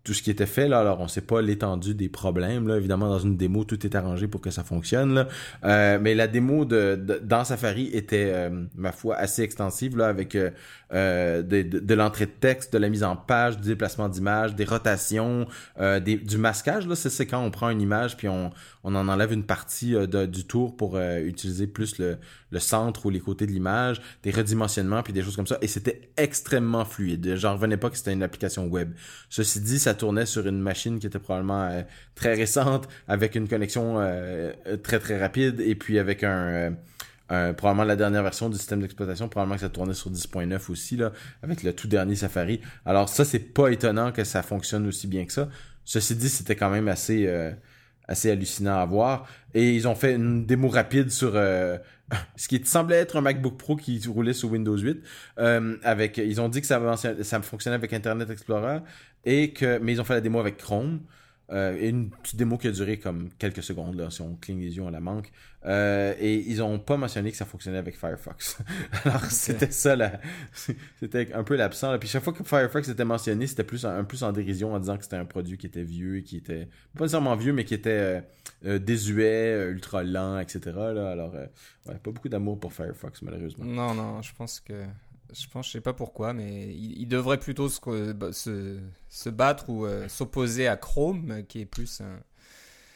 tout 0.09 0.15
ce 0.15 0.23
qui 0.23 0.31
était 0.31 0.47
fait. 0.47 0.69
Là. 0.69 0.81
Alors, 0.81 1.01
on 1.01 1.07
sait 1.07 1.21
pas 1.21 1.43
l'étendue 1.43 1.95
des 1.95 2.09
problèmes. 2.09 2.67
Là. 2.67 2.79
Évidemment, 2.79 3.11
dans 3.11 3.19
une 3.19 3.37
démo, 3.37 3.65
tout 3.65 3.85
est 3.85 3.95
arrangé 3.95 4.27
pour 4.27 4.41
que 4.41 4.51
ça 4.51 4.65
fonctionne. 4.65 5.13
Là. 5.13 5.29
Euh, 5.65 5.99
mais 6.01 6.15
la 6.15 6.27
démo 6.29 6.65
de, 6.65 7.21
dans 7.23 7.45
Safari 7.45 7.91
était, 7.93 8.33
euh, 8.35 8.65
ma 8.75 8.91
foi, 8.93 9.17
assez 9.17 9.43
extensive 9.43 9.99
là, 9.99 10.07
avec 10.07 10.35
euh, 10.35 10.49
euh 10.95 11.43
de, 11.43 11.61
de, 11.61 11.95
l'entrée 11.95 12.25
de 12.25 12.31
texte, 12.31 12.73
de 12.73 12.79
la 12.79 12.89
mise 12.89 13.05
en 13.05 13.17
page, 13.17 13.59
du 13.59 13.69
déplacement 13.69 14.09
d'image, 14.09 14.55
des 14.55 14.65
rotations, 14.65 15.47
euh, 15.79 16.01
des, 16.01 16.17
du 16.17 16.39
masquage. 16.39 16.87
Là, 16.87 16.97
c'est, 16.97 17.27
quand 17.27 17.45
on 17.45 17.51
prend 17.51 17.69
une 17.69 17.83
image 17.83 18.17
puis 18.17 18.29
on, 18.31 18.51
on 18.85 18.95
en 18.95 19.09
enlève 19.09 19.35
une 19.35 19.45
partie 19.45 19.93
de, 19.93 20.25
du 20.25 20.45
tour 20.47 20.75
pour 20.75 20.99
utiliser 20.99 21.67
plus 21.67 21.99
le, 21.99 22.17
le 22.51 22.59
centre 22.61 23.07
ou 23.07 23.11
les 23.11 23.21
côtés 23.21 23.47
de 23.47 23.53
l'image, 23.53 24.01
des 24.23 24.31
redimensionnements 24.31 25.03
puis 25.03 25.13
des 25.13 25.23
choses 25.23 25.37
comme 25.37 25.47
ça. 25.47 25.59
Et 25.61 25.69
c'était 25.69 26.11
extrêmement 26.17 26.85
fluide. 26.85 27.35
J'en 27.37 27.55
revenais 27.55 27.77
pas 27.77 27.91
que 27.91 27.97
c'était 27.97 28.13
une 28.13 28.23
application 28.23 28.67
web. 28.67 28.93
Ceci 29.29 29.61
dit, 29.61 29.79
ça 29.79 29.95
tournait 29.99 30.27
sur 30.27 30.47
une 30.47 30.61
machine 30.61 30.99
qui 30.99 31.07
était 31.07 31.19
probablement 31.19 31.65
euh, 31.65 31.83
très 32.15 32.35
récente, 32.35 32.89
avec 33.07 33.35
une 33.35 33.49
connexion 33.49 33.97
euh, 33.99 34.53
très 34.83 34.99
très 34.99 35.19
rapide, 35.19 35.61
et 35.61 35.75
puis 35.75 35.99
avec 35.99 36.25
un, 36.25 36.75
euh, 37.31 37.53
probablement 37.53 37.85
la 37.85 37.97
dernière 37.97 38.23
version 38.23 38.49
du 38.49 38.57
système 38.57 38.81
d'exploitation, 38.81 39.29
probablement 39.29 39.57
que 39.57 39.61
ça 39.61 39.69
tournait 39.69 39.95
sur 39.95 40.11
10.9 40.11 40.71
aussi, 40.71 40.97
là, 40.97 41.13
avec 41.43 41.63
le 41.63 41.75
tout 41.75 41.89
dernier 41.89 42.15
Safari. 42.15 42.61
Alors 42.87 43.11
ça, 43.11 43.27
c'est 43.27 43.39
pas 43.39 43.69
étonnant 43.69 44.13
que 44.13 44.25
ça 44.25 44.43
fonctionne 44.43 44.87
aussi 44.87 45.07
bien 45.07 45.27
que 45.27 45.33
ça. 45.33 45.49
Ceci 45.85 46.15
dit, 46.15 46.29
c'était 46.31 46.57
quand 46.57 46.71
même 46.71 46.89
assez 46.89 47.27
assez 48.09 48.31
hallucinant 48.31 48.79
à 48.79 48.87
voir. 48.87 49.29
Et 49.55 49.73
ils 49.75 49.87
ont 49.87 49.95
fait 49.95 50.15
une 50.15 50.47
démo 50.47 50.69
rapide 50.69 51.11
sur 51.11 51.33
ce 52.37 52.49
qui 52.49 52.61
semblait 52.65 52.97
être 52.97 53.17
un 53.17 53.21
MacBook 53.21 53.57
Pro 53.57 53.77
qui 53.77 54.03
roulait 54.09 54.33
sur 54.33 54.51
Windows 54.51 54.77
8. 54.77 55.03
avec, 55.83 56.19
ils 56.19 56.41
ont 56.41 56.49
dit 56.49 56.61
que 56.61 56.67
ça, 56.67 56.81
ça 57.23 57.43
fonctionnait 57.43 57.77
avec 57.77 57.93
Internet 57.93 58.31
Explorer 58.31 58.81
et 59.25 59.53
que, 59.53 59.79
mais 59.79 59.93
ils 59.93 60.01
ont 60.01 60.05
fait 60.05 60.15
la 60.15 60.21
démo 60.21 60.41
avec 60.41 60.57
Chrome. 60.57 61.01
Euh, 61.51 61.79
une 61.81 62.11
petite 62.11 62.37
démo 62.37 62.59
qui 62.59 62.69
a 62.69 62.73
duré 62.73 62.99
comme 62.99 63.31
quelques 63.39 63.63
secondes, 63.63 63.95
là, 63.95 64.11
si 64.11 64.21
on 64.21 64.35
cligne 64.35 64.61
les 64.61 64.77
yeux, 64.77 64.83
on 64.83 64.91
la 64.91 65.01
manque. 65.01 65.33
Euh, 65.65 66.15
et 66.21 66.35
ils 66.35 66.63
ont 66.63 66.79
pas 66.79 66.99
mentionné 66.99 67.31
que 67.31 67.39
ça 67.39 67.47
fonctionnait 67.47 67.79
avec 67.79 67.99
Firefox. 67.99 68.59
Alors, 69.05 69.25
c'était 69.25 69.71
ça, 69.71 69.97
là. 69.97 70.21
C'était 71.01 71.33
un 71.33 71.43
peu 71.45 71.57
l'absent. 71.57 71.99
Puis 71.99 72.09
chaque 72.09 72.23
fois 72.23 72.35
que 72.35 72.45
Firefox 72.45 72.89
était 72.89 73.05
mentionné, 73.05 73.47
c'était 73.47 73.65
plus 73.65 73.87
un, 73.87 74.05
peu 74.05 74.19
en 74.23 74.33
dérision 74.33 74.75
en 74.75 74.79
disant 74.79 74.99
que 74.99 75.05
c'était 75.05 75.17
un 75.17 75.25
produit 75.25 75.57
qui 75.57 75.67
était 75.67 75.83
vieux 75.83 76.19
et 76.19 76.23
qui 76.23 76.37
était, 76.37 76.69
pas 76.95 77.05
nécessairement 77.05 77.35
vieux, 77.35 77.55
mais 77.55 77.65
qui 77.65 77.75
était 77.75 78.23
euh, 78.67 78.79
désuet, 78.79 79.69
ultra 79.71 80.05
lent, 80.05 80.39
etc. 80.41 80.61
Là. 80.77 81.11
Alors, 81.11 81.33
ouais, 81.33 81.95
pas 81.95 82.11
beaucoup 82.11 82.29
d'amour 82.29 82.61
pour 82.61 82.75
Firefox, 82.75 83.23
malheureusement. 83.23 83.65
Non, 83.65 83.95
non, 83.95 84.21
je 84.21 84.35
pense 84.35 84.61
que 84.61 84.75
je 85.33 85.47
pense, 85.49 85.67
je 85.67 85.73
sais 85.73 85.81
pas 85.81 85.93
pourquoi, 85.93 86.33
mais 86.33 86.75
il, 86.75 87.07
devrait 87.07 87.39
plutôt 87.39 87.69
se, 87.69 88.13
bah, 88.13 88.33
se, 88.33 88.79
se 89.09 89.29
battre 89.29 89.69
ou 89.69 89.85
euh, 89.85 90.09
s'opposer 90.09 90.69
à 90.69 90.77
Chrome, 90.77 91.43
qui 91.49 91.61
est 91.61 91.67
plus 91.67 92.03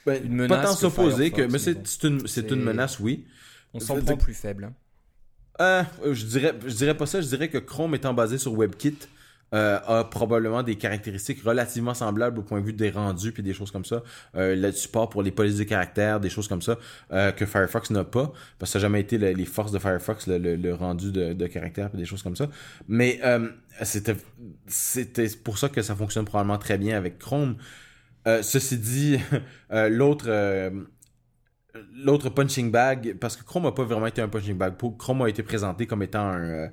ben, 0.06 0.24
une 0.24 0.34
menace. 0.34 0.58
Pas 0.58 0.66
tant 0.66 0.74
s'opposer 0.74 1.30
que, 1.30 1.42
mais 1.42 1.58
c'est 1.58 2.04
une, 2.04 2.24
une, 2.50 2.62
menace, 2.62 2.98
oui. 3.00 3.26
On 3.74 3.80
s'en 3.80 4.00
prend 4.00 4.16
plus 4.16 4.34
faible. 4.34 4.64
Hein. 4.64 4.74
Euh, 5.60 6.14
je 6.14 6.26
dirais, 6.26 6.54
je 6.66 6.74
dirais 6.74 6.96
pas 6.96 7.06
ça. 7.06 7.20
Je 7.20 7.28
dirais 7.28 7.48
que 7.48 7.58
Chrome 7.58 7.94
étant 7.94 8.14
basé 8.14 8.38
sur 8.38 8.52
WebKit, 8.54 8.98
euh, 9.52 9.78
a 9.86 10.04
probablement 10.04 10.62
des 10.62 10.76
caractéristiques 10.76 11.42
relativement 11.42 11.94
semblables 11.94 12.38
au 12.38 12.42
point 12.42 12.60
de 12.60 12.66
vue 12.66 12.72
des 12.72 12.90
rendus 12.90 13.32
puis 13.32 13.42
des 13.42 13.52
choses 13.52 13.70
comme 13.70 13.84
ça. 13.84 14.02
Euh, 14.34 14.54
le 14.54 14.72
support 14.72 15.10
pour 15.10 15.22
les 15.22 15.30
polices 15.30 15.58
de 15.58 15.64
caractère, 15.64 16.20
des 16.20 16.30
choses 16.30 16.48
comme 16.48 16.62
ça 16.62 16.78
euh, 17.12 17.32
que 17.32 17.44
Firefox 17.44 17.90
n'a 17.90 18.04
pas 18.04 18.32
parce 18.58 18.70
que 18.70 18.72
ça 18.72 18.78
n'a 18.78 18.82
jamais 18.84 19.00
été 19.00 19.18
les 19.18 19.44
forces 19.44 19.72
de 19.72 19.78
Firefox 19.78 20.26
le, 20.26 20.72
rendu 20.72 21.12
de, 21.12 21.46
caractère 21.46 21.90
puis 21.90 21.98
des 21.98 22.06
choses 22.06 22.22
comme 22.22 22.36
ça. 22.36 22.48
Mais 22.88 23.20
euh, 23.24 23.48
c'était 23.82 24.16
c'était 24.66 25.28
pour 25.42 25.58
ça 25.58 25.68
que 25.68 25.82
ça 25.82 25.94
fonctionne 25.94 26.24
probablement 26.24 26.58
très 26.58 26.78
bien 26.78 26.96
avec 26.96 27.18
Chrome. 27.18 27.56
Ceci 28.24 28.78
dit, 28.78 29.18
l'autre 29.70 30.28
l'autre 31.94 32.28
punching 32.30 32.70
bag, 32.70 33.16
parce 33.20 33.36
que 33.36 33.44
Chrome 33.44 33.64
n'a 33.64 33.72
pas 33.72 33.84
vraiment 33.84 34.06
été 34.06 34.20
un 34.22 34.28
punching 34.28 34.56
bag. 34.56 34.74
Chrome 34.98 35.22
a 35.22 35.28
été 35.28 35.42
présenté 35.42 35.86
comme 35.86 36.02
étant 36.02 36.30
un, 36.30 36.70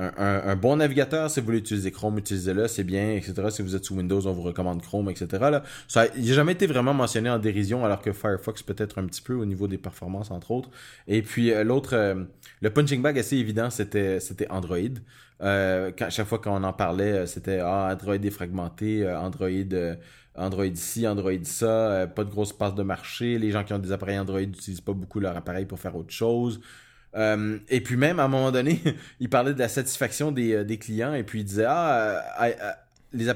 un, 0.00 0.56
bon 0.56 0.76
navigateur, 0.76 1.30
si 1.30 1.40
vous 1.40 1.46
voulez 1.46 1.58
utiliser 1.58 1.90
Chrome, 1.90 2.18
utilisez-le, 2.18 2.68
c'est 2.68 2.84
bien, 2.84 3.12
etc. 3.12 3.34
Si 3.50 3.62
vous 3.62 3.76
êtes 3.76 3.84
sous 3.84 3.94
Windows, 3.94 4.26
on 4.26 4.32
vous 4.32 4.42
recommande 4.42 4.80
Chrome, 4.82 5.10
etc. 5.10 5.60
Ça 5.88 6.06
n'a 6.06 6.10
jamais 6.22 6.52
été 6.52 6.66
vraiment 6.66 6.94
mentionné 6.94 7.28
en 7.28 7.38
dérision, 7.38 7.84
alors 7.84 8.00
que 8.00 8.12
Firefox 8.12 8.62
peut-être 8.62 8.98
un 8.98 9.06
petit 9.06 9.20
peu 9.20 9.34
au 9.34 9.44
niveau 9.44 9.68
des 9.68 9.78
performances, 9.78 10.30
entre 10.30 10.52
autres. 10.52 10.70
Et 11.06 11.22
puis 11.22 11.52
euh, 11.52 11.64
l'autre, 11.64 11.94
euh, 11.94 12.24
le 12.62 12.70
punching 12.70 13.02
bag 13.02 13.18
assez 13.18 13.36
évident, 13.36 13.68
c'était 13.70 14.20
c'était 14.20 14.50
Android. 14.50 14.78
Euh, 15.42 15.90
quand, 15.96 16.10
chaque 16.10 16.26
fois 16.26 16.38
qu'on 16.38 16.64
en 16.64 16.72
parlait, 16.72 17.26
c'était 17.26 17.60
ah, 17.60 17.88
Android 17.92 18.18
défragmenté, 18.18 19.06
Android 19.08 19.48
Android 20.36 20.64
ici, 20.66 21.06
Android 21.06 21.32
ça, 21.42 22.06
pas 22.14 22.24
de 22.24 22.30
grosse 22.30 22.52
passe 22.52 22.74
de 22.74 22.82
marché. 22.82 23.38
Les 23.38 23.50
gens 23.50 23.64
qui 23.64 23.72
ont 23.74 23.78
des 23.78 23.92
appareils 23.92 24.18
Android 24.18 24.40
n'utilisent 24.40 24.80
pas 24.80 24.92
beaucoup 24.92 25.20
leur 25.20 25.36
appareil 25.36 25.66
pour 25.66 25.78
faire 25.78 25.96
autre 25.96 26.12
chose. 26.12 26.60
Euh, 27.16 27.58
et 27.68 27.80
puis 27.80 27.96
même, 27.96 28.20
à 28.20 28.24
un 28.24 28.28
moment 28.28 28.52
donné, 28.52 28.80
il 29.20 29.28
parlait 29.28 29.54
de 29.54 29.58
la 29.58 29.68
satisfaction 29.68 30.32
des, 30.32 30.54
euh, 30.54 30.64
des 30.64 30.78
clients 30.78 31.14
et 31.14 31.22
puis 31.22 31.40
il 31.40 31.44
disait, 31.44 31.66
ah, 31.66 32.22
euh, 32.42 32.72
les 33.12 33.26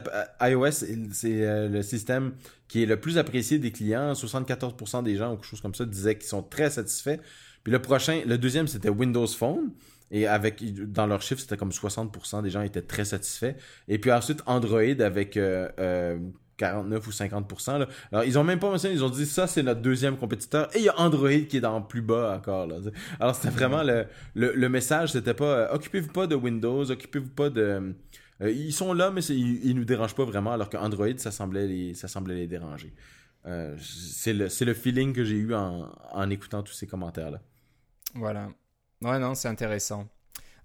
iOS, 0.41 0.71
c'est 1.13 1.69
le 1.69 1.83
système 1.83 2.35
qui 2.69 2.85
est 2.85 2.87
le 2.87 3.01
plus 3.01 3.19
apprécié 3.19 3.59
des 3.59 3.73
clients. 3.73 4.13
74% 4.13 5.03
des 5.03 5.17
gens 5.17 5.33
ou 5.33 5.37
quelque 5.37 5.47
chose 5.47 5.61
comme 5.61 5.75
ça 5.75 5.85
disaient 5.85 6.17
qu'ils 6.17 6.29
sont 6.29 6.45
très 6.45 6.71
satisfaits. 6.71 7.19
Puis 7.65 7.73
le 7.73 7.81
prochain, 7.81 8.23
le 8.25 8.39
deuxième, 8.39 8.69
c'était 8.69 8.89
Windows 8.89 9.27
Phone. 9.27 9.73
Et 10.13 10.29
avec, 10.29 10.63
dans 10.93 11.09
leurs 11.09 11.23
chiffres, 11.23 11.41
c'était 11.41 11.57
comme 11.57 11.71
60% 11.71 12.43
des 12.43 12.51
gens 12.51 12.63
étaient 12.63 12.83
très 12.83 13.05
satisfaits. 13.05 13.55
Et 13.89 13.99
puis 13.99 14.13
ensuite, 14.13 14.43
Android 14.47 15.01
avec 15.01 15.37
49 16.57 17.07
ou 17.07 17.11
50%. 17.11 17.79
Là. 17.79 17.89
Alors, 18.13 18.25
ils 18.25 18.39
ont 18.39 18.45
même 18.45 18.59
pas 18.59 18.71
mentionné, 18.71 18.95
ils 18.95 19.05
ont 19.05 19.11
dit 19.11 19.27
ça, 19.27 19.47
c'est 19.47 19.63
notre 19.63 19.81
deuxième 19.81 20.17
compétiteur. 20.17 20.69
Et 20.75 20.79
il 20.81 20.85
y 20.85 20.89
a 20.89 20.99
Android 20.99 21.29
qui 21.49 21.57
est 21.57 21.61
dans 21.61 21.83
plus 21.83 22.03
bas 22.03 22.37
encore. 22.37 22.67
Là. 22.67 22.77
Alors, 23.21 23.35
c'était 23.35 23.51
vraiment 23.51 23.83
le, 23.83 24.07
le, 24.35 24.69
message, 24.69 25.13
c'était 25.13 25.35
pas 25.35 25.45
euh, 25.45 25.75
occupez-vous 25.75 26.13
pas 26.13 26.27
de 26.27 26.35
Windows, 26.35 26.91
occupez-vous 26.91 27.31
pas 27.31 27.51
de. 27.51 27.95
Euh, 28.41 28.51
ils 28.51 28.73
sont 28.73 28.93
là, 28.93 29.11
mais 29.11 29.25
ils, 29.25 29.65
ils 29.65 29.77
nous 29.77 29.85
dérangent 29.85 30.15
pas 30.15 30.25
vraiment, 30.25 30.53
alors 30.53 30.69
qu'Android, 30.69 31.07
ça 31.19 31.31
semblait 31.31 31.67
les, 31.67 31.95
ça 31.95 32.09
semblait 32.09 32.35
les 32.35 32.47
déranger. 32.47 32.93
Euh, 33.47 33.77
c'est 33.79 34.33
le, 34.33 34.49
le 34.49 34.75
feeling 34.75 35.13
que 35.13 35.25
j'ai 35.25 35.37
eu 35.37 35.55
en, 35.55 35.91
en 36.13 36.31
écoutant 36.31 36.63
tous 36.63 36.73
ces 36.73 36.87
commentaires-là. 36.87 37.41
Voilà. 38.15 38.49
Ouais, 39.03 39.19
non, 39.19 39.35
c'est 39.35 39.49
intéressant. 39.49 40.09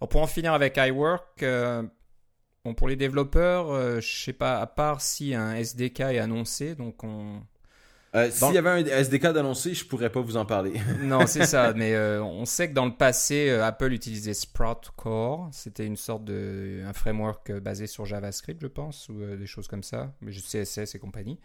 pour 0.10 0.22
en 0.22 0.28
finir 0.28 0.54
avec 0.54 0.78
iWork, 0.78 1.44
Bon, 2.66 2.74
pour 2.74 2.90
les 2.90 2.98
développeurs, 2.98 3.72
euh, 3.72 4.02
je 4.02 4.24
sais 4.24 4.34
pas, 4.34 4.60
à 4.60 4.68
part 4.68 5.02
si 5.02 5.34
un 5.34 5.56
SDK 5.56 6.02
est 6.02 6.20
annoncé, 6.20 6.76
donc 6.76 7.04
on. 7.04 7.42
Euh, 8.16 8.30
s'il 8.32 8.54
y 8.54 8.58
avait 8.58 8.70
un 8.70 8.86
SDK 8.86 9.34
d'annoncé, 9.34 9.76
je 9.76 9.86
pourrais 9.86 10.10
pas 10.10 10.20
vous 10.20 10.36
en 10.36 10.46
parler. 10.46 10.74
non, 11.04 11.28
c'est 11.28 11.46
ça. 11.46 11.74
Mais 11.74 11.94
euh, 11.94 12.24
on 12.24 12.44
sait 12.46 12.68
que 12.68 12.74
dans 12.74 12.88
le 12.88 12.96
passé, 12.96 13.52
Apple 13.52 13.94
utilisait 13.94 14.34
Sprout 14.34 14.92
Core. 14.98 15.48
C'était 15.52 15.86
une 15.86 15.96
sorte 15.96 16.26
de 16.26 16.82
un 16.86 16.94
framework 16.94 17.52
basé 17.60 17.86
sur 17.86 18.06
JavaScript, 18.06 18.60
je 18.62 18.68
pense, 18.68 19.10
ou 19.10 19.24
des 19.38 19.46
choses 19.46 19.68
comme 19.68 19.84
ça, 19.84 20.12
mais 20.22 20.32
CSS 20.32 20.96
et 20.96 21.00
compagnie, 21.00 21.40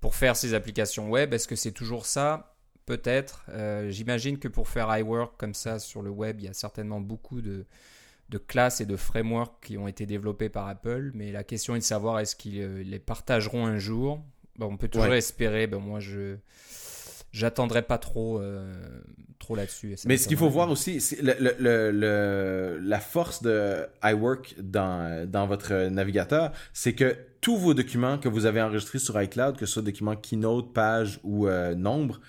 pour 0.00 0.14
faire 0.14 0.34
ses 0.34 0.54
applications 0.54 1.10
web. 1.10 1.34
Est-ce 1.34 1.46
que 1.46 1.56
c'est 1.56 1.72
toujours 1.72 2.06
ça? 2.06 2.54
Peut-être. 2.86 3.44
J'imagine 3.90 4.38
que 4.38 4.48
pour 4.48 4.66
faire 4.66 4.96
iWork 4.96 5.36
comme 5.36 5.54
ça 5.54 5.78
sur 5.78 6.00
le 6.00 6.08
web, 6.08 6.40
il 6.40 6.46
y 6.46 6.48
a 6.48 6.54
certainement 6.54 7.00
beaucoup 7.00 7.42
de 7.42 7.66
de 8.28 8.38
classes 8.38 8.80
et 8.80 8.86
de 8.86 8.96
frameworks 8.96 9.54
qui 9.62 9.78
ont 9.78 9.88
été 9.88 10.06
développés 10.06 10.48
par 10.48 10.68
Apple, 10.68 11.10
mais 11.14 11.32
la 11.32 11.44
question 11.44 11.74
est 11.74 11.78
de 11.78 11.84
savoir 11.84 12.18
est-ce 12.20 12.36
qu'ils 12.36 12.60
euh, 12.60 12.82
les 12.82 12.98
partageront 12.98 13.66
un 13.66 13.78
jour. 13.78 14.22
on 14.60 14.76
peut 14.76 14.88
toujours 14.88 15.14
espérer. 15.14 15.66
Ben, 15.66 15.78
moi, 15.78 16.00
je 16.00 16.36
j'attendrai 17.30 17.82
pas 17.82 17.98
trop, 17.98 18.40
euh, 18.40 18.72
trop 19.38 19.54
là-dessus. 19.54 19.96
Mais 20.06 20.16
ce 20.16 20.28
qu'il 20.28 20.36
faut 20.36 20.48
voir 20.48 20.70
aussi, 20.70 21.00
c'est 21.00 21.20
le, 21.22 22.80
la 22.82 23.00
force 23.00 23.42
de 23.42 23.86
iWork 24.02 24.56
dans, 24.60 25.28
dans 25.30 25.46
votre 25.46 25.88
navigateur, 25.88 26.52
c'est 26.72 26.94
que 26.94 27.16
tous 27.40 27.56
vos 27.56 27.74
documents 27.74 28.18
que 28.18 28.28
vous 28.28 28.46
avez 28.46 28.60
enregistrés 28.60 28.98
sur 28.98 29.20
iCloud, 29.20 29.56
que 29.56 29.66
ce 29.66 29.74
soit 29.74 29.82
documents 29.82 30.16
Keynote, 30.16 30.72
page 30.72 31.20
ou 31.22 31.46
euh, 31.46 31.74
nombre, 31.74 32.20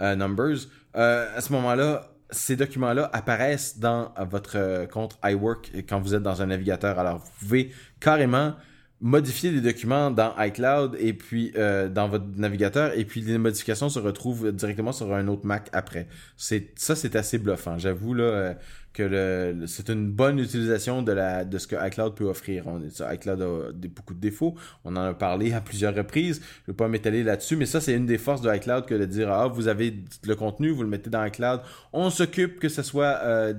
numbers, 0.00 0.58
à 0.94 1.40
ce 1.40 1.52
moment-là, 1.52 2.17
ces 2.30 2.56
documents-là 2.56 3.08
apparaissent 3.12 3.78
dans 3.78 4.12
votre 4.30 4.86
compte 4.86 5.18
iWork 5.24 5.72
quand 5.88 6.00
vous 6.00 6.14
êtes 6.14 6.22
dans 6.22 6.42
un 6.42 6.46
navigateur. 6.46 6.98
Alors, 6.98 7.18
vous 7.18 7.30
pouvez 7.40 7.72
carrément 8.00 8.54
modifier 9.00 9.52
des 9.52 9.60
documents 9.60 10.10
dans 10.10 10.34
iCloud 10.38 10.96
et 10.98 11.12
puis 11.12 11.52
euh, 11.56 11.88
dans 11.88 12.08
votre 12.08 12.26
navigateur 12.36 12.98
et 12.98 13.04
puis 13.04 13.20
les 13.20 13.38
modifications 13.38 13.88
se 13.88 14.00
retrouvent 14.00 14.50
directement 14.50 14.92
sur 14.92 15.14
un 15.14 15.28
autre 15.28 15.46
Mac 15.46 15.68
après. 15.72 16.08
C'est 16.36 16.72
ça 16.76 16.96
c'est 16.96 17.14
assez 17.14 17.38
bluffant. 17.38 17.78
J'avoue 17.78 18.14
là 18.14 18.24
euh, 18.24 18.54
que 18.92 19.04
le, 19.04 19.66
c'est 19.68 19.88
une 19.90 20.10
bonne 20.10 20.40
utilisation 20.40 21.02
de 21.02 21.12
la 21.12 21.44
de 21.44 21.58
ce 21.58 21.68
que 21.68 21.76
iCloud 21.76 22.16
peut 22.16 22.24
offrir. 22.24 22.66
On, 22.66 22.80
iCloud 22.80 23.40
a 23.40 23.72
beaucoup 23.88 24.14
de 24.14 24.20
défauts. 24.20 24.56
On 24.84 24.96
en 24.96 25.04
a 25.04 25.14
parlé 25.14 25.52
à 25.52 25.60
plusieurs 25.60 25.94
reprises. 25.94 26.40
Je 26.40 26.70
ne 26.70 26.72
vais 26.72 26.76
pas 26.76 26.88
m'étaler 26.88 27.22
là-dessus, 27.22 27.54
mais 27.54 27.66
ça 27.66 27.80
c'est 27.80 27.94
une 27.94 28.06
des 28.06 28.18
forces 28.18 28.40
de 28.40 28.52
iCloud 28.52 28.86
que 28.86 28.96
de 28.96 29.04
dire 29.04 29.30
ah 29.30 29.46
vous 29.46 29.68
avez 29.68 29.94
le 30.26 30.34
contenu, 30.34 30.70
vous 30.70 30.82
le 30.82 30.88
mettez 30.88 31.08
dans 31.08 31.24
iCloud, 31.24 31.60
on 31.92 32.10
s'occupe 32.10 32.58
que 32.58 32.68
ce 32.68 32.82
soit 32.82 33.20
euh, 33.22 33.54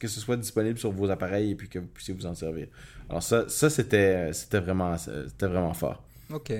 que 0.00 0.08
ce 0.08 0.18
soit 0.18 0.36
disponible 0.36 0.78
sur 0.78 0.90
vos 0.90 1.08
appareils 1.08 1.52
et 1.52 1.54
puis 1.54 1.68
que 1.68 1.78
vous 1.78 1.86
puissiez 1.86 2.14
vous 2.14 2.26
en 2.26 2.34
servir. 2.34 2.66
Alors 3.08 3.22
ça, 3.22 3.48
ça 3.48 3.70
c'était, 3.70 4.32
c'était 4.32 4.60
vraiment, 4.60 4.96
c'était 4.98 5.46
vraiment 5.46 5.74
fort. 5.74 6.02
Ok. 6.32 6.52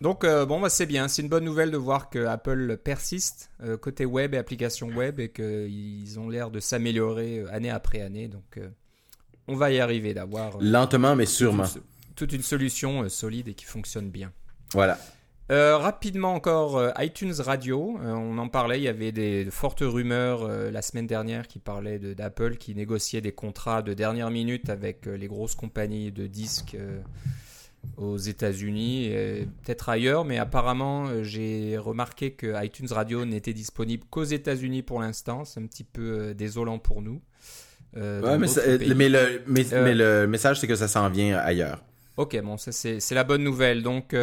Donc 0.00 0.26
bon, 0.26 0.60
bah, 0.60 0.68
c'est 0.68 0.86
bien, 0.86 1.06
c'est 1.06 1.22
une 1.22 1.28
bonne 1.28 1.44
nouvelle 1.44 1.70
de 1.70 1.76
voir 1.76 2.10
que 2.10 2.24
Apple 2.26 2.76
persiste 2.82 3.50
côté 3.80 4.04
web 4.04 4.34
et 4.34 4.38
applications 4.38 4.88
web 4.88 5.20
et 5.20 5.30
qu'ils 5.30 6.18
ont 6.18 6.28
l'air 6.28 6.50
de 6.50 6.58
s'améliorer 6.58 7.44
année 7.52 7.70
après 7.70 8.00
année. 8.00 8.26
Donc 8.26 8.58
on 9.46 9.54
va 9.54 9.70
y 9.70 9.78
arriver 9.78 10.12
d'avoir 10.12 10.58
lentement 10.60 11.14
mais 11.14 11.26
sûrement 11.26 11.66
toute 12.16 12.32
une 12.32 12.42
solution 12.42 13.08
solide 13.08 13.48
et 13.48 13.54
qui 13.54 13.64
fonctionne 13.64 14.10
bien. 14.10 14.32
Voilà. 14.72 14.98
Euh, 15.52 15.76
rapidement 15.76 16.34
encore, 16.34 16.78
euh, 16.78 16.90
iTunes 16.98 17.34
Radio, 17.38 17.98
euh, 18.02 18.12
on 18.12 18.38
en 18.38 18.48
parlait, 18.48 18.78
il 18.80 18.84
y 18.84 18.88
avait 18.88 19.12
des 19.12 19.48
fortes 19.50 19.82
rumeurs 19.82 20.48
la 20.48 20.80
semaine 20.80 21.06
dernière 21.06 21.46
qui 21.46 21.58
parlaient 21.58 21.98
d'Apple 21.98 22.56
qui 22.56 22.74
négociait 22.74 23.20
des 23.20 23.32
contrats 23.32 23.82
de 23.82 23.92
dernière 23.92 24.30
minute 24.30 24.70
avec 24.70 25.04
les 25.04 25.26
grosses 25.26 25.54
compagnies 25.54 26.10
de 26.10 26.26
disques 26.26 26.78
aux 27.98 28.16
États-Unis 28.16 29.06
et 29.06 29.48
peut-être 29.62 29.90
ailleurs, 29.90 30.24
mais 30.24 30.38
apparemment 30.38 31.22
j'ai 31.22 31.76
remarqué 31.76 32.30
que 32.30 32.64
iTunes 32.64 32.88
Radio 32.90 33.26
n'était 33.26 33.52
disponible 33.52 34.04
qu'aux 34.08 34.24
États-Unis 34.24 34.82
pour 34.82 35.02
l'instant, 35.02 35.44
c'est 35.44 35.60
un 35.60 35.66
petit 35.66 35.84
peu 35.84 36.32
désolant 36.32 36.78
pour 36.78 37.02
nous. 37.02 37.20
mais, 37.94 38.38
mais, 38.94 39.08
le, 39.10 39.42
mais, 39.46 39.94
le 39.94 40.26
message 40.26 40.60
c'est 40.60 40.66
que 40.66 40.76
ça 40.76 40.88
s'en 40.88 41.10
vient 41.10 41.36
ailleurs. 41.36 41.84
Ok, 42.16 42.40
bon, 42.42 42.56
ça 42.56 42.72
c'est 42.72 43.14
la 43.14 43.24
bonne 43.24 43.42
nouvelle. 43.42 43.82
Donc, 43.82 44.14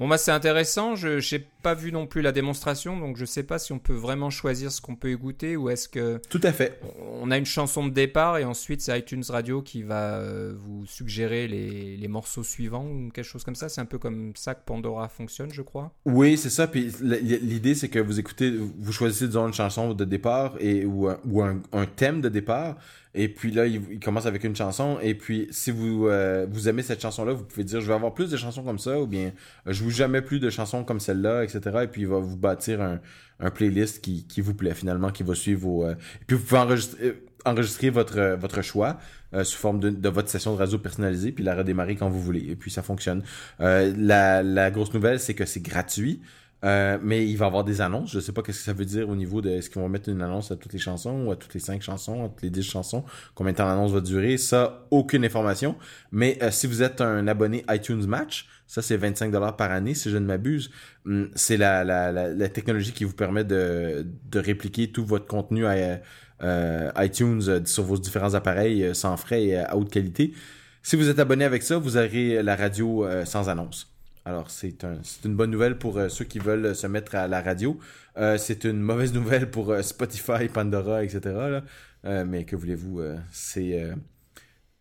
Bon, 0.00 0.08
bah, 0.08 0.16
c'est 0.16 0.30
intéressant. 0.30 0.96
Je 0.96 1.18
n'ai 1.18 1.46
pas 1.62 1.74
vu 1.74 1.92
non 1.92 2.06
plus 2.06 2.22
la 2.22 2.32
démonstration, 2.32 2.98
donc 2.98 3.18
je 3.18 3.20
ne 3.20 3.26
sais 3.26 3.42
pas 3.42 3.58
si 3.58 3.74
on 3.74 3.78
peut 3.78 3.92
vraiment 3.92 4.30
choisir 4.30 4.72
ce 4.72 4.80
qu'on 4.80 4.96
peut 4.96 5.10
écouter 5.10 5.58
ou 5.58 5.68
est-ce 5.68 5.90
que. 5.90 6.18
Tout 6.30 6.40
à 6.42 6.52
fait. 6.52 6.80
On 7.20 7.30
a 7.30 7.36
une 7.36 7.44
chanson 7.44 7.86
de 7.86 7.92
départ 7.92 8.38
et 8.38 8.44
ensuite 8.46 8.80
c'est 8.80 8.98
iTunes 8.98 9.22
Radio 9.28 9.60
qui 9.60 9.82
va 9.82 10.14
euh, 10.14 10.54
vous 10.56 10.86
suggérer 10.86 11.46
les, 11.48 11.98
les, 11.98 12.08
morceaux 12.08 12.42
suivants 12.42 12.86
ou 12.86 13.10
quelque 13.10 13.26
chose 13.26 13.44
comme 13.44 13.54
ça. 13.54 13.68
C'est 13.68 13.82
un 13.82 13.84
peu 13.84 13.98
comme 13.98 14.32
ça 14.36 14.54
que 14.54 14.64
Pandora 14.64 15.06
fonctionne, 15.08 15.52
je 15.52 15.60
crois. 15.60 15.92
Oui, 16.06 16.38
c'est 16.38 16.48
ça. 16.48 16.66
Puis 16.66 16.90
l'idée, 17.02 17.74
c'est 17.74 17.90
que 17.90 17.98
vous 17.98 18.18
écoutez, 18.18 18.50
vous 18.50 18.92
choisissez 18.92 19.26
disons 19.26 19.48
une 19.48 19.52
chanson 19.52 19.92
de 19.92 20.04
départ 20.06 20.54
et, 20.60 20.86
ou, 20.86 21.08
un, 21.08 21.20
ou 21.26 21.42
un, 21.42 21.60
un 21.72 21.84
thème 21.84 22.22
de 22.22 22.30
départ. 22.30 22.78
Et 23.14 23.28
puis 23.28 23.50
là, 23.50 23.66
il, 23.66 23.98
commence 23.98 24.26
avec 24.26 24.44
une 24.44 24.54
chanson. 24.54 24.98
Et 25.02 25.14
puis, 25.14 25.48
si 25.50 25.70
vous, 25.72 26.06
euh, 26.06 26.46
vous 26.48 26.68
aimez 26.68 26.82
cette 26.82 27.02
chanson-là, 27.02 27.32
vous 27.32 27.44
pouvez 27.44 27.64
dire, 27.64 27.80
je 27.80 27.86
vais 27.86 27.94
avoir 27.94 28.14
plus 28.14 28.30
de 28.30 28.36
chansons 28.36 28.62
comme 28.62 28.78
ça, 28.78 29.00
ou 29.00 29.06
bien, 29.06 29.32
euh, 29.66 29.72
je 29.72 29.82
vous 29.82 29.90
jamais 29.90 30.22
plus 30.22 30.38
de 30.38 30.48
chansons 30.48 30.84
comme 30.84 31.00
celle-là, 31.00 31.42
etc. 31.42 31.60
Et 31.82 31.86
puis, 31.88 32.02
il 32.02 32.08
va 32.08 32.18
vous 32.18 32.36
bâtir 32.36 32.80
un, 32.80 33.00
un 33.40 33.50
playlist 33.50 34.00
qui, 34.00 34.26
qui 34.26 34.40
vous 34.40 34.54
plaît 34.54 34.74
finalement, 34.74 35.10
qui 35.10 35.24
va 35.24 35.34
suivre 35.34 35.60
vos... 35.62 35.84
Euh, 35.84 35.94
et 35.94 36.24
puis, 36.24 36.36
vous 36.36 36.44
pouvez 36.44 36.60
enregistrer, 36.60 37.22
enregistrer 37.44 37.90
votre, 37.90 38.36
votre 38.38 38.62
choix 38.62 38.98
sous 39.44 39.58
forme 39.58 39.78
de, 39.78 39.90
de, 39.90 40.08
votre 40.08 40.28
session 40.28 40.52
de 40.54 40.58
radio 40.58 40.76
personnalisée, 40.78 41.30
puis 41.30 41.44
la 41.44 41.54
redémarrer 41.54 41.94
quand 41.94 42.10
vous 42.10 42.20
voulez. 42.20 42.46
Et 42.48 42.56
puis, 42.56 42.70
ça 42.70 42.82
fonctionne. 42.82 43.22
la, 43.58 44.42
la 44.42 44.70
grosse 44.70 44.92
nouvelle, 44.92 45.20
c'est 45.20 45.34
que 45.34 45.46
c'est 45.46 45.60
gratuit. 45.60 46.20
Euh, 46.64 46.98
mais 47.02 47.26
il 47.26 47.36
va 47.36 47.46
y 47.46 47.48
avoir 47.48 47.64
des 47.64 47.80
annonces. 47.80 48.10
Je 48.10 48.16
ne 48.16 48.22
sais 48.22 48.32
pas 48.32 48.42
ce 48.42 48.46
que 48.48 48.52
ça 48.52 48.72
veut 48.72 48.84
dire 48.84 49.08
au 49.08 49.16
niveau 49.16 49.40
de 49.40 49.50
est-ce 49.50 49.70
qu'ils 49.70 49.80
vont 49.80 49.88
mettre 49.88 50.08
une 50.08 50.20
annonce 50.22 50.50
à 50.50 50.56
toutes 50.56 50.72
les 50.72 50.78
chansons 50.78 51.24
ou 51.24 51.32
à 51.32 51.36
toutes 51.36 51.54
les 51.54 51.60
cinq 51.60 51.80
chansons, 51.82 52.24
à 52.24 52.28
toutes 52.28 52.42
les 52.42 52.50
dix 52.50 52.62
chansons, 52.62 53.04
combien 53.34 53.52
de 53.52 53.56
temps 53.58 53.66
l'annonce 53.66 53.92
va 53.92 54.00
durer? 54.00 54.36
Ça, 54.36 54.86
aucune 54.90 55.24
information. 55.24 55.76
Mais 56.12 56.38
euh, 56.42 56.50
si 56.50 56.66
vous 56.66 56.82
êtes 56.82 57.00
un 57.00 57.26
abonné 57.28 57.64
iTunes 57.70 58.04
Match, 58.06 58.46
ça 58.66 58.82
c'est 58.82 58.96
25 58.96 59.32
dollars 59.32 59.56
par 59.56 59.70
année 59.72 59.94
si 59.94 60.10
je 60.10 60.18
ne 60.18 60.26
m'abuse. 60.26 60.70
Hum, 61.06 61.30
c'est 61.34 61.56
la, 61.56 61.82
la, 61.84 62.12
la, 62.12 62.48
technologie 62.50 62.92
qui 62.92 63.04
vous 63.04 63.14
permet 63.14 63.44
de, 63.44 64.06
de 64.30 64.38
répliquer 64.38 64.92
tout 64.92 65.04
votre 65.04 65.26
contenu 65.26 65.66
à 65.66 66.00
euh, 66.42 66.90
iTunes 66.98 67.66
sur 67.66 67.84
vos 67.84 67.98
différents 67.98 68.34
appareils 68.34 68.94
sans 68.94 69.16
frais 69.16 69.44
et 69.44 69.56
à 69.56 69.76
haute 69.76 69.90
qualité. 69.90 70.34
Si 70.82 70.96
vous 70.96 71.08
êtes 71.08 71.18
abonné 71.18 71.44
avec 71.44 71.62
ça, 71.62 71.78
vous 71.78 71.96
aurez 71.96 72.42
la 72.42 72.56
radio 72.56 73.06
sans 73.24 73.48
annonce. 73.50 73.89
Alors, 74.24 74.50
c'est 74.50 74.84
un, 74.84 75.00
une 75.24 75.34
bonne 75.34 75.50
nouvelle 75.50 75.78
pour 75.78 75.96
euh, 75.96 76.08
ceux 76.08 76.24
qui 76.24 76.38
veulent 76.38 76.74
se 76.74 76.86
mettre 76.86 77.14
à 77.14 77.26
la 77.26 77.40
radio. 77.40 77.78
Euh, 78.16 78.36
c'est 78.36 78.64
une 78.64 78.80
mauvaise 78.80 79.12
nouvelle 79.14 79.50
pour 79.50 79.70
euh, 79.70 79.82
Spotify, 79.82 80.48
Pandora, 80.52 81.02
etc. 81.04 81.60
mais 82.04 82.44
que 82.44 82.56
voulez-vous, 82.56 83.02
c'est 83.30 83.90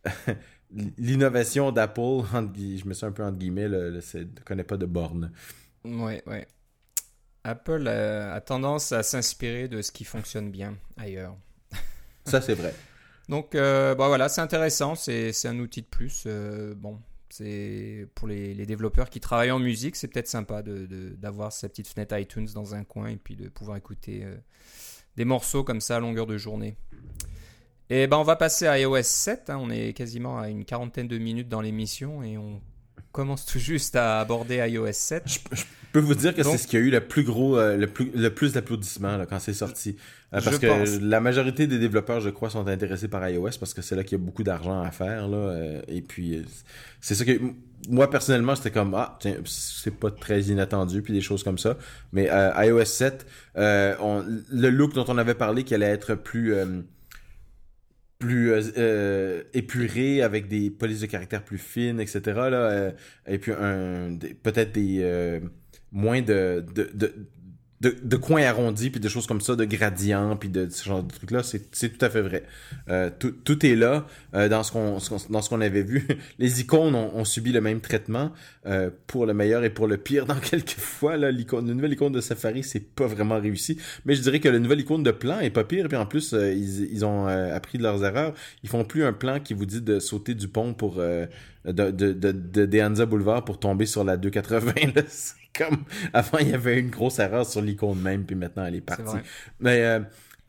l'innovation 0.97 1.71
d'Apple. 1.71 2.23
Je 2.33 2.85
me 2.85 2.93
sens 2.93 3.03
un 3.03 3.11
peu 3.11 3.23
entre 3.23 3.37
guillemets, 3.37 3.67
ne 3.69 3.99
connaît 4.45 4.63
pas 4.63 4.77
de 4.77 4.85
borne. 4.85 5.31
Ouais, 5.83 6.23
ouais. 6.27 6.47
Apple 7.43 7.87
a 7.87 8.39
tendance 8.41 8.91
à 8.91 9.03
s'inspirer 9.03 9.67
de 9.67 9.81
ce 9.81 9.91
qui 9.91 10.03
fonctionne 10.03 10.51
bien 10.51 10.77
ailleurs. 10.97 11.35
Ça, 12.25 12.41
c'est 12.41 12.53
vrai. 12.53 12.73
Donc, 13.29 13.53
bah 13.53 13.95
voilà, 13.95 14.29
c'est 14.29 14.41
intéressant. 14.41 14.95
C'est 14.95 15.45
un 15.45 15.59
outil 15.59 15.81
de 15.81 15.87
plus. 15.87 16.25
bon, 16.77 16.99
c'est 17.29 18.07
pour 18.15 18.27
les, 18.27 18.65
développeurs 18.65 19.09
qui 19.09 19.19
travaillent 19.19 19.51
en 19.51 19.59
musique, 19.59 19.95
c'est 19.95 20.07
peut-être 20.07 20.27
sympa 20.27 20.61
d'avoir 20.63 21.49
de, 21.49 21.53
sa 21.53 21.69
petite 21.69 21.87
fenêtre 21.87 22.17
iTunes 22.17 22.47
dans 22.53 22.75
un 22.75 22.83
coin 22.83 23.09
et 23.09 23.17
puis 23.17 23.35
de 23.35 23.49
pouvoir 23.49 23.77
écouter 23.77 24.23
euh, 24.23 24.35
des 25.15 25.25
morceaux 25.25 25.63
comme 25.63 25.81
ça 25.81 25.97
à 25.97 25.99
longueur 25.99 26.25
de 26.25 26.37
journée. 26.37 26.75
Et 27.91 28.07
ben 28.07 28.17
on 28.17 28.23
va 28.23 28.35
passer 28.35 28.67
à 28.67 28.79
iOS 28.79 29.01
7. 29.01 29.49
Hein. 29.49 29.57
on 29.59 29.69
est 29.69 29.93
quasiment 29.93 30.39
à 30.39 30.49
une 30.49 30.63
quarantaine 30.63 31.07
de 31.07 31.17
minutes 31.17 31.49
dans 31.49 31.61
l'émission 31.61 32.21
et 32.21 32.37
on 32.37 32.61
commence 33.11 33.45
tout 33.45 33.59
juste 33.59 33.95
à 33.95 34.19
aborder 34.19 34.57
iOS 34.57 34.91
7. 34.91 35.23
Je, 35.25 35.63
peux 35.91 35.99
vous 35.99 36.13
dire 36.13 36.35
que 36.35 36.43
c'est 36.43 36.57
ce 36.57 36.67
qui 36.67 36.77
a 36.77 36.79
eu 36.79 36.91
le 36.91 37.01
plus 37.01 37.23
gros, 37.23 37.57
euh, 37.57 37.75
le 37.75 37.87
plus, 37.87 38.11
le 38.13 38.29
plus 38.29 38.53
d'applaudissements 38.53 39.25
quand 39.27 39.39
c'est 39.39 39.53
sorti. 39.53 39.95
Euh, 40.33 40.41
parce 40.43 40.59
que 40.59 40.99
la 41.03 41.19
majorité 41.19 41.65
des 41.65 41.79
développeurs, 41.79 42.21
je 42.21 42.29
crois, 42.29 42.51
sont 42.51 42.67
intéressés 42.67 43.07
par 43.07 43.27
iOS 43.27 43.49
parce 43.59 43.73
que 43.73 43.81
c'est 43.81 43.95
là 43.95 44.03
qu'il 44.03 44.19
y 44.19 44.21
a 44.21 44.23
beaucoup 44.23 44.43
d'argent 44.43 44.81
à 44.81 44.91
faire. 44.91 45.27
Là, 45.27 45.37
euh, 45.37 45.81
et 45.87 46.01
puis, 46.01 46.45
c'est 47.01 47.15
ça 47.15 47.25
que 47.25 47.39
moi 47.89 48.09
personnellement, 48.09 48.55
c'était 48.55 48.71
comme 48.71 48.93
ah, 48.93 49.17
tiens, 49.19 49.37
c'est 49.45 49.95
pas 49.95 50.11
très 50.11 50.41
inattendu 50.43 51.01
puis 51.01 51.13
des 51.13 51.21
choses 51.21 51.43
comme 51.43 51.57
ça. 51.57 51.77
Mais 52.13 52.29
iOS 52.57 52.85
7, 52.85 53.25
le 53.55 54.69
look 54.69 54.93
dont 54.93 55.05
on 55.07 55.17
avait 55.17 55.33
parlé 55.33 55.63
qui 55.63 55.73
allait 55.73 55.87
être 55.87 56.13
plus 56.13 56.53
plus 58.19 58.51
euh, 58.51 58.61
euh, 58.77 59.43
épuré 59.53 60.21
avec 60.21 60.47
des 60.49 60.69
polices 60.69 60.99
de 60.99 61.05
caractère 61.05 61.43
plus 61.43 61.57
fines 61.57 62.01
etc 62.01 62.21
là 62.35 62.53
euh, 62.53 62.91
et 63.25 63.39
puis 63.39 63.53
un 63.53 64.17
peut-être 64.43 64.73
des 64.73 65.41
moins 65.91 66.21
de, 66.21 66.65
de, 66.75 66.91
de 66.93 67.13
de, 67.81 67.95
de, 68.03 68.17
coins 68.17 68.43
arrondis 68.43 68.89
puis 68.89 68.99
des 68.99 69.09
choses 69.09 69.25
comme 69.25 69.41
ça, 69.41 69.55
de 69.55 69.65
gradients 69.65 70.35
puis 70.35 70.49
de, 70.49 70.67
ce 70.69 70.83
genre 70.83 71.01
de 71.01 71.13
trucs 71.13 71.31
là, 71.31 71.41
c'est 71.43 71.97
tout 71.97 72.05
à 72.05 72.09
fait 72.09 72.21
vrai. 72.21 72.43
Euh, 72.89 73.09
tout, 73.17 73.31
tout, 73.31 73.65
est 73.65 73.75
là 73.75 74.05
euh, 74.33 74.49
dans 74.49 74.63
ce 74.63 74.71
qu'on 74.71 74.97
dans 75.29 75.41
ce 75.41 75.49
qu'on 75.49 75.61
avait 75.61 75.83
vu. 75.83 76.05
Les 76.39 76.61
icônes 76.61 76.95
ont, 76.95 77.15
ont 77.15 77.25
subi 77.25 77.51
le 77.51 77.61
même 77.61 77.79
traitement 77.79 78.31
euh, 78.65 78.89
pour 79.07 79.25
le 79.25 79.33
meilleur 79.33 79.63
et 79.63 79.69
pour 79.69 79.87
le 79.87 79.97
pire 79.97 80.25
dans 80.27 80.39
quelques 80.39 80.71
fois 80.71 81.15
là. 81.15 81.31
L'icône, 81.31 81.67
la 81.67 81.73
nouvelle 81.73 81.93
icône 81.93 82.11
de 82.11 82.21
Safari, 82.21 82.63
c'est 82.63 82.81
pas 82.81 83.07
vraiment 83.07 83.39
réussi, 83.39 83.77
mais 84.05 84.15
je 84.15 84.21
dirais 84.21 84.39
que 84.39 84.49
la 84.49 84.59
nouvelle 84.59 84.81
icône 84.81 85.03
de 85.03 85.11
plan 85.11 85.39
est 85.39 85.49
pas 85.49 85.63
pire. 85.63 85.87
Puis 85.87 85.97
en 85.97 86.05
plus, 86.05 86.33
euh, 86.33 86.51
ils, 86.51 86.91
ils 86.91 87.05
ont 87.05 87.27
euh, 87.29 87.55
appris 87.55 87.77
de 87.77 87.83
leurs 87.83 88.03
erreurs. 88.03 88.33
Ils 88.63 88.69
font 88.69 88.83
plus 88.83 89.03
un 89.03 89.13
plan 89.13 89.39
qui 89.39 89.53
vous 89.53 89.65
dit 89.65 89.81
de 89.81 89.99
sauter 89.99 90.35
du 90.35 90.49
pont 90.49 90.73
pour 90.73 90.95
de 90.95 91.27
de, 91.65 91.91
de, 91.91 92.11
de, 92.13 92.65
de 92.65 93.05
Boulevard 93.05 93.45
pour 93.45 93.59
tomber 93.59 93.85
sur 93.85 94.03
la 94.03 94.17
280. 94.17 94.73
Là 94.95 95.01
comme 95.57 95.83
avant 96.13 96.37
il 96.39 96.49
y 96.49 96.53
avait 96.53 96.79
une 96.79 96.89
grosse 96.89 97.19
erreur 97.19 97.45
sur 97.45 97.61
l'icône 97.61 97.99
même 97.99 98.23
puis 98.25 98.35
maintenant 98.35 98.65
elle 98.65 98.75
est 98.75 98.81
partie. 98.81 99.17
Mais 99.59 99.83
euh, 99.83 99.99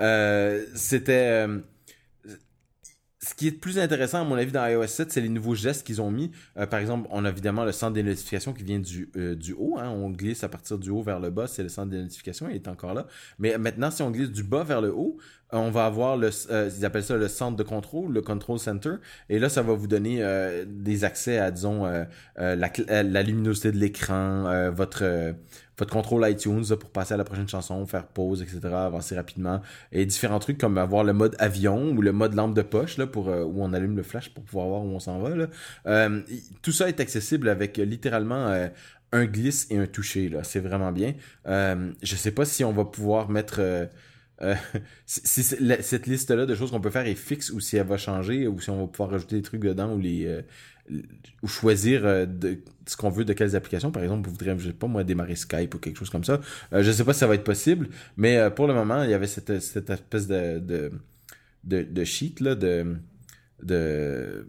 euh, 0.03 0.65
c'était 0.75 1.47
euh, 1.47 1.59
ce 3.31 3.35
qui 3.35 3.49
est 3.49 3.53
plus 3.53 3.79
intéressant 3.79 4.21
à 4.21 4.25
mon 4.25 4.37
avis 4.37 4.53
dans 4.53 4.67
iOS 4.67 4.87
7, 4.87 5.13
c'est 5.13 5.21
les 5.21 5.29
nouveaux 5.29 5.55
gestes 5.55 5.87
qu'ils 5.87 6.03
ont 6.03 6.11
mis. 6.11 6.31
par 6.71 6.81
exemple, 6.81 7.09
on 7.13 7.25
a 7.25 7.29
évidemment 7.29 7.65
le 7.65 7.73
centre 7.73 7.95
des 7.95 8.03
notifications 8.03 8.53
qui 8.53 8.65
vient 8.65 8.79
du, 8.81 9.11
du 9.37 9.53
haut. 9.53 9.77
Hein. 9.79 9.89
On 9.89 10.11
glisse 10.11 10.45
à 10.45 10.49
partir 10.49 10.79
du 10.79 10.91
haut 10.91 11.03
vers 11.03 11.21
le 11.21 11.31
bas, 11.31 11.47
c'est 11.47 11.63
le 11.63 11.69
centre 11.69 11.91
des 11.91 12.03
notifications, 12.03 12.49
il 12.49 12.57
est 12.57 12.69
encore 12.69 12.95
là. 12.95 13.07
Mais 13.39 13.57
maintenant, 13.57 13.91
si 13.91 14.03
on 14.03 14.11
glisse 14.11 14.31
du 14.31 14.43
bas 14.43 14.65
vers 14.65 14.81
le 14.81 14.93
haut, 14.93 15.17
on 15.53 15.71
va 15.71 15.87
avoir 15.87 16.17
le, 16.17 16.31
euh, 16.51 16.71
ils 16.77 16.85
appellent 16.85 17.05
ça 17.05 17.17
le 17.17 17.29
centre 17.29 17.57
de 17.57 17.63
contrôle, 17.63 18.13
le 18.13 18.23
control 18.23 18.59
center, 18.59 18.95
et 19.29 19.39
là 19.39 19.49
ça 19.49 19.63
va 19.63 19.75
vous 19.75 19.87
donner 19.87 20.23
euh, 20.23 20.65
des 20.67 21.05
accès 21.05 21.39
à 21.39 21.51
disons 21.51 21.87
euh, 21.87 22.05
la, 22.37 23.23
luminosité 23.23 23.73
de 23.73 23.79
l'écran, 23.79 24.71
votre 24.71 25.35
votre 25.81 25.93
contrôle 25.93 26.29
iTunes 26.31 26.65
pour 26.79 26.91
passer 26.91 27.15
à 27.15 27.17
la 27.17 27.25
prochaine 27.25 27.49
chanson, 27.49 27.85
faire 27.87 28.07
pause, 28.07 28.43
etc., 28.43 28.61
avancer 28.73 29.17
rapidement, 29.17 29.61
et 29.91 30.07
différents 30.07 30.39
trucs 30.39 30.59
comme 30.59 30.79
avoir 30.79 31.03
le 31.03 31.13
mode 31.13 31.35
avion 31.39 31.91
ou 31.91 32.03
le 32.03 32.13
mode 32.13 32.35
lampe 32.35 32.55
de 32.55 32.63
poche 32.63 32.97
là 32.97 33.07
pour 33.07 33.27
où 33.27 33.63
on 33.63 33.73
allume 33.73 33.97
le 33.97 34.03
flash 34.03 34.33
pour 34.33 34.45
pouvoir 34.45 34.69
voir 34.69 34.83
où 34.83 34.89
on 34.89 35.01
s'en 35.01 35.19
va. 35.19 35.31
Là. 35.35 36.11
tout 36.63 36.73
ça 36.73 36.89
est 36.89 37.01
accessible 37.01 37.49
avec 37.49 37.77
littéralement 37.79 38.69
un 39.13 39.25
glisse 39.25 39.67
et 39.71 39.79
un 39.79 39.87
toucher 39.87 40.31
c'est 40.45 40.61
vraiment 40.61 40.93
bien. 40.93 41.15
je 41.47 42.17
sais 42.17 42.33
pas 42.33 42.45
si 42.45 42.63
on 42.65 42.73
va 42.73 42.85
pouvoir 42.85 43.29
mettre 43.29 43.89
euh, 44.43 44.55
cette 45.07 46.07
liste-là 46.07 46.47
de 46.47 46.55
choses 46.55 46.71
qu'on 46.71 46.81
peut 46.81 46.91
faire 46.91 47.07
est 47.07 47.15
fixe 47.15 47.51
ou 47.51 47.61
si 47.61 47.77
elle 47.77 47.87
va 47.87 47.99
changer 47.99 48.47
ou 48.47 48.59
si 48.61 48.71
on 48.71 48.81
va 48.81 48.87
pouvoir 48.87 49.11
rajouter 49.11 49.37
des 49.37 49.43
trucs 49.43 49.61
dedans 49.61 49.93
ou 49.93 49.99
les 49.99 50.27
euh, 50.27 50.43
ou 51.43 51.49
choisir 51.49 52.05
euh, 52.05 52.27
de, 52.27 52.59
ce 52.87 52.97
qu'on 52.97 53.11
veut 53.11 53.25
de 53.25 53.33
quelles 53.33 53.57
applications. 53.57 53.91
Par 53.91 54.03
exemple, 54.03 54.27
vous 54.27 54.33
voudriez, 54.33 54.55
je 54.59 54.69
sais 54.69 54.73
pas 54.73 54.87
moi, 54.87 55.05
démarrer 55.05 55.37
Skype 55.37 55.75
ou 55.75 55.79
quelque 55.79 55.99
chose 55.99 56.11
comme 56.11 56.25
ça. 56.25 56.41
Euh, 56.73 56.83
je 56.83 56.91
sais 56.91 57.05
pas 57.05 57.13
si 57.13 57.21
ça 57.21 57.27
va 57.27 57.35
être 57.35 57.45
possible, 57.45 57.89
mais 58.17 58.51
pour 58.51 58.67
le 58.67 58.75
moment, 58.75 59.03
il 59.03 59.11
y 59.11 59.15
avait 59.15 59.27
cette, 59.27 59.51
espèce 59.51 60.27
de, 60.27 60.59
de, 60.59 60.93
de, 61.65 61.83
de 61.83 62.05
sheet 62.05 62.37
là, 62.41 62.55
de, 62.55 62.97
de, 63.63 64.47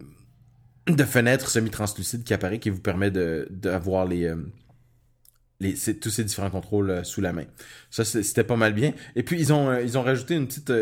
de 0.86 1.04
fenêtre 1.04 1.48
semi-translucide 1.48 2.24
qui 2.24 2.34
apparaît 2.34 2.58
qui 2.58 2.70
vous 2.70 2.80
permet 2.80 3.10
de 3.10 3.46
d'avoir 3.50 4.06
les, 4.06 4.34
tous 6.00 6.10
ces 6.10 6.24
différents 6.24 6.50
contrôles 6.50 7.04
sous 7.04 7.20
la 7.20 7.32
main. 7.32 7.44
Ça, 7.90 8.04
c'était 8.04 8.44
pas 8.44 8.56
mal 8.56 8.72
bien. 8.72 8.92
Et 9.14 9.22
puis, 9.22 9.38
ils 9.38 9.52
ont, 9.52 10.02
rajouté 10.02 10.34
une 10.34 10.46
petite 10.48 10.72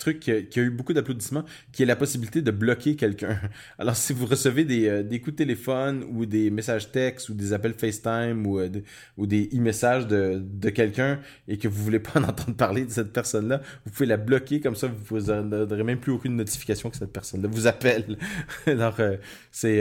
truc 0.00 0.18
qui 0.18 0.30
a, 0.32 0.62
eu 0.62 0.70
beaucoup 0.70 0.92
d'applaudissements, 0.92 1.44
qui 1.72 1.82
est 1.82 1.86
la 1.86 1.94
possibilité 1.94 2.42
de 2.42 2.50
bloquer 2.50 2.96
quelqu'un. 2.96 3.38
Alors, 3.78 3.94
si 3.94 4.12
vous 4.12 4.26
recevez 4.26 4.64
des, 4.64 4.88
euh, 4.88 5.02
des 5.02 5.20
coups 5.20 5.32
de 5.32 5.36
téléphone 5.36 6.04
ou 6.10 6.26
des 6.26 6.50
messages 6.50 6.90
textes 6.90 7.28
ou 7.28 7.34
des 7.34 7.52
appels 7.52 7.74
FaceTime 7.74 8.46
ou, 8.46 8.58
euh, 8.58 8.68
ou 9.16 9.26
des 9.26 9.48
e-messages 9.54 10.06
de, 10.06 10.42
de 10.42 10.70
quelqu'un 10.70 11.20
et 11.46 11.58
que 11.58 11.68
vous 11.68 11.82
voulez 11.84 11.98
pas 12.00 12.18
en 12.18 12.24
entendre 12.24 12.56
parler 12.56 12.84
de 12.84 12.90
cette 12.90 13.12
personne-là, 13.12 13.60
vous 13.84 13.92
pouvez 13.92 14.06
la 14.06 14.16
bloquer 14.16 14.60
comme 14.60 14.74
ça, 14.74 14.88
vous 14.88 15.20
n'aurez 15.20 15.84
même 15.84 16.00
plus 16.00 16.12
aucune 16.12 16.36
notification 16.36 16.90
que 16.90 16.96
cette 16.96 17.12
personne-là 17.12 17.48
vous 17.50 17.66
appelle. 17.66 18.18
Alors, 18.66 18.98
euh, 18.98 19.16
c'est 19.52 19.80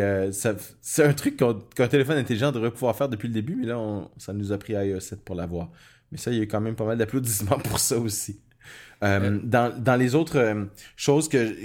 c'est 0.81 1.03
un 1.03 1.13
truc 1.13 1.37
qu'un 1.37 1.87
téléphone 1.87 2.17
intelligent 2.17 2.51
devrait 2.51 2.71
pouvoir 2.71 2.95
faire 2.95 3.09
depuis 3.09 3.27
le 3.27 3.33
début, 3.33 3.55
mais 3.55 3.67
là, 3.67 3.79
on, 3.79 4.09
ça 4.17 4.33
nous 4.33 4.51
a 4.51 4.57
pris 4.57 4.73
iOS 4.73 4.99
7 4.99 5.23
pour 5.23 5.35
l'avoir. 5.35 5.69
Mais 6.11 6.17
ça, 6.17 6.31
il 6.31 6.37
y 6.37 6.39
a 6.39 6.43
eu 6.43 6.47
quand 6.47 6.61
même 6.61 6.75
pas 6.75 6.85
mal 6.85 6.97
d'applaudissements 6.97 7.59
pour 7.59 7.79
ça 7.79 7.97
aussi. 7.97 8.39
Euh, 9.03 9.39
dans, 9.43 9.73
dans 9.77 9.95
les 9.95 10.15
autres 10.15 10.37
euh, 10.37 10.65
choses 10.95 11.29
que, 11.29 11.55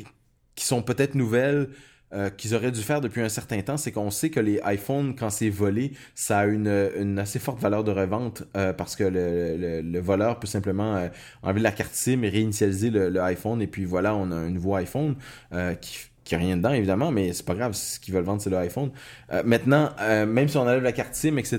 qui 0.55 0.65
sont 0.65 0.83
peut-être 0.83 1.15
nouvelles, 1.15 1.69
euh, 2.13 2.31
qu'ils 2.31 2.55
auraient 2.55 2.71
dû 2.71 2.81
faire 2.81 3.01
depuis 3.01 3.23
un 3.23 3.29
certain 3.29 3.61
temps, 3.63 3.77
c'est 3.77 3.91
qu'on 3.91 4.11
sait 4.11 4.31
que 4.31 4.39
les 4.39 4.61
iPhones, 4.65 5.17
quand 5.17 5.31
c'est 5.31 5.49
volé, 5.49 5.93
ça 6.15 6.41
a 6.41 6.47
une, 6.47 6.91
une, 6.97 7.19
assez 7.19 7.41
forte 7.41 7.61
valeur 7.61 7.83
de 7.83 7.91
revente 7.91 8.45
parce 8.53 8.95
que 8.95 9.03
le, 9.03 9.81
le, 9.83 10.01
voleur 10.01 10.39
peut 10.39 10.47
simplement 10.47 11.09
enlever 11.43 11.61
la 11.61 11.73
carte 11.73 11.95
SIM 11.95 12.23
et 12.23 12.29
réinitialiser 12.29 12.91
le, 12.91 13.21
iPhone 13.21 13.61
et 13.61 13.67
puis 13.67 13.85
voilà, 13.85 14.15
on 14.15 14.31
a 14.31 14.37
un 14.37 14.51
nouveau 14.51 14.75
iPhone 14.77 15.17
qui 15.81 15.99
qui 16.23 16.35
a 16.35 16.39
rien 16.39 16.57
dedans 16.57 16.73
évidemment, 16.73 17.11
mais 17.11 17.35
c'est 17.35 17.45
pas 17.45 17.55
grave, 17.55 17.75
ce 17.75 18.01
qu'ils 18.01 18.15
veulent 18.15 18.25
vendre 18.25 18.41
c'est 18.41 18.49
le 18.49 18.57
iPhone. 18.57 18.91
maintenant, 19.45 19.91
même 19.99 20.49
si 20.49 20.57
on 20.57 20.63
enlève 20.63 20.83
la 20.83 20.93
carte 20.93 21.15
SIM, 21.15 21.37
etc., 21.37 21.59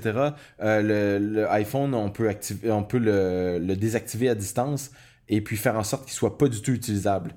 le, 0.59 1.19
le, 1.19 1.51
iPhone 1.51 1.93
on 1.93 2.09
peut 2.09 2.29
activer, 2.29 2.71
on 2.71 2.81
peut 2.81 2.97
le, 2.97 3.59
le 3.59 3.75
désactiver 3.75 4.27
à 4.29 4.35
distance 4.35 4.89
et 5.29 5.41
puis 5.41 5.57
faire 5.57 5.75
en 5.75 5.83
sorte 5.83 6.05
qu'il 6.05 6.13
soit 6.13 6.37
pas 6.37 6.47
du 6.47 6.61
tout 6.61 6.71
utilisable 6.71 7.35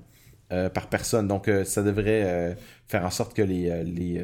euh, 0.51 0.67
par 0.67 0.89
personne. 0.89 1.27
Donc 1.27 1.47
euh, 1.47 1.63
ça 1.63 1.83
devrait 1.83 2.23
euh, 2.25 2.55
faire 2.87 3.05
en 3.05 3.11
sorte 3.11 3.35
que 3.35 3.43
les 3.43 3.83
les 3.83 4.23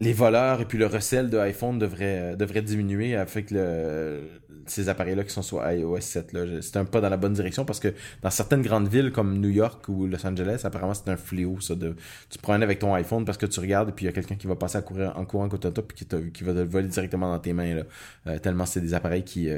les 0.00 0.12
voleurs 0.14 0.60
et 0.62 0.64
puis 0.64 0.78
le 0.78 0.86
recel 0.86 1.30
de 1.30 1.38
iPhone 1.38 1.78
devrait 1.78 2.62
diminuer 2.62 3.14
avec 3.14 3.50
le 3.50 4.22
ces 4.66 4.88
appareils 4.88 5.14
là 5.14 5.24
qui 5.24 5.30
sont 5.30 5.42
sur 5.42 5.62
iOS 5.68 6.00
7 6.00 6.32
là 6.32 6.60
c'est 6.60 6.76
un 6.76 6.84
pas 6.84 7.00
dans 7.00 7.08
la 7.08 7.16
bonne 7.16 7.34
direction 7.34 7.64
parce 7.64 7.80
que 7.80 7.94
dans 8.22 8.30
certaines 8.30 8.62
grandes 8.62 8.88
villes 8.88 9.12
comme 9.12 9.38
New 9.38 9.48
York 9.50 9.88
ou 9.88 10.06
Los 10.06 10.26
Angeles 10.26 10.62
apparemment 10.64 10.94
c'est 10.94 11.08
un 11.10 11.16
fléau 11.16 11.60
ça 11.60 11.74
de 11.74 11.94
tu 12.30 12.38
te 12.38 12.42
promènes 12.42 12.62
avec 12.62 12.78
ton 12.78 12.94
iPhone 12.94 13.24
parce 13.24 13.38
que 13.38 13.46
tu 13.46 13.60
regardes 13.60 13.90
et 13.90 13.92
puis 13.92 14.06
il 14.06 14.06
y 14.06 14.10
a 14.10 14.12
quelqu'un 14.12 14.36
qui 14.36 14.46
va 14.46 14.56
passer 14.56 14.78
à 14.78 14.82
courir 14.82 15.12
en 15.16 15.24
courant 15.24 15.48
côté 15.48 15.70
toi 15.72 15.84
puis 15.86 16.04
qui, 16.04 16.32
qui 16.32 16.44
va 16.44 16.52
te 16.52 16.60
voler 16.60 16.88
directement 16.88 17.30
dans 17.30 17.38
tes 17.38 17.52
mains 17.52 17.82
là 18.24 18.38
tellement 18.40 18.66
c'est 18.66 18.80
des 18.80 18.94
appareils 18.94 19.24
qui 19.24 19.50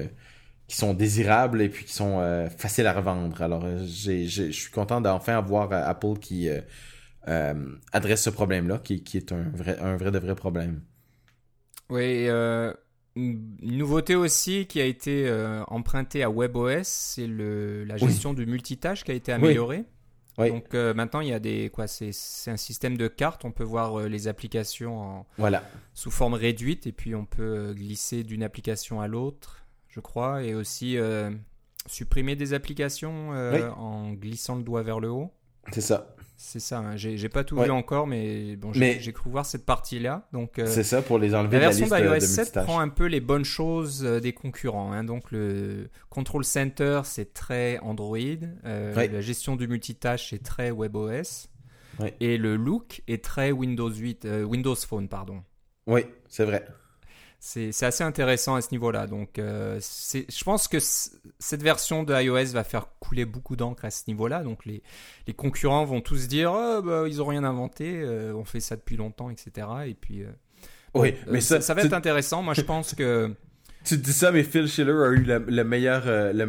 qui 0.67 0.77
sont 0.77 0.95
désirables 0.95 1.61
et 1.61 1.69
puis 1.69 1.85
qui 1.85 1.93
sont 1.93 2.21
euh, 2.21 2.49
faciles 2.49 2.87
à 2.87 2.93
revendre. 2.93 3.41
Alors, 3.43 3.65
euh, 3.65 3.85
je 3.87 4.51
suis 4.51 4.71
content 4.71 5.01
d'enfin 5.01 5.37
avoir 5.37 5.73
euh, 5.73 5.83
Apple 5.85 6.19
qui 6.19 6.49
adresse 7.93 8.23
ce 8.23 8.31
problème-là, 8.31 8.79
qui, 8.79 9.03
qui, 9.03 9.17
est 9.17 9.33
un 9.33 9.51
vrai, 9.55 9.79
un 9.79 9.97
vrai 9.97 10.11
de 10.11 10.19
vrai 10.19 10.35
problème. 10.35 10.83
Oui, 11.91 12.29
une 13.17 13.79
nouveauté 13.79 14.15
aussi 14.15 14.67
qui 14.67 14.81
a 14.81 14.85
été 14.85 15.31
empruntée 15.69 16.23
à 16.23 16.31
WebOS, 16.31 16.83
c'est 16.83 17.27
la 17.27 17.97
gestion 17.97 18.35
du 18.35 18.47
multitâche 18.47 19.05
qui 19.05 19.11
a 19.11 19.15
été 19.15 19.33
améliorée. 19.33 19.85
Oui. 20.37 20.51
Donc 20.51 20.75
maintenant 20.75 21.21
il 21.21 21.29
y 21.29 21.33
a 21.33 21.39
des 21.39 21.71
quoi 21.71 21.87
c'est 21.87 22.11
un 22.49 22.57
système 22.57 22.99
de 22.99 23.09
cartes, 23.09 23.45
on 23.45 23.53
peut 23.53 23.65
voir 23.65 24.01
les 24.01 24.29
applications 24.29 25.01
en, 25.01 25.27
voilà. 25.39 25.63
sous 25.95 26.11
forme 26.11 26.35
réduite 26.35 26.87
et 26.87 26.93
puis 26.93 27.15
on 27.15 27.25
peut 27.25 27.73
glisser 27.75 28.25
d'une 28.25 28.43
application 28.43 29.01
à 29.01 29.07
l'autre 29.07 29.64
je 29.95 30.01
crois, 30.01 30.43
et 30.43 30.55
aussi 30.55 30.99
euh, 30.99 31.31
supprimer 31.87 32.35
des 32.35 32.53
applications 32.53 33.33
euh, 33.33 33.71
en 33.71 34.13
glissant 34.13 34.57
le 34.57 34.63
doigt 34.63 34.83
vers 34.83 34.99
le 34.99 35.09
haut. 35.09 35.33
C'est 35.73 35.81
ça. 35.81 36.17
C'est 36.37 36.61
ça, 36.61 36.81
hein. 36.81 36.97
j'ai 36.97 37.29
pas 37.29 37.45
tout 37.45 37.57
vu 37.57 37.71
encore, 37.71 38.09
mais 38.09 38.57
bon, 38.57 38.73
j'ai 38.73 39.13
cru 39.13 39.31
voir 39.31 39.47
cette 39.47 39.65
partie-là. 39.65 40.27
Donc, 40.33 40.59
euh, 40.59 40.67
c'est 40.67 40.83
ça 40.83 41.01
pour 41.01 41.19
les 41.19 41.35
enlever 41.35 41.59
la, 41.59 41.71
version 41.71 41.87
d'iOS 41.87 42.21
7 42.21 42.61
prend 42.65 42.81
un 42.81 42.89
peu 42.89 43.07
les 43.07 43.21
bonnes 43.21 43.45
choses 43.45 44.03
des 44.03 44.33
concurrents. 44.33 44.93
Hein. 44.93 45.05
Donc 45.05 45.31
le 45.31 45.89
Control 46.11 46.45
Center, 46.45 47.03
c'est 47.05 47.33
très 47.33 47.79
Android. 47.79 48.19
La 48.65 49.21
gestion 49.21 49.55
du 49.55 49.69
multitâche, 49.69 50.31
c'est 50.31 50.43
très 50.43 50.71
WebOS. 50.73 51.49
Et 52.21 52.37
le 52.37 52.57
look 52.57 53.03
est 53.07 53.25
très 53.25 53.53
Windows 53.53 53.91
8, 53.93 54.27
Windows 54.45 54.75
Phone, 54.75 55.09
pardon. 55.09 55.45
Oui, 55.87 56.03
c'est 56.29 56.45
vrai 56.45 56.67
c'est 57.47 57.85
assez 57.85 58.03
intéressant 58.03 58.55
à 58.55 58.63
ce 58.63 58.71
niveau-là. 58.73 59.07
Donc, 59.07 59.39
euh, 59.39 59.79
je 59.79 60.45
pense 60.45 60.67
que 60.67 60.79
cette 60.81 61.63
version 61.63 62.03
de 62.03 62.15
iOS 62.15 62.53
va 62.53 62.65
faire 62.65 62.87
couler 63.01 63.27
beaucoup 63.27 63.55
d'encre 63.55 63.85
à 63.85 63.91
ce 63.91 64.05
niveau-là. 64.09 64.43
Donc, 64.43 64.65
les, 64.65 64.83
les, 65.27 65.35
concurrents 65.35 65.85
vont 65.85 66.01
tous 66.01 66.27
dire 66.27 66.53
oh, 66.55 66.81
bah, 66.83 67.05
ils 67.07 67.19
n'ont 67.19 67.27
rien 67.27 67.45
inventé, 67.45 68.01
euh, 68.03 68.33
on 68.35 68.45
fait 68.45 68.61
ça 68.61 68.77
depuis 68.77 68.97
longtemps, 68.97 69.29
etc. 69.29 69.67
Et 69.87 69.93
puis, 69.93 70.23
euh, 70.23 70.31
oui, 70.95 71.17
mais 71.27 71.43
ça, 71.43 71.61
ça, 71.61 71.75
va 71.75 71.83
être 71.83 71.93
intéressant. 71.93 72.43
Moi, 72.43 72.55
je 72.55 72.63
pense 72.63 72.95
que. 72.95 73.31
Tu 73.85 73.99
dis 73.99 74.15
ça, 74.15 74.33
mais 74.33 74.43
Phil 74.43 74.67
Schiller 74.67 74.93
a 74.93 75.11
eu 75.11 75.25
la, 75.25 75.65
meilleure. 75.65 76.07
la 76.33 76.47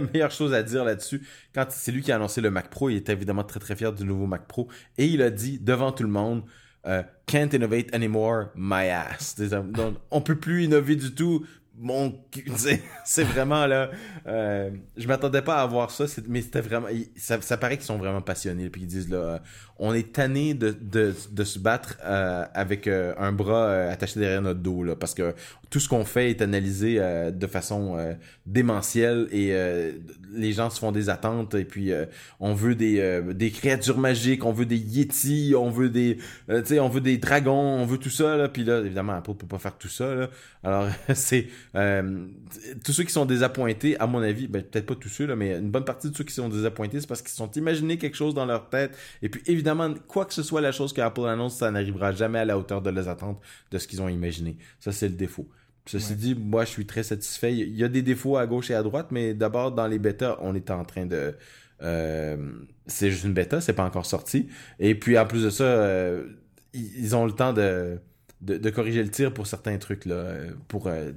meilleure 0.00 0.30
chose 0.30 0.54
à 0.54 0.62
dire 0.62 0.82
là-dessus, 0.82 1.20
quand 1.54 1.66
c'est 1.68 1.92
lui 1.92 2.00
qui 2.00 2.10
a 2.10 2.16
annoncé 2.16 2.40
le 2.40 2.50
Mac 2.50 2.70
Pro, 2.70 2.88
il 2.88 2.96
était 2.96 3.12
évidemment 3.12 3.44
très 3.44 3.60
très 3.60 3.76
fier 3.76 3.92
du 3.92 4.04
nouveau 4.04 4.26
Mac 4.26 4.48
Pro 4.48 4.68
et 4.96 5.04
il 5.04 5.20
a 5.20 5.28
dit 5.28 5.58
devant 5.58 5.92
tout 5.92 6.04
le 6.04 6.08
monde 6.08 6.42
euh, 6.86 7.02
can't 7.26 7.52
innovate 7.52 7.92
anymore, 7.94 8.50
my 8.54 8.86
ass. 8.86 9.34
Donc, 9.36 9.96
on 10.10 10.20
peut 10.20 10.36
plus 10.36 10.64
innover 10.64 10.96
du 10.96 11.14
tout. 11.14 11.46
Mon, 11.80 12.14
c'est 13.04 13.24
vraiment 13.24 13.66
là. 13.66 13.90
Euh, 14.26 14.70
je 14.96 15.08
m'attendais 15.08 15.40
pas 15.40 15.62
à 15.62 15.66
voir 15.66 15.90
ça, 15.90 16.04
mais 16.28 16.42
c'était 16.42 16.60
vraiment. 16.60 16.88
Ça, 17.16 17.40
ça 17.40 17.56
paraît 17.56 17.76
qu'ils 17.76 17.86
sont 17.86 17.96
vraiment 17.96 18.20
passionnés. 18.20 18.68
Puis 18.68 18.82
ils 18.82 18.86
disent 18.86 19.08
là, 19.08 19.16
euh, 19.16 19.38
on 19.78 19.94
est 19.94 20.12
tanné 20.12 20.52
de, 20.52 20.76
de, 20.78 21.14
de, 21.30 21.44
se 21.44 21.58
battre 21.58 21.96
euh, 22.04 22.44
avec 22.52 22.86
euh, 22.86 23.14
un 23.18 23.32
bras 23.32 23.88
attaché 23.88 24.20
derrière 24.20 24.42
notre 24.42 24.60
dos 24.60 24.84
là, 24.84 24.94
parce 24.94 25.14
que 25.14 25.34
tout 25.70 25.80
ce 25.80 25.88
qu'on 25.88 26.04
fait 26.04 26.30
est 26.30 26.42
analysé 26.42 27.00
de 27.32 27.46
façon 27.46 27.96
démentielle 28.44 29.28
et 29.30 29.54
les 30.32 30.52
gens 30.52 30.68
se 30.68 30.80
font 30.80 30.90
des 30.90 31.08
attentes 31.08 31.54
et 31.54 31.64
puis 31.64 31.92
on 32.40 32.54
veut 32.54 32.74
des, 32.74 33.22
des 33.34 33.52
créatures 33.52 33.96
magiques, 33.96 34.44
on 34.44 34.52
veut 34.52 34.66
des 34.66 34.78
yétis, 34.78 35.54
on 35.56 35.70
veut 35.70 35.88
des 35.88 36.18
tu 36.48 36.64
sais 36.64 36.80
on 36.80 36.88
veut 36.88 37.00
des 37.00 37.18
dragons, 37.18 37.52
on 37.52 37.86
veut 37.86 37.98
tout 37.98 38.10
ça 38.10 38.36
là, 38.36 38.48
puis 38.48 38.64
là 38.64 38.80
évidemment 38.80 39.12
Apple 39.12 39.34
peut 39.34 39.46
pas 39.46 39.58
faire 39.58 39.78
tout 39.78 39.88
ça. 39.88 40.28
Alors 40.64 40.88
c'est 41.14 41.46
tous 41.72 42.92
ceux 42.92 43.04
qui 43.04 43.12
sont 43.12 43.26
désappointés 43.26 43.98
à 44.00 44.06
mon 44.06 44.22
avis, 44.22 44.48
ben 44.48 44.62
peut-être 44.62 44.86
pas 44.86 44.96
tous 44.96 45.08
ceux 45.08 45.26
là, 45.26 45.36
mais 45.36 45.56
une 45.56 45.70
bonne 45.70 45.84
partie 45.84 46.10
de 46.10 46.16
ceux 46.16 46.24
qui 46.24 46.34
sont 46.34 46.48
désappointés 46.48 47.00
c'est 47.00 47.06
parce 47.06 47.22
qu'ils 47.22 47.30
sont 47.30 47.50
imaginés 47.52 47.96
quelque 47.96 48.16
chose 48.16 48.34
dans 48.34 48.46
leur 48.46 48.68
tête 48.68 48.96
et 49.22 49.28
puis 49.28 49.42
évidemment 49.46 49.94
quoi 50.08 50.24
que 50.24 50.34
ce 50.34 50.42
soit 50.42 50.60
la 50.60 50.72
chose 50.72 50.92
que 50.92 51.00
Apple 51.00 51.26
annonce, 51.26 51.56
ça 51.56 51.70
n'arrivera 51.70 52.12
jamais 52.12 52.40
à 52.40 52.44
la 52.44 52.58
hauteur 52.58 52.82
de 52.82 52.90
leurs 52.90 53.08
attentes 53.08 53.40
de 53.70 53.78
ce 53.78 53.86
qu'ils 53.86 54.02
ont 54.02 54.08
imaginé. 54.08 54.56
Ça, 54.78 54.92
c'est 54.92 55.08
le 55.08 55.14
défaut. 55.14 55.48
Ceci 55.86 56.14
dit, 56.14 56.34
moi, 56.34 56.64
je 56.64 56.70
suis 56.70 56.86
très 56.86 57.02
satisfait. 57.02 57.56
Il 57.56 57.74
y 57.74 57.84
a 57.84 57.88
des 57.88 58.02
défauts 58.02 58.36
à 58.36 58.46
gauche 58.46 58.70
et 58.70 58.74
à 58.74 58.82
droite, 58.82 59.08
mais 59.10 59.34
d'abord, 59.34 59.72
dans 59.72 59.86
les 59.86 59.98
bêtas, 59.98 60.36
on 60.40 60.54
est 60.54 60.70
en 60.70 60.84
train 60.84 61.06
de... 61.06 61.34
Euh, 61.82 62.36
c'est 62.86 63.10
juste 63.10 63.24
une 63.24 63.32
bêta, 63.32 63.60
c'est 63.60 63.72
pas 63.72 63.84
encore 63.84 64.06
sorti. 64.06 64.48
Et 64.78 64.94
puis, 64.94 65.18
en 65.18 65.26
plus 65.26 65.42
de 65.44 65.50
ça, 65.50 65.64
euh, 65.64 66.26
ils 66.74 67.16
ont 67.16 67.24
le 67.24 67.32
temps 67.32 67.52
de, 67.52 67.98
de, 68.42 68.70
corriger 68.70 69.02
le 69.02 69.10
tir 69.10 69.32
pour 69.32 69.46
certains 69.46 69.78
trucs, 69.78 70.04
là, 70.04 70.34
pour 70.68 70.86
euh, 70.86 71.12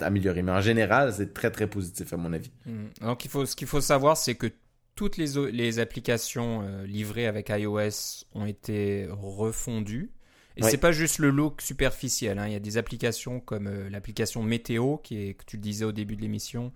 améliorer. 0.00 0.42
Mais 0.42 0.52
en 0.52 0.60
général, 0.60 1.12
c'est 1.12 1.34
très, 1.34 1.50
très 1.50 1.66
positif, 1.66 2.12
à 2.12 2.16
mon 2.16 2.32
avis. 2.32 2.50
Hmm. 2.66 2.86
Donc, 3.00 3.24
il 3.24 3.30
faut, 3.30 3.46
ce 3.46 3.56
qu'il 3.56 3.68
faut 3.68 3.80
savoir, 3.80 4.16
c'est 4.16 4.34
que 4.34 4.48
toutes 4.94 5.16
les, 5.16 5.50
les 5.50 5.78
applications 5.78 6.62
euh, 6.62 6.86
livrées 6.86 7.26
avec 7.26 7.48
iOS 7.48 8.24
ont 8.34 8.46
été 8.46 9.08
refondues. 9.10 10.10
Et 10.56 10.62
c'est 10.62 10.76
pas 10.76 10.92
juste 10.92 11.18
le 11.18 11.30
look 11.30 11.62
superficiel. 11.62 12.38
Hein. 12.38 12.46
Il 12.46 12.52
y 12.52 12.56
a 12.56 12.60
des 12.60 12.76
applications 12.76 13.40
comme 13.40 13.68
euh, 13.68 13.88
l'application 13.88 14.42
météo, 14.42 14.98
qui 14.98 15.28
est, 15.28 15.34
que 15.34 15.44
tu 15.46 15.56
le 15.56 15.62
disais 15.62 15.86
au 15.86 15.92
début 15.92 16.14
de 16.14 16.20
l'émission, 16.20 16.72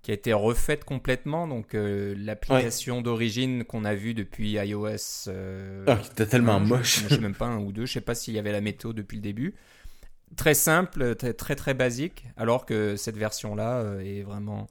qui 0.00 0.10
a 0.10 0.14
été 0.14 0.32
refaite 0.32 0.84
complètement. 0.84 1.46
Donc 1.46 1.74
euh, 1.74 2.14
l'application 2.16 3.02
d'origine 3.02 3.64
qu'on 3.64 3.84
a 3.84 3.94
vue 3.94 4.14
depuis 4.14 4.52
iOS. 4.52 5.28
ah, 5.86 5.96
qui 5.96 6.10
était 6.12 6.26
tellement 6.26 6.60
moche. 6.60 7.02
Je, 7.02 7.14
sais 7.14 7.20
même 7.20 7.34
pas 7.34 7.46
un 7.46 7.58
ou 7.58 7.72
deux. 7.72 7.84
Je 7.84 7.92
sais 7.92 8.00
pas 8.00 8.14
s'il 8.14 8.32
y 8.32 8.38
avait 8.38 8.52
la 8.52 8.62
météo 8.62 8.94
depuis 8.94 9.16
le 9.16 9.22
début. 9.22 9.54
Très 10.36 10.54
simple, 10.54 11.14
très 11.16 11.32
très, 11.32 11.54
très 11.54 11.74
basique. 11.74 12.26
Alors 12.36 12.66
que 12.66 12.96
cette 12.96 13.16
version-là 13.16 14.00
est 14.00 14.22
vraiment 14.22 14.68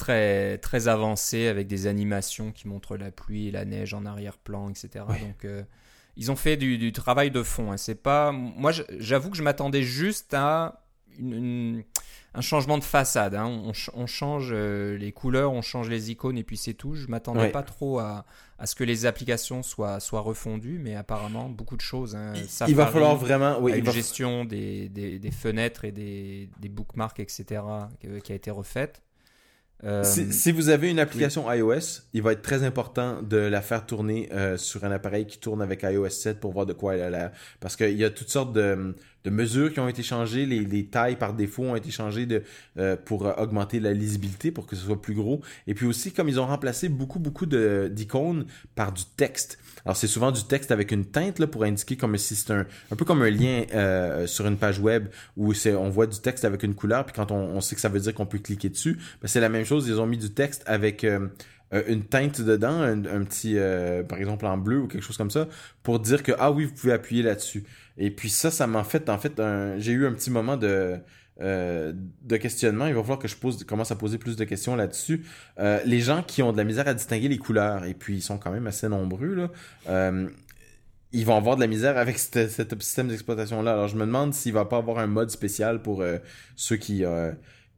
très, 0.00 0.56
très 0.58 0.88
avancé 0.88 1.46
avec 1.46 1.66
des 1.66 1.86
animations 1.86 2.52
qui 2.52 2.66
montrent 2.66 2.96
la 2.96 3.10
pluie 3.10 3.48
et 3.48 3.50
la 3.50 3.66
neige 3.66 3.92
en 3.92 4.06
arrière-plan, 4.06 4.70
etc. 4.70 5.04
Donc, 5.20 5.44
euh, 5.44 5.62
ils 6.16 6.30
ont 6.30 6.36
fait 6.36 6.56
du, 6.56 6.90
travail 6.92 7.30
de 7.30 7.42
fond. 7.42 7.70
Hein. 7.70 7.76
C'est 7.76 8.02
pas, 8.02 8.32
moi, 8.32 8.72
j'avoue 8.98 9.30
que 9.30 9.36
je 9.36 9.42
m'attendais 9.42 9.82
juste 9.82 10.32
à 10.32 10.82
une, 11.18 11.84
un 12.34 12.40
changement 12.40 12.78
de 12.78 12.84
façade. 12.84 13.34
hein. 13.34 13.46
On, 13.46 13.72
ch- 13.74 13.90
on 13.94 14.06
change 14.06 14.50
euh, 14.52 14.96
les 14.96 15.12
couleurs, 15.12 15.52
on 15.52 15.62
change 15.62 15.88
les 15.88 16.10
icônes 16.10 16.38
et 16.38 16.44
puis 16.44 16.56
c'est 16.56 16.74
tout. 16.74 16.94
Je 16.94 17.06
m'attendais 17.08 17.40
Ouais. 17.40 17.50
pas 17.50 17.62
trop 17.64 17.98
à, 17.98 18.24
à 18.58 18.66
ce 18.66 18.74
que 18.74 18.84
les 18.84 19.04
applications 19.06 19.62
soient, 19.62 19.98
soient 20.00 20.20
refondues, 20.20 20.78
mais 20.82 20.94
apparemment 20.94 21.48
beaucoup 21.48 21.76
de 21.76 21.80
choses. 21.82 22.14
hein. 22.14 22.32
Il- 22.36 22.42
il 22.42 22.48
Safari, 22.48 22.74
va 22.74 22.86
falloir 22.86 23.16
vraiment. 23.16 23.58
Oui, 23.60 23.72
il 23.74 23.78
une 23.80 23.84
va- 23.84 23.92
gestion 23.92 24.44
des, 24.44 24.88
des, 24.88 25.18
des 25.18 25.30
fenêtres 25.30 25.84
et 25.84 25.92
des, 25.92 26.48
des 26.60 26.68
bookmarks, 26.68 27.18
etc., 27.20 27.62
qui 28.22 28.32
a 28.32 28.34
été 28.34 28.50
refaite. 28.50 29.02
Euh, 29.82 30.04
Si, 30.04 30.30
si 30.34 30.52
vous 30.52 30.68
avez 30.68 30.90
une 30.90 30.98
application 30.98 31.50
iOS, 31.50 32.02
il 32.12 32.20
va 32.20 32.32
être 32.32 32.42
très 32.42 32.64
important 32.64 33.22
de 33.22 33.38
la 33.38 33.62
faire 33.62 33.86
tourner 33.86 34.28
euh, 34.30 34.58
sur 34.58 34.84
un 34.84 34.90
appareil 34.92 35.26
qui 35.26 35.38
tourne 35.38 35.62
avec 35.62 35.82
iOS 35.84 36.10
7 36.10 36.38
pour 36.38 36.52
voir 36.52 36.66
de 36.66 36.74
quoi 36.74 36.96
elle 36.96 37.02
a 37.02 37.08
l'air. 37.08 37.32
Parce 37.60 37.76
qu'il 37.76 37.96
y 37.96 38.04
a 38.04 38.10
toutes 38.10 38.28
sortes 38.28 38.52
de, 38.52 38.94
de 39.24 39.30
mesures 39.30 39.72
qui 39.72 39.80
ont 39.80 39.88
été 39.88 40.02
changées, 40.02 40.46
les, 40.46 40.60
les 40.60 40.86
tailles 40.86 41.16
par 41.16 41.34
défaut 41.34 41.64
ont 41.64 41.76
été 41.76 41.90
changées 41.90 42.26
de, 42.26 42.42
euh, 42.78 42.96
pour 42.96 43.26
euh, 43.26 43.32
augmenter 43.36 43.80
la 43.80 43.92
lisibilité, 43.92 44.50
pour 44.50 44.66
que 44.66 44.76
ce 44.76 44.86
soit 44.86 45.00
plus 45.00 45.14
gros. 45.14 45.40
Et 45.66 45.74
puis 45.74 45.86
aussi, 45.86 46.12
comme 46.12 46.28
ils 46.28 46.40
ont 46.40 46.46
remplacé 46.46 46.88
beaucoup, 46.88 47.18
beaucoup 47.18 47.46
d'icônes 47.46 48.46
par 48.74 48.92
du 48.92 49.04
texte. 49.16 49.58
Alors 49.84 49.96
c'est 49.96 50.06
souvent 50.06 50.30
du 50.30 50.44
texte 50.44 50.70
avec 50.70 50.92
une 50.92 51.04
teinte 51.04 51.38
là, 51.38 51.46
pour 51.46 51.64
indiquer 51.64 51.96
comme 51.96 52.16
si 52.16 52.34
c'est 52.34 52.52
un, 52.52 52.66
un 52.90 52.96
peu 52.96 53.04
comme 53.04 53.22
un 53.22 53.30
lien 53.30 53.64
euh, 53.74 54.26
sur 54.26 54.46
une 54.46 54.56
page 54.56 54.78
web 54.78 55.08
où 55.36 55.52
on 55.66 55.88
voit 55.88 56.06
du 56.06 56.20
texte 56.20 56.44
avec 56.44 56.62
une 56.62 56.74
couleur, 56.74 57.04
puis 57.04 57.14
quand 57.14 57.30
on, 57.30 57.36
on 57.36 57.60
sait 57.60 57.74
que 57.74 57.80
ça 57.80 57.88
veut 57.88 58.00
dire 58.00 58.14
qu'on 58.14 58.26
peut 58.26 58.38
cliquer 58.38 58.68
dessus, 58.68 58.98
ben, 59.20 59.28
c'est 59.28 59.40
la 59.40 59.48
même 59.48 59.64
chose. 59.64 59.86
Ils 59.88 60.00
ont 60.00 60.06
mis 60.06 60.18
du 60.18 60.30
texte 60.30 60.62
avec 60.66 61.04
euh, 61.04 61.28
euh, 61.72 61.82
une 61.86 62.04
teinte 62.04 62.40
dedans, 62.40 62.80
un, 62.80 63.24
petit, 63.24 63.54
euh, 63.56 64.02
par 64.02 64.18
exemple 64.18 64.44
en 64.46 64.58
bleu 64.58 64.80
ou 64.80 64.88
quelque 64.88 65.02
chose 65.02 65.16
comme 65.16 65.30
ça, 65.30 65.46
pour 65.82 66.00
dire 66.00 66.22
que 66.22 66.32
ah 66.38 66.50
oui, 66.50 66.64
vous 66.64 66.74
pouvez 66.74 66.92
appuyer 66.92 67.22
là-dessus. 67.22 67.64
Et 67.96 68.10
puis 68.10 68.28
ça, 68.28 68.50
ça 68.50 68.66
m'a 68.66 68.82
fait 68.82 69.08
en 69.08 69.18
fait, 69.18 69.40
j'ai 69.78 69.92
eu 69.92 70.06
un 70.06 70.12
petit 70.12 70.30
moment 70.30 70.56
de 70.56 70.98
euh, 71.40 71.92
de 72.22 72.36
questionnement. 72.36 72.86
Il 72.86 72.94
va 72.94 73.00
falloir 73.00 73.18
que 73.18 73.28
je 73.28 73.36
pose, 73.36 73.64
commence 73.64 73.90
à 73.90 73.96
poser 73.96 74.18
plus 74.18 74.36
de 74.36 74.44
questions 74.44 74.76
là-dessus. 74.76 75.24
Les 75.58 76.00
gens 76.00 76.22
qui 76.22 76.42
ont 76.42 76.52
de 76.52 76.56
la 76.56 76.64
misère 76.64 76.88
à 76.88 76.94
distinguer 76.94 77.28
les 77.28 77.38
couleurs, 77.38 77.84
et 77.84 77.94
puis 77.94 78.16
ils 78.16 78.22
sont 78.22 78.36
quand 78.36 78.50
même 78.50 78.66
assez 78.66 78.88
nombreux 78.88 79.34
là. 79.34 79.50
euh, 79.88 80.28
ils 81.12 81.26
vont 81.26 81.36
avoir 81.36 81.56
de 81.56 81.60
la 81.60 81.66
misère 81.66 81.98
avec 81.98 82.18
cet, 82.18 82.80
système 82.80 83.08
d'exploitation-là. 83.08 83.72
Alors, 83.72 83.88
je 83.88 83.96
me 83.96 84.06
demande 84.06 84.32
s'il 84.32 84.52
va 84.52 84.64
pas 84.64 84.76
avoir 84.76 84.98
un 84.98 85.08
mode 85.08 85.30
spécial 85.30 85.82
pour 85.82 86.04
ceux 86.54 86.76
qui, 86.76 87.02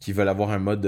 qui 0.01 0.13
veulent 0.13 0.29
avoir 0.29 0.51
un 0.51 0.59
mode 0.59 0.87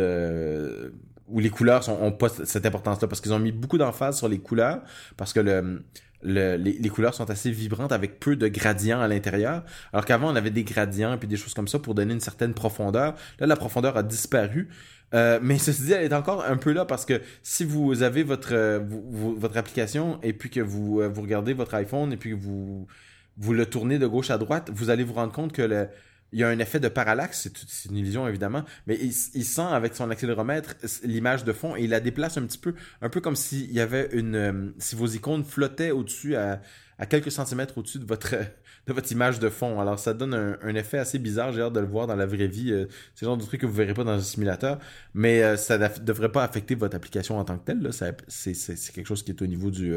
où 1.29 1.41
les 1.41 1.51
couleurs 1.51 1.83
sont, 1.83 1.99
ont 2.01 2.13
pas 2.13 2.29
cette 2.29 2.67
importance-là. 2.67 3.09
Parce 3.09 3.21
qu'ils 3.21 3.33
ont 3.33 3.39
mis 3.39 3.53
beaucoup 3.53 3.79
d'emphase 3.79 4.19
sur 4.19 4.29
les 4.29 4.39
couleurs, 4.39 4.83
parce 5.17 5.33
que 5.33 5.41
le, 5.41 5.83
le- 6.23 6.57
les, 6.57 6.89
couleurs 6.89 7.15
sont 7.15 7.31
assez 7.31 7.51
vibrantes 7.51 7.93
avec 7.93 8.19
peu 8.21 8.37
de 8.37 8.49
gradients 8.49 9.01
à 9.01 9.09
l'intérieur. 9.09 9.63
Alors 9.93 10.05
qu'avant, 10.05 10.33
on 10.33 10.37
avait 10.37 10.51
des 10.51 10.65
gradients 10.65 11.19
et 11.21 11.27
des 11.27 11.37
choses 11.37 11.55
comme 11.55 11.69
ça 11.69 11.79
pour 11.79 11.95
donner 11.95 12.15
une 12.15 12.21
certaine 12.21 12.55
profondeur. 12.55 13.15
Là, 13.39 13.47
la 13.47 13.57
profondeur 13.57 13.97
a 13.97 14.03
disparu. 14.03 14.69
Euh, 15.15 15.39
mais 15.43 15.59
ceci 15.59 15.83
dit, 15.85 15.93
elle 15.93 16.05
est 16.05 16.15
encore 16.15 16.45
un 16.45 16.57
peu 16.57 16.73
là 16.73 16.85
parce 16.87 17.05
que 17.05 17.21
si 17.43 17.65
vous 17.65 18.03
avez 18.03 18.25
votre 18.25 18.53
euh, 18.53 18.81
votre 18.81 19.57
application 19.57 20.19
et 20.23 20.33
puis 20.33 20.51
que 20.51 20.61
vous 20.61 21.01
euh, 21.01 21.09
vous 21.09 21.23
regardez 21.23 21.53
votre 21.53 21.75
iPhone 21.75 22.13
et 22.13 22.17
puis 22.17 22.31
que 22.31 22.37
vous 22.37 22.89
vous 23.37 23.53
le 23.53 23.67
tournez 23.67 23.99
de 23.99 24.07
gauche 24.09 24.31
à 24.31 24.39
droite, 24.39 24.71
vous 24.73 24.91
allez 24.91 25.05
vous 25.05 25.13
rendre 25.15 25.33
compte 25.33 25.53
que 25.53 25.63
le 25.63 25.89
il 26.35 26.41
y 26.41 26.45
a 26.45 26.49
un 26.49 26.59
effet 26.59 26.81
de 26.81 26.89
parallaxe, 26.89 27.49
c'est 27.69 27.89
une 27.89 27.97
illusion 27.97 28.27
évidemment, 28.27 28.65
mais 28.89 28.97
il, 28.97 29.13
sent 29.45 29.63
avec 29.63 29.95
son 29.95 30.11
accéléromètre 30.11 30.75
l'image 31.05 31.45
de 31.45 31.53
fond 31.53 31.77
et 31.77 31.85
il 31.85 31.91
la 31.91 32.01
déplace 32.01 32.37
un 32.37 32.43
petit 32.43 32.59
peu, 32.59 32.75
un 33.01 33.09
peu 33.09 33.21
comme 33.21 33.37
s'il 33.37 33.73
y 33.73 33.79
avait 33.79 34.09
une, 34.13 34.35
euh, 34.35 34.75
si 34.79 34.97
vos 34.97 35.07
icônes 35.07 35.45
flottaient 35.45 35.93
au-dessus 35.93 36.35
à, 36.35 36.61
quelques 37.09 37.31
centimètres 37.31 37.79
au-dessus 37.79 38.01
de 38.01 38.05
votre 38.05 38.35
de 38.87 38.93
votre 38.93 39.11
image 39.13 39.39
de 39.39 39.49
fond. 39.49 39.81
Alors 39.81 39.99
ça 39.99 40.13
donne 40.13 40.35
un, 40.35 40.75
effet 40.75 40.99
assez 40.99 41.19
bizarre. 41.19 41.53
J'ai 41.53 41.63
hâte 41.63 41.73
de 41.73 41.81
le 41.81 41.87
voir 41.87 42.07
dans 42.07 42.17
la 42.17 42.27
vraie 42.27 42.49
vie. 42.49 42.71
Euh, 42.71 42.87
C'est 43.15 43.25
le 43.25 43.31
genre 43.31 43.39
de 43.39 43.45
truc 43.45 43.61
que 43.61 43.67
vous 43.67 43.73
verrez 43.73 43.95
pas 43.95 44.05
dans 44.05 44.13
un 44.13 44.21
simulateur, 44.21 44.79
mais 45.15 45.43
euh, 45.43 45.57
ça 45.57 45.79
ne 45.79 45.89
devrait 46.01 46.33
pas 46.33 46.45
affecter 46.45 46.75
votre 46.75 46.97
application 46.97 47.39
en 47.39 47.45
tant 47.45 47.57
que 47.57 47.65
telle. 47.65 47.91
C'est 48.29 48.93
quelque 48.93 49.07
chose 49.07 49.23
qui 49.23 49.31
est 49.31 49.41
au 49.41 49.47
niveau 49.47 49.71
du 49.71 49.95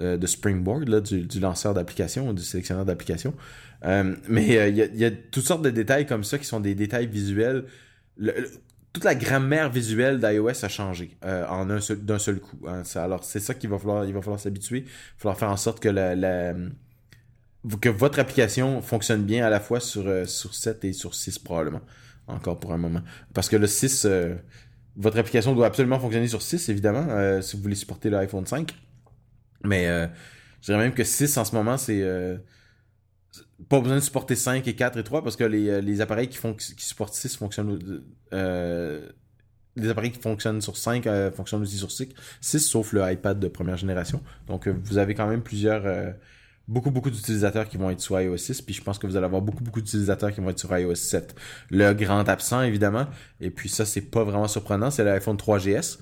euh, 0.00 0.16
de 0.16 0.26
Springboard, 0.26 0.88
là, 0.88 1.02
du, 1.02 1.38
lanceur 1.38 1.74
d'application, 1.74 2.32
du 2.32 2.42
sélectionneur 2.42 2.86
d'application. 2.86 3.34
Euh, 3.84 4.16
mais 4.26 4.56
euh, 4.56 4.68
il 4.68 4.96
y, 4.98 5.04
a, 5.04 5.10
toutes 5.10 5.44
sortes 5.44 5.60
de 5.60 5.68
détails 5.68 6.06
comme 6.06 6.24
ça 6.24 6.38
qui 6.38 6.46
sont 6.46 6.60
des 6.60 6.74
détails 6.74 7.06
visuels. 7.06 7.66
Toute 8.94 9.04
la 9.04 9.14
grammaire 9.14 9.70
visuelle 9.70 10.18
d'iOS 10.18 10.64
a 10.64 10.68
changé 10.68 11.16
en 11.22 11.68
un 11.68 11.78
d'un 12.00 12.18
seul 12.18 12.40
coup. 12.40 12.58
hein. 12.66 12.82
Alors 12.94 13.22
c'est 13.24 13.40
ça 13.40 13.52
qu'il 13.52 13.68
va 13.68 13.78
falloir, 13.78 14.06
il 14.06 14.14
va 14.14 14.22
falloir 14.22 14.40
s'habituer. 14.40 14.78
Il 14.78 14.84
va 14.84 15.18
falloir 15.18 15.38
faire 15.38 15.50
en 15.50 15.56
sorte 15.58 15.78
que 15.78 15.90
la, 15.90 16.54
que 17.82 17.88
votre 17.90 18.18
application 18.18 18.80
fonctionne 18.80 19.24
bien 19.24 19.44
à 19.44 19.50
la 19.50 19.60
fois 19.60 19.80
sur, 19.80 20.04
sur 20.26 20.54
7 20.54 20.86
et 20.86 20.94
sur 20.94 21.14
6 21.14 21.38
probablement. 21.38 21.82
Encore 22.28 22.58
pour 22.58 22.72
un 22.72 22.78
moment. 22.78 23.02
Parce 23.34 23.50
que 23.50 23.56
le 23.56 23.66
6, 23.66 24.06
euh, 24.06 24.36
votre 24.96 25.18
application 25.18 25.54
doit 25.54 25.66
absolument 25.66 26.00
fonctionner 26.00 26.28
sur 26.28 26.40
6 26.40 26.70
évidemment, 26.70 27.42
si 27.42 27.56
vous 27.56 27.62
voulez 27.62 27.74
supporter 27.74 28.08
l'iPhone 28.08 28.46
5. 28.46 28.74
Mais 29.64 29.86
euh, 29.88 30.06
je 30.60 30.66
dirais 30.66 30.78
même 30.78 30.94
que 30.94 31.04
6 31.04 31.36
en 31.38 31.44
ce 31.44 31.54
moment, 31.54 31.76
c'est 31.76 32.02
euh, 32.02 32.38
pas 33.68 33.80
besoin 33.80 33.96
de 33.96 34.02
supporter 34.02 34.34
5 34.36 34.66
et 34.66 34.74
4 34.74 34.98
et 34.98 35.04
3 35.04 35.22
parce 35.22 35.36
que 35.36 35.44
les, 35.44 35.68
euh, 35.68 35.80
les 35.80 36.00
appareils 36.00 36.28
qui, 36.28 36.36
font, 36.38 36.54
qui 36.54 36.84
supportent 36.84 37.14
6 37.14 37.36
fonctionnent. 37.36 38.02
Euh, 38.32 39.08
les 39.76 39.88
appareils 39.88 40.12
qui 40.12 40.20
fonctionnent 40.20 40.60
sur 40.60 40.76
5 40.76 41.06
euh, 41.06 41.30
fonctionnent 41.30 41.62
aussi 41.62 41.78
sur 41.78 41.90
6, 41.90 42.08
6, 42.40 42.60
sauf 42.60 42.92
le 42.92 43.10
iPad 43.10 43.38
de 43.38 43.48
première 43.48 43.76
génération. 43.78 44.22
Donc 44.46 44.66
euh, 44.68 44.74
vous 44.84 44.98
avez 44.98 45.14
quand 45.14 45.26
même 45.28 45.42
plusieurs. 45.42 45.86
euh, 45.86 46.10
beaucoup, 46.68 46.90
beaucoup 46.90 47.10
d'utilisateurs 47.10 47.68
qui 47.68 47.76
vont 47.76 47.90
être 47.90 48.00
sur 48.00 48.20
iOS 48.20 48.36
6, 48.36 48.62
puis 48.62 48.74
je 48.74 48.82
pense 48.82 48.98
que 48.98 49.06
vous 49.06 49.16
allez 49.16 49.26
avoir 49.26 49.42
beaucoup, 49.42 49.64
beaucoup 49.64 49.80
d'utilisateurs 49.80 50.32
qui 50.32 50.40
vont 50.40 50.50
être 50.50 50.58
sur 50.60 50.76
iOS 50.76 50.94
7. 50.94 51.34
Le 51.70 51.92
grand 51.92 52.28
absent, 52.28 52.62
évidemment, 52.62 53.06
et 53.40 53.50
puis 53.50 53.68
ça, 53.68 53.84
c'est 53.84 54.00
pas 54.02 54.24
vraiment 54.24 54.48
surprenant, 54.48 54.90
c'est 54.90 55.04
l'iPhone 55.04 55.36
3GS 55.36 55.98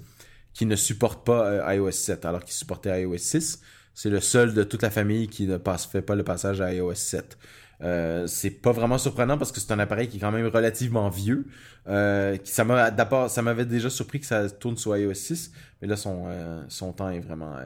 qui 0.55 0.67
ne 0.67 0.77
supporte 0.77 1.25
pas 1.25 1.47
euh, 1.47 1.75
iOS 1.75 1.91
7, 1.93 2.25
alors 2.25 2.45
qu'il 2.45 2.55
supportait 2.55 3.03
iOS 3.03 3.19
6. 3.19 3.61
C'est 3.95 4.11
le 4.11 4.21
seul 4.21 4.55
de 4.55 4.63
toute 4.63 4.83
la 4.83 4.91
famille 4.91 5.29
qui 5.29 5.47
ne 5.47 5.57
passe, 5.57 5.87
fait 5.87 6.03
pas 6.03 6.15
le 6.15 6.23
passage 6.25 6.61
à 6.61 6.73
iOS 6.73 6.95
7. 6.95 7.39
Euh, 7.83 8.27
c'est 8.27 8.51
pas 8.51 8.73
vraiment 8.73 8.99
surprenant 8.99 9.39
parce 9.39 9.53
que 9.53 9.61
c'est 9.61 9.73
un 9.73 9.79
appareil 9.79 10.09
qui 10.09 10.19
est 10.19 10.21
quand 10.21 10.31
même 10.33 10.47
relativement 10.47 11.09
vieux. 11.09 11.47
Euh, 11.89 12.37
qui, 12.37 12.53
ça 12.53 12.63
m'a 12.65 12.91
d'abord, 12.91 13.31
ça 13.31 13.41
m'avait 13.41 13.65
déjà 13.65 13.89
surpris 13.89 14.21
que 14.21 14.27
ça 14.27 14.51
tourne 14.51 14.77
sur 14.77 14.95
iOS 14.97 15.15
6, 15.15 15.53
mais 15.81 15.89
là 15.89 15.97
son 15.97 16.25
euh, 16.27 16.63
son 16.69 16.93
temps 16.93 17.09
est 17.09 17.21
vraiment 17.21 17.57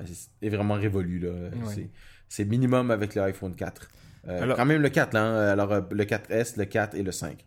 est 0.41 0.49
vraiment 0.51 0.74
révolu 0.74 1.18
là. 1.18 1.30
C'est 1.66 1.91
c'est 2.28 2.45
minimum 2.45 2.91
avec 2.91 3.14
l'iPhone 3.16 3.55
4. 3.55 3.89
Euh, 4.28 4.43
Alors- 4.43 4.57
quand 4.57 4.64
même 4.64 4.82
le 4.82 4.89
4 4.89 5.12
là, 5.14 5.22
hein. 5.24 5.49
alors 5.49 5.72
euh, 5.72 5.80
le 5.91 6.05
4S, 6.05 6.57
le 6.59 6.64
4 6.64 6.95
et 6.95 7.03
le 7.03 7.12
5. 7.12 7.45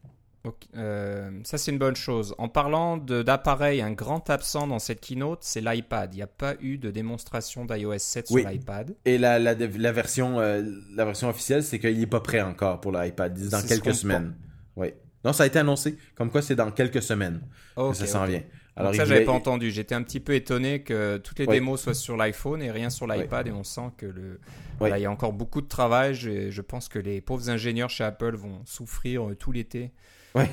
Euh, 0.76 1.30
ça, 1.44 1.58
c'est 1.58 1.72
une 1.72 1.78
bonne 1.78 1.96
chose. 1.96 2.36
En 2.38 2.50
parlant 2.50 2.98
de- 2.98 3.22
d'appareil, 3.24 3.82
un 3.82 3.92
grand 3.92 4.30
absent 4.30 4.68
dans 4.68 4.80
cette 4.80 5.02
keynote, 5.02 5.40
c'est 5.42 5.62
l'iPad. 5.62 6.14
Il 6.14 6.18
n'y 6.18 6.22
a 6.24 6.28
pas 6.28 6.56
eu 6.62 6.78
de 6.78 6.92
démonstration 6.92 7.66
d'iOS 7.66 7.98
7 8.00 8.28
Oui. 8.32 8.42
sur 8.42 8.50
l'iPad. 8.50 8.96
Et 9.06 9.18
la, 9.18 9.40
la, 9.40 9.54
la 9.54 9.92
version 9.92 10.40
euh, 10.40 10.64
la 10.96 11.06
version 11.06 11.30
officielle, 11.30 11.64
c'est 11.64 11.80
qu'il 11.80 12.02
est 12.02 12.06
pas 12.08 12.22
prêt 12.22 12.42
encore 12.42 12.80
pour 12.82 12.92
l'iPad. 12.92 13.38
Dans 13.50 13.62
quelques 13.66 13.94
semaines. 13.94 14.36
Oui. 14.76 14.94
Non, 15.26 15.34
ça 15.34 15.44
a 15.44 15.48
été 15.48 15.60
annoncé. 15.60 15.98
Comme 16.16 16.30
quoi, 16.30 16.42
c'est 16.42 16.56
dans 16.56 16.72
quelques 16.72 17.02
semaines 17.02 17.42
Ok, 17.76 17.92
que 17.92 17.98
ça 17.98 18.06
s'en 18.06 18.24
ok. 18.24 18.30
vient. 18.30 18.44
Alors, 18.80 18.92
ça, 18.92 18.98
j'avais 18.98 19.16
voulait- 19.16 19.26
pas 19.26 19.32
entendu. 19.32 19.72
J'étais 19.72 19.96
un 19.96 20.04
petit 20.04 20.20
peu 20.20 20.36
étonné 20.36 20.84
que 20.84 21.18
toutes 21.18 21.40
les 21.40 21.48
démos 21.48 21.82
soient 21.82 21.96
sur 21.96 22.16
l'iPhone 22.16 22.62
et 22.62 22.70
rien 22.70 22.92
sur 22.92 23.08
l'iPad. 23.08 23.48
Et 23.48 23.52
on 23.52 23.64
sent 23.64 23.90
que 23.98 24.06
le... 24.06 24.40
il 24.82 25.00
y 25.00 25.06
a 25.06 25.10
encore 25.12 25.34
beaucoup 25.34 25.62
de 25.62 25.68
travail. 25.68 26.14
Je, 26.14 26.52
je 26.52 26.62
pense 26.62 26.88
que 26.88 27.00
les 27.00 27.20
pauvres 27.20 27.50
ingénieurs 27.50 27.90
chez 27.90 28.04
Apple 28.04 28.36
vont 28.36 28.62
souffrir 28.66 29.30
euh, 29.30 29.36
tout 29.36 29.52
l'été 29.52 29.92
Ouais. 30.36 30.50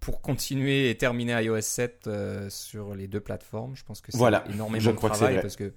pour 0.00 0.20
continuer 0.22 0.90
et 0.90 0.96
terminer 0.96 1.42
iOS 1.44 1.60
7 1.60 2.04
euh, 2.06 2.48
sur 2.50 2.94
les 2.94 3.08
deux 3.08 3.20
plateformes. 3.20 3.74
Je 3.76 3.84
pense 3.84 4.00
que 4.00 4.12
c'est 4.12 4.18
Voilà. 4.18 4.44
énormément 4.52 4.80
Je 4.82 4.90
de 4.90 4.96
crois 4.96 5.10
que 5.10 5.14
travail 5.16 5.34
vrai. 5.34 5.42
parce 5.42 5.56
que 5.56 5.72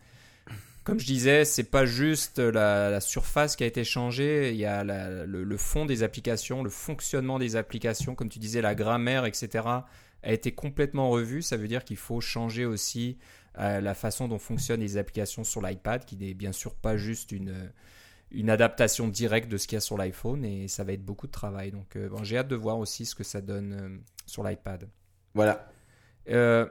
comme 0.83 0.99
je 0.99 1.05
disais, 1.05 1.45
c'est 1.45 1.63
pas 1.69 1.85
juste 1.85 2.39
la, 2.39 2.89
la 2.89 3.01
surface 3.01 3.55
qui 3.55 3.63
a 3.63 3.67
été 3.67 3.83
changée, 3.83 4.49
il 4.51 4.57
y 4.57 4.65
a 4.65 4.83
la- 4.83 5.25
le, 5.25 5.43
le 5.43 5.57
fond 5.57 5.85
des 5.85 6.01
applications, 6.01 6.63
le 6.63 6.71
fonctionnement 6.71 7.37
des 7.37 7.55
applications, 7.55 8.15
comme 8.15 8.29
tu 8.29 8.39
disais, 8.39 8.61
la 8.61 8.73
grammaire, 8.73 9.25
etc., 9.25 9.49
a 10.23 10.31
été 10.33 10.51
complètement 10.53 11.09
revu. 11.11 11.41
Ça 11.43 11.55
veut 11.57 11.67
dire 11.67 11.83
qu'il 11.83 11.97
faut 11.97 12.19
changer 12.21 12.65
aussi 12.65 13.17
euh, 13.59 13.79
la 13.81 13.93
façon 13.93 14.27
dont 14.27 14.39
fonctionnent 14.39 14.79
les 14.79 14.97
applications 14.97 15.43
sur 15.43 15.61
l'iPad, 15.61 16.05
qui 16.05 16.15
n'est 16.15 16.33
bien 16.33 16.51
sûr 16.51 16.73
pas 16.73 16.97
juste 16.97 17.31
une, 17.31 17.71
une 18.31 18.49
adaptation 18.49 19.07
directe 19.07 19.49
de 19.49 19.57
ce 19.57 19.67
qu'il 19.67 19.75
y 19.75 19.77
a 19.77 19.81
sur 19.81 19.97
l'iPhone, 19.97 20.43
et 20.45 20.67
ça 20.67 20.83
va 20.83 20.93
être 20.93 21.03
beaucoup 21.05 21.27
de 21.27 21.31
travail. 21.31 21.71
Donc 21.71 21.95
euh, 21.95 22.09
bon, 22.09 22.23
j'ai 22.23 22.37
hâte 22.37 22.47
de 22.47 22.55
voir 22.55 22.77
aussi 22.79 23.05
ce 23.05 23.15
que 23.15 23.23
ça 23.23 23.41
donne 23.41 23.73
euh, 23.73 23.97
sur 24.25 24.43
l'iPad. 24.43 24.87
Voilà. 25.33 25.69
Euh, 26.29 26.65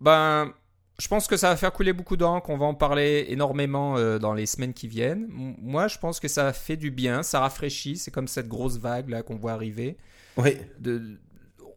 ben, 0.00 0.52
je 0.98 1.08
pense 1.08 1.26
que 1.26 1.36
ça 1.36 1.48
va 1.50 1.56
faire 1.56 1.72
couler 1.72 1.92
beaucoup 1.92 2.16
d'encre. 2.16 2.50
On 2.50 2.56
va 2.58 2.66
en 2.66 2.74
parler 2.74 3.26
énormément 3.28 3.98
dans 4.18 4.34
les 4.34 4.46
semaines 4.46 4.74
qui 4.74 4.88
viennent. 4.88 5.24
M- 5.24 5.54
Moi, 5.58 5.88
je 5.88 5.98
pense 5.98 6.20
que 6.20 6.28
ça 6.28 6.52
fait 6.52 6.76
du 6.76 6.90
bien, 6.90 7.22
ça 7.22 7.40
rafraîchit. 7.40 7.96
C'est 7.96 8.10
comme 8.10 8.28
cette 8.28 8.48
grosse 8.48 8.76
vague 8.78 9.08
là 9.08 9.22
qu'on 9.22 9.36
voit 9.36 9.52
arriver. 9.52 9.96
Oui. 10.36 10.56
De- 10.78 11.18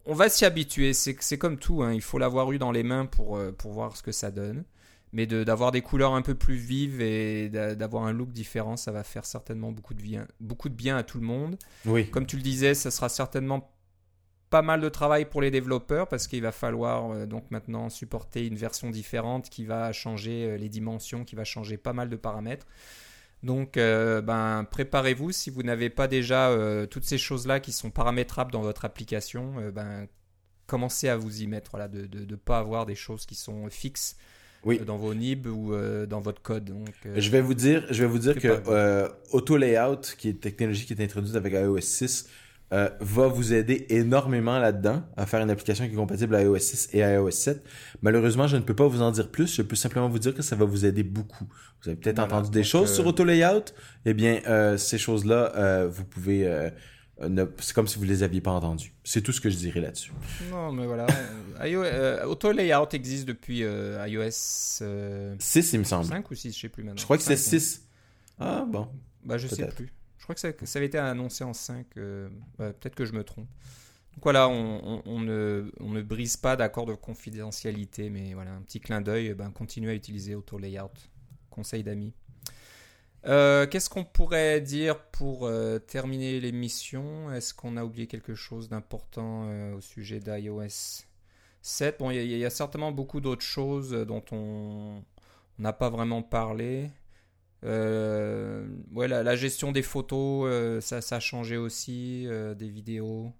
on 0.04 0.14
va 0.14 0.28
s'y 0.28 0.44
habituer. 0.44 0.92
C'est 0.92 1.38
comme 1.38 1.58
tout. 1.58 1.82
hein. 1.82 1.92
Il 1.92 2.02
faut 2.02 2.18
l'avoir 2.18 2.52
eu 2.52 2.58
dans 2.58 2.70
les 2.70 2.82
mains 2.84 3.06
pour, 3.06 3.40
pour 3.58 3.72
voir 3.72 3.96
ce 3.96 4.02
que 4.02 4.12
ça 4.12 4.30
donne. 4.30 4.64
Mais 5.16 5.26
de- 5.26 5.44
d'avoir 5.44 5.72
des 5.72 5.80
couleurs 5.80 6.12
un 6.14 6.20
peu 6.20 6.34
plus 6.34 6.56
vives 6.56 7.00
et 7.00 7.48
d'a- 7.48 7.74
d'avoir 7.74 8.04
un 8.04 8.12
look 8.12 8.32
différent, 8.32 8.76
ça 8.76 8.92
va 8.92 9.02
faire 9.02 9.24
certainement 9.24 9.72
beaucoup 9.72 9.94
de 9.94 10.02
bien, 10.02 10.26
beaucoup 10.40 10.68
de 10.68 10.74
bien 10.74 10.94
à 10.98 11.02
tout 11.02 11.18
le 11.18 11.24
monde. 11.24 11.56
Oui. 11.86 12.10
Comme 12.10 12.26
tu 12.26 12.36
le 12.36 12.42
disais, 12.42 12.74
ça 12.74 12.90
sera 12.90 13.08
certainement 13.08 13.72
pas 14.50 14.60
mal 14.60 14.82
de 14.82 14.88
travail 14.90 15.24
pour 15.24 15.40
les 15.40 15.50
développeurs 15.50 16.06
parce 16.06 16.26
qu'il 16.28 16.42
va 16.42 16.52
falloir 16.52 17.10
euh, 17.10 17.24
donc 17.26 17.50
maintenant 17.50 17.88
supporter 17.88 18.46
une 18.46 18.56
version 18.56 18.90
différente 18.90 19.48
qui 19.48 19.64
va 19.64 19.90
changer 19.92 20.44
euh, 20.44 20.56
les 20.58 20.68
dimensions, 20.68 21.24
qui 21.24 21.34
va 21.34 21.44
changer 21.44 21.78
pas 21.78 21.94
mal 21.94 22.10
de 22.10 22.16
paramètres. 22.16 22.66
Donc, 23.42 23.78
euh, 23.78 24.20
ben, 24.20 24.64
préparez-vous 24.70 25.32
si 25.32 25.48
vous 25.48 25.62
n'avez 25.62 25.88
pas 25.88 26.08
déjà 26.08 26.54
toutes 26.90 27.04
ces 27.04 27.18
choses-là 27.18 27.60
qui 27.60 27.72
sont 27.72 27.90
paramétrables 27.90 28.52
dans 28.52 28.62
votre 28.62 28.84
application. 28.84 29.54
ben, 29.72 30.06
commencez 30.66 31.08
à 31.08 31.16
vous 31.16 31.42
y 31.42 31.46
mettre, 31.46 31.70
voilà, 31.70 31.88
de 31.88 32.24
ne 32.24 32.36
pas 32.36 32.58
avoir 32.58 32.86
des 32.86 32.94
choses 32.96 33.24
qui 33.24 33.34
sont 33.34 33.68
fixes 33.70 34.16
dans 34.86 34.96
vos 34.96 35.14
nib 35.14 35.46
ou 35.46 35.74
dans 36.08 36.20
votre 36.20 36.42
code. 36.42 36.64
Donc, 36.64 36.94
je 37.16 37.30
vais 37.30 37.40
vous 37.40 37.54
dire, 37.54 37.84
je 37.90 38.02
vais 38.02 38.08
vous 38.08 38.18
dire 38.18 38.36
que 38.36 39.08
Auto 39.32 39.56
Layout, 39.56 40.00
qui 40.18 40.28
est 40.28 40.32
une 40.32 40.38
technologie 40.38 40.86
qui 40.86 40.92
est 40.92 41.02
introduite 41.02 41.36
avec 41.36 41.52
iOS 41.52 41.80
6, 41.80 42.28
euh, 42.72 42.88
va 42.98 43.28
vous 43.28 43.54
aider 43.54 43.86
énormément 43.90 44.58
là-dedans 44.58 45.00
à 45.16 45.24
faire 45.24 45.40
une 45.40 45.50
application 45.50 45.86
qui 45.86 45.92
est 45.92 45.96
compatible 45.96 46.34
à 46.34 46.42
iOS 46.42 46.58
6 46.58 46.88
et 46.94 46.98
iOS 46.98 47.30
7. 47.30 47.64
Malheureusement, 48.02 48.48
je 48.48 48.56
ne 48.56 48.62
peux 48.62 48.74
pas 48.74 48.88
vous 48.88 49.02
en 49.02 49.12
dire 49.12 49.30
plus. 49.30 49.54
Je 49.54 49.62
peux 49.62 49.76
simplement 49.76 50.08
vous 50.08 50.18
dire 50.18 50.34
que 50.34 50.42
ça 50.42 50.56
va 50.56 50.64
vous 50.64 50.84
aider 50.84 51.04
beaucoup. 51.04 51.46
Vous 51.82 51.90
avez 51.90 51.96
peut-être 51.96 52.18
entendu 52.18 52.50
des 52.50 52.64
choses 52.64 52.92
sur 52.92 53.04
euh, 53.04 53.10
Auto 53.10 53.22
Layout. 53.22 53.66
Eh 54.04 54.14
bien, 54.14 54.40
euh, 54.48 54.76
ces 54.76 54.98
choses-là, 54.98 55.86
vous 55.86 56.04
pouvez... 56.04 56.70
c'est 57.18 57.74
comme 57.74 57.86
si 57.86 57.98
vous 57.98 58.04
les 58.04 58.22
aviez 58.22 58.40
pas 58.40 58.50
entendues. 58.50 58.94
C'est 59.04 59.22
tout 59.22 59.32
ce 59.32 59.40
que 59.40 59.50
je 59.50 59.56
dirais 59.56 59.80
là-dessus. 59.80 60.12
Non, 60.50 60.72
mais 60.72 60.86
voilà. 60.86 61.06
Auto 62.26 62.52
Layout 62.52 62.88
existe 62.92 63.26
depuis 63.26 63.60
iOS 63.60 64.30
6, 64.30 65.72
il 65.72 65.78
me 65.78 65.84
semble. 65.84 66.06
5 66.06 66.30
ou 66.30 66.34
6, 66.34 66.52
je 66.54 66.60
sais 66.60 66.68
plus 66.68 66.82
maintenant. 66.82 66.98
Je 66.98 67.04
crois 67.04 67.16
que 67.16 67.22
c'est 67.22 67.36
6. 67.36 67.86
Ah 68.38 68.64
bon. 68.68 68.88
Bah, 69.24 69.38
je 69.38 69.48
sais 69.48 69.66
plus. 69.68 69.92
Je 70.18 70.34
crois 70.34 70.34
que 70.52 70.66
ça, 70.66 70.78
avait 70.78 70.86
été 70.86 70.98
annoncé 70.98 71.44
en 71.44 71.52
5. 71.52 71.86
Euh, 71.98 72.28
peut-être 72.58 72.96
que 72.96 73.04
je 73.04 73.12
me 73.12 73.22
trompe. 73.22 73.48
Donc 74.14 74.22
voilà, 74.22 74.48
on, 74.48 75.20
ne, 75.20 75.70
on 75.78 75.90
ne, 75.90 76.02
brise 76.02 76.36
pas 76.36 76.56
d'accord 76.56 76.86
de 76.86 76.94
confidentialité, 76.94 78.10
mais 78.10 78.34
voilà, 78.34 78.52
un 78.52 78.62
petit 78.62 78.80
clin 78.80 79.00
d'œil, 79.00 79.34
ben, 79.34 79.50
continuez 79.50 79.92
à 79.92 79.94
utiliser 79.94 80.34
Auto 80.34 80.58
Layout. 80.58 80.90
Conseil 81.50 81.84
d'amis. 81.84 82.12
Euh, 83.26 83.66
qu'est-ce 83.66 83.90
qu'on 83.90 84.04
pourrait 84.04 84.60
dire 84.60 85.00
pour 85.10 85.46
euh, 85.46 85.78
terminer 85.78 86.40
l'émission? 86.40 87.32
Est-ce 87.32 87.52
qu'on 87.54 87.76
a 87.76 87.84
oublié 87.84 88.06
quelque 88.06 88.34
chose 88.34 88.68
d'important 88.68 89.48
au 89.72 89.80
sujet 89.80 90.20
d'iOS 90.20 91.04
7 91.62 91.98
Bon, 91.98 92.10
il 92.10 92.24
y, 92.24 92.44
a 92.44 92.50
certainement 92.50 92.92
beaucoup 92.92 93.20
d'autres 93.20 93.42
choses 93.42 93.90
dont 93.90 94.24
on 94.30 95.02
n'a 95.58 95.72
pas 95.72 95.90
vraiment 95.90 96.22
parlé. 96.22 96.90
Euh, 97.64 98.66
la, 98.94 99.36
gestion 99.36 99.72
des 99.72 99.82
photos, 99.82 100.48
euh, 100.48 100.80
ça, 100.80 101.00
ça, 101.00 101.16
a 101.16 101.20
changé 101.20 101.56
aussi, 101.56 102.26
euh, 102.26 102.54
des 102.54 102.68
vidéos. 102.68 103.32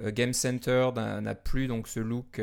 Game 0.00 0.32
Center 0.32 0.90
n'a 0.94 1.34
plus 1.34 1.66
donc 1.66 1.86
ce 1.86 2.00
look 2.00 2.40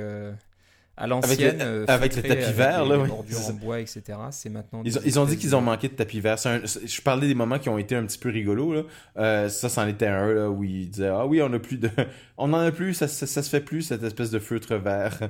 à 0.98 1.08
l'ancienne. 1.08 1.62
Avec, 1.88 2.16
le, 2.16 2.22
tapis 2.22 2.52
vert, 2.52 2.86
là, 2.86 2.98
en 3.00 3.54
bois, 3.54 3.80
etc. 3.80 4.02
C'est 4.32 4.50
maintenant. 4.50 4.82
Ils, 4.84 4.98
ont, 4.98 5.02
ils 5.06 5.20
ont 5.20 5.26
dit 5.26 5.38
qu'ils 5.38 5.56
ont 5.56 5.62
manqué 5.62 5.88
de 5.88 5.93
tapis 5.93 6.20
vert. 6.20 6.38
je 6.38 7.02
parlais 7.02 7.28
des 7.28 7.36
moments 7.36 7.60
qui 7.60 7.70
ont 7.70 7.78
été 7.78 7.95
un 7.95 8.06
petit 8.06 8.20
peu 8.20 8.30
rigolos. 8.30 8.74
Là. 9.16 9.50
ça, 9.50 9.70
c'en 9.70 9.88
était 9.88 10.08
un 10.08 10.34
là, 10.34 10.50
où 10.50 10.64
ils 10.64 10.89
disaient 10.89 11.08
Ah 11.08 11.26
oui, 11.26 11.41
on 11.41 11.54
a 11.54 11.60
plus 11.60 11.78
de. 11.78 11.89
on 12.38 12.52
en 12.54 12.60
a 12.60 12.72
plus, 12.72 12.93
ça, 12.93 13.08
ça, 13.08 13.43
se 13.43 13.50
fait 13.50 13.62
plus, 13.62 13.84
cette 13.84 14.04
espèce 14.04 14.32
de 14.32 14.39
feutre 14.39 14.76
vert. 14.76 15.20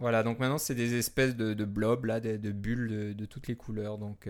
Voilà, 0.00 0.24
donc 0.24 0.40
maintenant, 0.40 0.58
c'est 0.58 0.74
des 0.74 0.96
espèces 0.96 1.36
de, 1.36 1.54
de 1.54 1.64
blobs, 1.64 2.06
là, 2.06 2.18
de, 2.18 2.36
bulles 2.50 2.88
de, 2.88 3.12
de, 3.12 3.24
toutes 3.24 3.46
les 3.46 3.54
couleurs. 3.54 3.98
Donc 3.98 4.26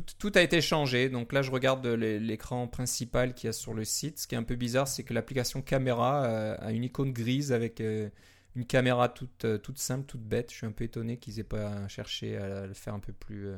tout, 0.00 0.32
a 0.34 0.40
été 0.40 0.60
changé. 0.60 1.08
Donc 1.08 1.32
là, 1.32 1.42
je 1.42 1.50
regarde 1.50 1.86
l'écran 1.86 2.66
principal 2.66 3.34
qu'il 3.34 3.48
y 3.48 3.50
a 3.50 3.52
sur 3.52 3.74
le 3.74 3.84
site. 3.84 4.18
Ce 4.18 4.26
qui 4.26 4.34
est 4.34 4.38
un 4.38 4.42
peu 4.42 4.56
bizarre, 4.56 4.88
c'est 4.88 5.02
que 5.02 5.12
l'application 5.12 5.62
caméra 5.62 6.24
euh, 6.24 6.56
a 6.60 6.72
une 6.72 6.84
icône 6.84 7.12
grise 7.12 7.52
avec 7.52 7.80
euh, 7.80 8.08
une 8.56 8.66
caméra 8.66 9.08
toute, 9.08 9.44
euh, 9.44 9.58
toute 9.58 9.78
simple, 9.78 10.06
toute 10.06 10.22
bête. 10.22 10.50
Je 10.50 10.56
suis 10.56 10.66
un 10.66 10.72
peu 10.72 10.84
étonné 10.84 11.16
qu'ils 11.16 11.40
aient 11.40 11.44
pas 11.44 11.88
cherché 11.88 12.36
à 12.36 12.66
le 12.66 12.74
faire 12.74 12.94
un 12.94 13.00
peu 13.00 13.12
plus 13.12 13.50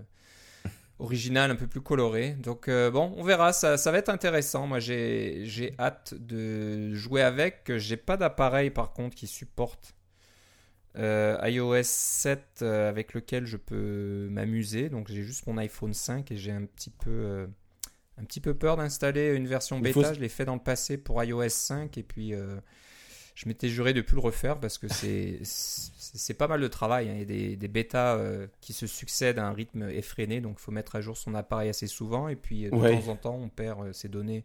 original, 0.98 1.50
un 1.50 1.56
peu 1.56 1.66
plus 1.66 1.80
coloré. 1.80 2.32
Donc 2.34 2.68
bon, 2.68 3.12
on 3.16 3.22
verra. 3.22 3.52
Ça, 3.52 3.76
ça 3.76 3.90
va 3.92 3.98
être 3.98 4.08
intéressant. 4.08 4.66
Moi, 4.66 4.80
j'ai 4.80 5.74
hâte 5.78 6.14
de 6.14 6.94
jouer 6.94 7.22
avec. 7.22 7.72
J'ai 7.76 7.96
pas 7.96 8.16
d'appareil 8.16 8.70
par 8.70 8.92
contre 8.92 9.16
qui 9.16 9.26
supporte 9.26 9.94
euh, 10.96 11.36
iOS 11.42 11.82
7 11.82 12.60
euh, 12.62 12.88
avec 12.88 13.14
lequel 13.14 13.46
je 13.46 13.56
peux 13.56 14.28
m'amuser. 14.30 14.88
Donc 14.88 15.08
j'ai 15.08 15.22
juste 15.22 15.46
mon 15.46 15.58
iPhone 15.58 15.92
5 15.92 16.30
et 16.30 16.36
j'ai 16.36 16.52
un 16.52 16.64
petit 16.66 16.90
peu 16.90 17.10
euh, 17.10 17.46
un 18.16 18.24
petit 18.24 18.40
peu 18.40 18.54
peur 18.54 18.76
d'installer 18.76 19.34
une 19.34 19.48
version 19.48 19.80
bêta. 19.80 20.12
Je 20.12 20.20
l'ai 20.20 20.28
fait 20.28 20.44
dans 20.44 20.54
le 20.54 20.62
passé 20.62 20.96
pour 20.96 21.22
iOS 21.22 21.48
5 21.48 21.98
et 21.98 22.02
puis 22.04 22.32
je 23.34 23.48
m'étais 23.48 23.68
juré 23.68 23.92
de 23.92 24.00
plus 24.00 24.14
le 24.14 24.20
refaire 24.20 24.58
parce 24.58 24.78
que 24.78 24.88
c'est 24.88 25.40
c'est 25.44 26.34
pas 26.34 26.48
mal 26.48 26.60
de 26.60 26.68
travail. 26.68 27.08
Hein. 27.08 27.14
Il 27.14 27.18
y 27.18 27.22
a 27.22 27.24
des, 27.24 27.56
des 27.56 27.68
bêtas 27.68 28.18
qui 28.60 28.72
se 28.72 28.86
succèdent 28.86 29.38
à 29.38 29.46
un 29.46 29.52
rythme 29.52 29.88
effréné, 29.90 30.40
donc 30.40 30.56
il 30.58 30.62
faut 30.62 30.72
mettre 30.72 30.96
à 30.96 31.00
jour 31.00 31.16
son 31.16 31.34
appareil 31.34 31.68
assez 31.68 31.86
souvent 31.86 32.28
et 32.28 32.36
puis 32.36 32.64
de 32.64 32.70
temps 32.70 33.08
en 33.08 33.16
temps 33.16 33.38
on 33.40 33.48
perd 33.48 33.92
ses 33.92 34.08
données 34.08 34.44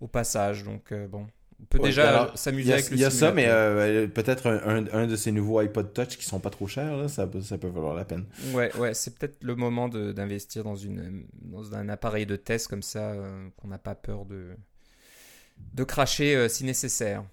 au 0.00 0.06
passage. 0.06 0.64
Donc 0.64 0.92
bon, 0.92 1.26
on 1.60 1.64
peut 1.66 1.78
déjà 1.78 2.32
s'amuser 2.34 2.72
avec 2.72 2.90
le 2.90 2.96
Il 2.96 3.00
y 3.00 3.04
a 3.04 3.10
ça, 3.10 3.32
mais 3.32 3.46
euh, 3.48 4.06
peut-être 4.06 4.46
un, 4.46 4.86
un, 4.92 5.06
de 5.06 5.16
ces 5.16 5.30
nouveaux 5.30 5.58
iPod 5.58 5.92
Touch 5.92 6.16
qui 6.16 6.24
sont 6.24 6.40
pas 6.40 6.50
trop 6.50 6.66
chers, 6.66 6.96
là, 6.96 7.08
ça, 7.08 7.28
ça 7.42 7.58
peut 7.58 7.68
valoir 7.68 7.94
la 7.94 8.04
peine. 8.04 8.24
Ouais, 8.54 8.74
ouais 8.76 8.94
c'est 8.94 9.16
peut-être 9.16 9.42
le 9.42 9.54
moment 9.54 9.88
d'investir 9.88 10.64
dans, 10.64 10.76
une, 10.76 11.26
dans 11.42 11.74
un 11.74 11.88
appareil 11.88 12.26
de 12.26 12.36
test 12.36 12.68
comme 12.68 12.82
ça, 12.82 13.10
euh, 13.10 13.48
qu'on 13.56 13.68
n'a 13.68 13.78
pas 13.78 13.94
peur 13.94 14.24
de, 14.24 14.48
de 15.74 15.84
cracher 15.84 16.34
euh, 16.34 16.48
si 16.48 16.64
nécessaire. 16.64 17.24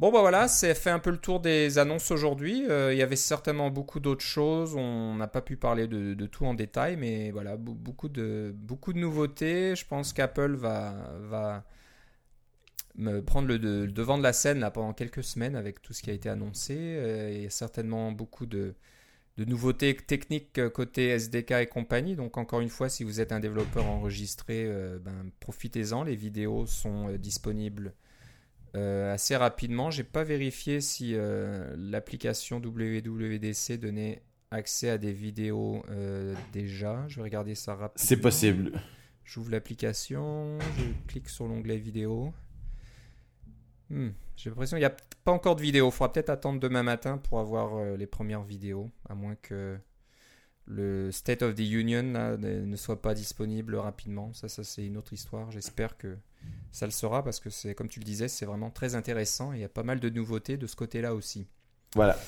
Bon, 0.00 0.10
bah 0.10 0.20
voilà, 0.20 0.48
c'est 0.48 0.74
fait 0.74 0.90
un 0.90 0.98
peu 0.98 1.10
le 1.10 1.18
tour 1.18 1.40
des 1.40 1.78
annonces 1.78 2.10
aujourd'hui. 2.10 2.64
il 2.68 2.96
y 2.96 3.02
avait 3.02 3.16
certainement 3.16 3.70
beaucoup 3.70 4.00
d'autres 4.00 4.24
choses. 4.24 4.74
On 4.74 5.14
n'a 5.14 5.28
pas 5.28 5.42
pu 5.42 5.56
parler 5.56 5.86
de, 5.88 6.26
tout 6.26 6.46
en 6.46 6.54
détail, 6.54 6.96
mais 6.96 7.30
voilà, 7.30 7.56
beaucoup 7.58 8.08
de, 8.08 8.54
nouveautés. 8.94 9.76
Je 9.76 9.86
pense 9.86 10.14
qu'Apple 10.14 10.54
va, 10.54 10.94
va 11.28 11.64
me 12.94 13.20
prendre 13.22 13.48
le, 13.48 13.58
devant 13.88 14.18
de 14.18 14.22
la 14.22 14.32
scène 14.32 14.60
là, 14.60 14.70
pendant 14.70 14.92
quelques 14.92 15.24
semaines 15.24 15.56
avec 15.56 15.82
tout 15.82 15.92
ce 15.92 16.02
qui 16.02 16.10
a 16.10 16.12
été 16.14 16.28
annoncé. 16.28 16.76
Euh, 16.78 17.30
il 17.34 17.42
y 17.42 17.46
a 17.46 17.50
certainement 17.50 18.12
beaucoup 18.12 18.46
de, 18.46 18.74
nouveautés 19.38 19.94
techniques 19.96 20.58
euh, 20.58 20.70
côté 20.70 21.08
SDK 21.08 21.52
et 21.52 21.66
compagnie. 21.66 22.16
Donc 22.16 22.38
encore 22.38 22.60
une 22.60 22.68
fois, 22.68 22.88
si 22.88 23.04
vous 23.04 23.20
êtes 23.20 23.32
un 23.32 23.40
développeur 23.40 23.86
enregistré, 23.86 24.64
euh, 24.66 24.98
ben, 24.98 25.30
profitez-en. 25.40 26.04
Les 26.04 26.16
vidéos 26.16 26.66
sont 26.66 27.12
disponibles 27.18 27.94
assez 28.74 29.36
rapidement. 29.36 29.90
J'ai 29.90 30.04
pas 30.04 30.24
vérifié 30.24 30.80
si 30.80 31.14
l'application 31.76 32.58
WWDC 32.58 33.78
donnait 33.78 34.22
accès 34.50 34.90
à 34.90 34.98
des 34.98 35.12
vidéos 35.12 35.82
déjà. 36.52 37.04
Je 37.08 37.16
vais 37.16 37.22
regarder 37.22 37.54
ça 37.54 37.74
rapidement. 37.74 38.06
C'est 38.08 38.20
possible. 38.20 38.72
J'ouvre 39.24 39.52
l'application, 39.52 40.58
je 40.76 41.06
clique 41.06 41.28
sur 41.28 41.46
l'onglet 41.46 41.76
vidéo. 41.76 42.32
Hmm. 43.88 44.10
J'ai 44.36 44.50
l'impression 44.50 44.76
qu'il 44.76 44.82
n'y 44.82 44.92
a 44.92 44.96
pas 45.24 45.32
encore 45.32 45.54
de 45.54 45.62
vidéo. 45.62 45.88
Il 45.88 45.92
faudra 45.92 46.12
peut-être 46.12 46.30
attendre 46.30 46.58
demain 46.58 46.82
matin 46.82 47.18
pour 47.18 47.38
avoir 47.38 47.76
euh, 47.76 47.96
les 47.96 48.06
premières 48.06 48.42
vidéos, 48.42 48.90
à 49.08 49.14
moins 49.14 49.36
que 49.36 49.78
le 50.66 51.12
State 51.12 51.42
of 51.42 51.54
the 51.54 51.60
Union 51.60 52.02
ne 52.02 52.76
soit 52.76 53.02
pas 53.02 53.14
disponible 53.14 53.76
rapidement. 53.76 54.32
Ça, 54.32 54.48
ça 54.48 54.64
c'est 54.64 54.84
une 54.84 54.96
autre 54.96 55.12
histoire. 55.12 55.50
J'espère 55.50 55.96
que 55.96 56.16
ça 56.72 56.86
le 56.86 56.92
sera 56.92 57.24
parce 57.24 57.40
que 57.40 57.50
c'est, 57.50 57.74
comme 57.74 57.88
tu 57.88 58.00
le 58.00 58.04
disais, 58.04 58.28
c'est 58.28 58.46
vraiment 58.46 58.70
très 58.70 58.94
intéressant 58.94 59.52
et 59.52 59.56
il 59.56 59.60
y 59.60 59.64
a 59.64 59.68
pas 59.68 59.82
mal 59.82 60.00
de 60.00 60.08
nouveautés 60.08 60.56
de 60.56 60.66
ce 60.66 60.76
côté-là 60.76 61.14
aussi. 61.14 61.46
Voilà. 61.94 62.18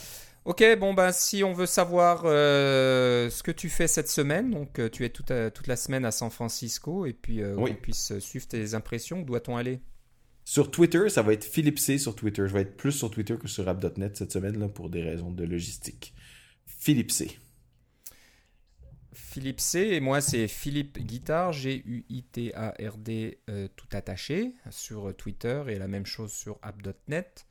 Ok, 0.44 0.64
bon 0.80 0.92
ben 0.92 1.12
si 1.12 1.44
on 1.44 1.52
veut 1.52 1.66
savoir 1.66 2.22
euh, 2.24 3.30
ce 3.30 3.44
que 3.44 3.52
tu 3.52 3.68
fais 3.68 3.86
cette 3.86 4.08
semaine, 4.08 4.50
donc 4.50 4.80
euh, 4.80 4.88
tu 4.88 5.04
es 5.04 5.08
toute, 5.08 5.32
toute 5.54 5.66
la 5.68 5.76
semaine 5.76 6.04
à 6.04 6.10
San 6.10 6.30
Francisco 6.30 7.06
et 7.06 7.12
puis 7.12 7.42
on 7.44 7.64
puisse 7.74 8.18
suivre 8.18 8.48
tes 8.48 8.74
impressions, 8.74 9.20
où 9.20 9.24
doit-on 9.24 9.56
aller? 9.56 9.80
Sur 10.44 10.70
Twitter, 10.70 11.08
ça 11.08 11.22
va 11.22 11.32
être 11.32 11.44
Philippe 11.44 11.78
C 11.78 11.98
sur 11.98 12.16
Twitter. 12.16 12.42
Je 12.48 12.52
vais 12.52 12.62
être 12.62 12.76
plus 12.76 12.92
sur 12.92 13.10
Twitter 13.10 13.36
que 13.40 13.46
sur 13.46 13.68
app.net 13.68 14.16
cette 14.16 14.32
semaine 14.32 14.58
là, 14.58 14.68
pour 14.68 14.90
des 14.90 15.02
raisons 15.02 15.30
de 15.30 15.44
logistique. 15.44 16.14
Philippe 16.66 17.12
C. 17.12 17.38
Philippe 19.12 19.60
C 19.60 19.80
et 19.92 20.00
moi 20.00 20.20
c'est 20.20 20.48
Philippe 20.48 20.98
Guitard, 20.98 21.52
G-U-I-T-A-R-D 21.52 23.38
euh, 23.50 23.68
tout 23.76 23.88
attaché 23.92 24.54
sur 24.70 25.14
Twitter 25.16 25.62
et 25.68 25.78
la 25.78 25.88
même 25.88 26.06
chose 26.06 26.32
sur 26.32 26.58
app.net. 26.62 27.46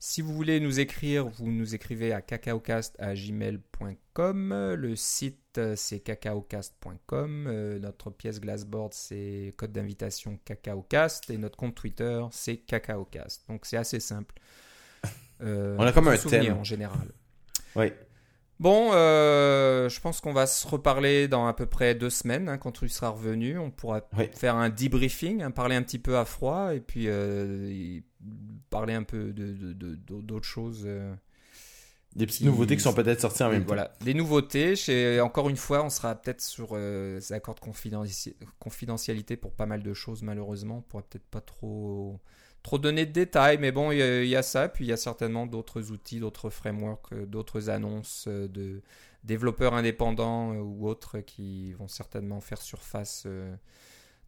Si 0.00 0.22
vous 0.22 0.32
voulez 0.32 0.60
nous 0.60 0.78
écrire, 0.78 1.26
vous 1.26 1.50
nous 1.50 1.74
écrivez 1.74 2.12
à 2.12 2.22
cacaocast.gmail.com. 2.22 4.74
Le 4.74 4.94
site, 4.94 5.58
euh, 5.58 5.74
c'est 5.74 5.98
cacaocast.com. 5.98 7.46
Euh, 7.48 7.80
notre 7.80 8.10
pièce 8.10 8.40
Glassboard, 8.40 8.94
c'est 8.94 9.54
code 9.56 9.72
d'invitation 9.72 10.38
cacaocast. 10.44 11.30
Et 11.30 11.38
notre 11.38 11.56
compte 11.56 11.74
Twitter, 11.74 12.22
c'est 12.30 12.58
cacaocast. 12.58 13.48
Donc 13.48 13.66
c'est 13.66 13.76
assez 13.76 13.98
simple. 13.98 14.36
Euh, 15.40 15.74
On 15.80 15.82
a 15.82 15.92
comme 15.92 16.06
un 16.06 16.16
thème. 16.16 16.58
en 16.58 16.64
général. 16.64 17.10
Oui. 17.74 17.86
Bon, 18.60 18.90
euh, 18.92 19.88
je 19.88 20.00
pense 20.00 20.20
qu'on 20.20 20.32
va 20.32 20.46
se 20.48 20.66
reparler 20.66 21.28
dans 21.28 21.46
à 21.46 21.54
peu 21.54 21.66
près 21.66 21.94
deux 21.94 22.10
semaines 22.10 22.48
hein, 22.48 22.58
quand 22.58 22.72
tu 22.72 22.88
seras 22.88 23.10
revenu. 23.10 23.56
On 23.58 23.70
pourra 23.70 24.00
Oui. 24.16 24.24
faire 24.34 24.56
un 24.56 24.68
debriefing, 24.68 25.42
hein, 25.42 25.52
parler 25.52 25.76
un 25.76 25.82
petit 25.82 26.00
peu 26.00 26.18
à 26.18 26.24
froid 26.24 26.74
et 26.74 26.80
puis 26.80 27.04
euh, 27.06 28.00
parler 28.70 28.94
un 28.94 29.04
peu 29.04 29.32
de, 29.32 29.52
de- 29.52 29.72
de- 29.72 29.94
de- 29.94 30.20
d'autres 30.22 30.44
choses. 30.46 30.82
euh, 30.86 31.14
Des 32.16 32.26
petites 32.26 32.40
Qui- 32.40 32.46
nouveautés 32.46 32.74
qui 32.74 32.82
sont 32.82 32.94
peut-être 32.94 33.20
sorties 33.20 33.44
en 33.44 33.50
même 33.50 33.60
temps. 33.62 33.66
voilà, 33.68 33.92
des 34.00 34.14
nouveautés. 34.14 34.74
Chez, 34.74 35.20
encore 35.20 35.48
une 35.50 35.56
fois, 35.56 35.84
on 35.84 35.90
sera 35.90 36.16
peut-être 36.16 36.40
sur 36.40 36.70
ces 37.20 37.32
accords 37.34 37.54
de 37.54 37.60
confidenti- 37.60 38.34
confidentialité 38.58 39.36
pour 39.36 39.52
pas 39.52 39.66
mal 39.66 39.84
de 39.84 39.94
choses, 39.94 40.22
malheureusement. 40.22 40.78
On 40.78 40.82
pourra 40.82 41.02
peut-être 41.04 41.26
pas 41.30 41.40
trop, 41.42 42.18
trop 42.68 42.78
donner 42.78 43.06
de 43.06 43.12
détails, 43.12 43.56
mais 43.58 43.72
bon, 43.72 43.90
il 43.92 43.98
y, 43.98 44.02
a- 44.02 44.22
il 44.22 44.28
y 44.28 44.36
a 44.36 44.42
ça. 44.42 44.68
Puis 44.68 44.84
il 44.84 44.88
y 44.88 44.92
a 44.92 44.96
certainement 44.98 45.46
d'autres 45.46 45.90
outils, 45.90 46.20
d'autres 46.20 46.50
frameworks, 46.50 47.12
euh, 47.14 47.24
d'autres 47.26 47.70
annonces 47.70 48.26
euh, 48.28 48.46
de 48.46 48.82
développeurs 49.24 49.72
indépendants 49.74 50.52
euh, 50.52 50.58
ou 50.58 50.86
autres 50.86 51.20
qui 51.20 51.72
vont 51.72 51.88
certainement 51.88 52.40
faire 52.42 52.60
surface 52.60 53.24
euh, 53.26 53.54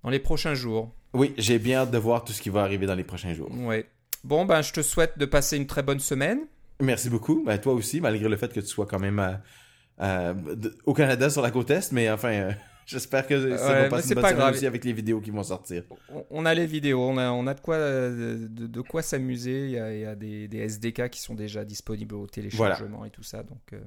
dans 0.02 0.08
les 0.10 0.18
prochains 0.20 0.54
jours. 0.54 0.90
Oui, 1.12 1.34
j'ai 1.36 1.58
bien 1.58 1.80
hâte 1.80 1.90
de 1.90 1.98
voir 1.98 2.24
tout 2.24 2.32
ce 2.32 2.40
qui 2.40 2.48
va 2.48 2.62
arriver 2.62 2.86
dans 2.86 2.94
les 2.94 3.04
prochains 3.04 3.34
jours. 3.34 3.50
Ouais. 3.54 3.86
Bon, 4.24 4.46
ben, 4.46 4.62
je 4.62 4.72
te 4.72 4.80
souhaite 4.82 5.18
de 5.18 5.26
passer 5.26 5.56
une 5.58 5.66
très 5.66 5.82
bonne 5.82 6.00
semaine. 6.00 6.40
Merci 6.80 7.10
beaucoup. 7.10 7.42
Ben, 7.44 7.58
toi 7.58 7.74
aussi, 7.74 8.00
malgré 8.00 8.26
le 8.28 8.36
fait 8.38 8.52
que 8.52 8.60
tu 8.60 8.66
sois 8.66 8.86
quand 8.86 8.98
même 8.98 9.18
à- 9.18 10.32
de- 10.32 10.74
au 10.86 10.94
Canada 10.94 11.28
sur 11.28 11.42
la 11.42 11.50
côte 11.50 11.70
Est, 11.70 11.92
mais 11.92 12.10
enfin, 12.10 12.30
euh, 12.32 12.52
j'espère 12.90 13.26
que 13.26 13.56
ça 13.56 13.66
Ouais, 13.68 13.82
va 13.82 13.88
passer 13.88 14.14
pas 14.14 14.22
semaine 14.22 14.36
grave. 14.36 14.54
aussi 14.54 14.66
avec 14.66 14.84
les 14.84 14.92
vidéos 14.92 15.20
qui 15.20 15.30
vont 15.30 15.42
sortir. 15.42 15.84
On- 16.30 16.44
a 16.46 16.54
les 16.54 16.66
vidéos, 16.66 17.02
on 17.02 17.16
a, 17.18 17.30
on 17.30 17.46
a 17.46 17.54
de 17.54 17.60
quoi, 17.60 17.76
euh, 17.76 18.48
de, 18.48 18.66
de 18.66 18.80
quoi 18.80 19.02
s'amuser. 19.02 19.66
Il 19.66 19.70
y 19.72 19.78
a, 19.78 19.94
il 19.94 20.00
y 20.00 20.04
a 20.04 20.14
des, 20.14 20.48
des 20.48 20.58
SDK 20.58 21.08
qui 21.10 21.20
sont 21.20 21.34
déjà 21.34 21.64
disponibles 21.64 22.14
au 22.14 22.26
téléchargement 22.26 23.04
et 23.04 23.10
tout 23.10 23.22
ça. 23.22 23.42
Donc, 23.42 23.60
euh, 23.72 23.78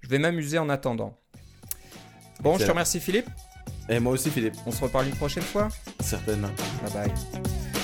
je 0.00 0.08
vais 0.08 0.18
m'amuser 0.18 0.58
en 0.58 0.68
attendant. 0.68 1.16
Bon, 2.40 2.58
je 2.58 2.64
te 2.64 2.70
remercie 2.70 2.98
Philippe. 3.00 3.28
Et 3.88 3.98
moi 4.00 4.12
aussi, 4.12 4.30
Philippe, 4.30 4.54
On 4.66 4.70
se 4.72 4.80
reparle 4.82 5.06
une 5.06 5.14
prochaine 5.16 5.42
fois. 5.42 5.68
certainement. 6.00 6.50
Bye 6.82 7.08
bye. 7.08 7.81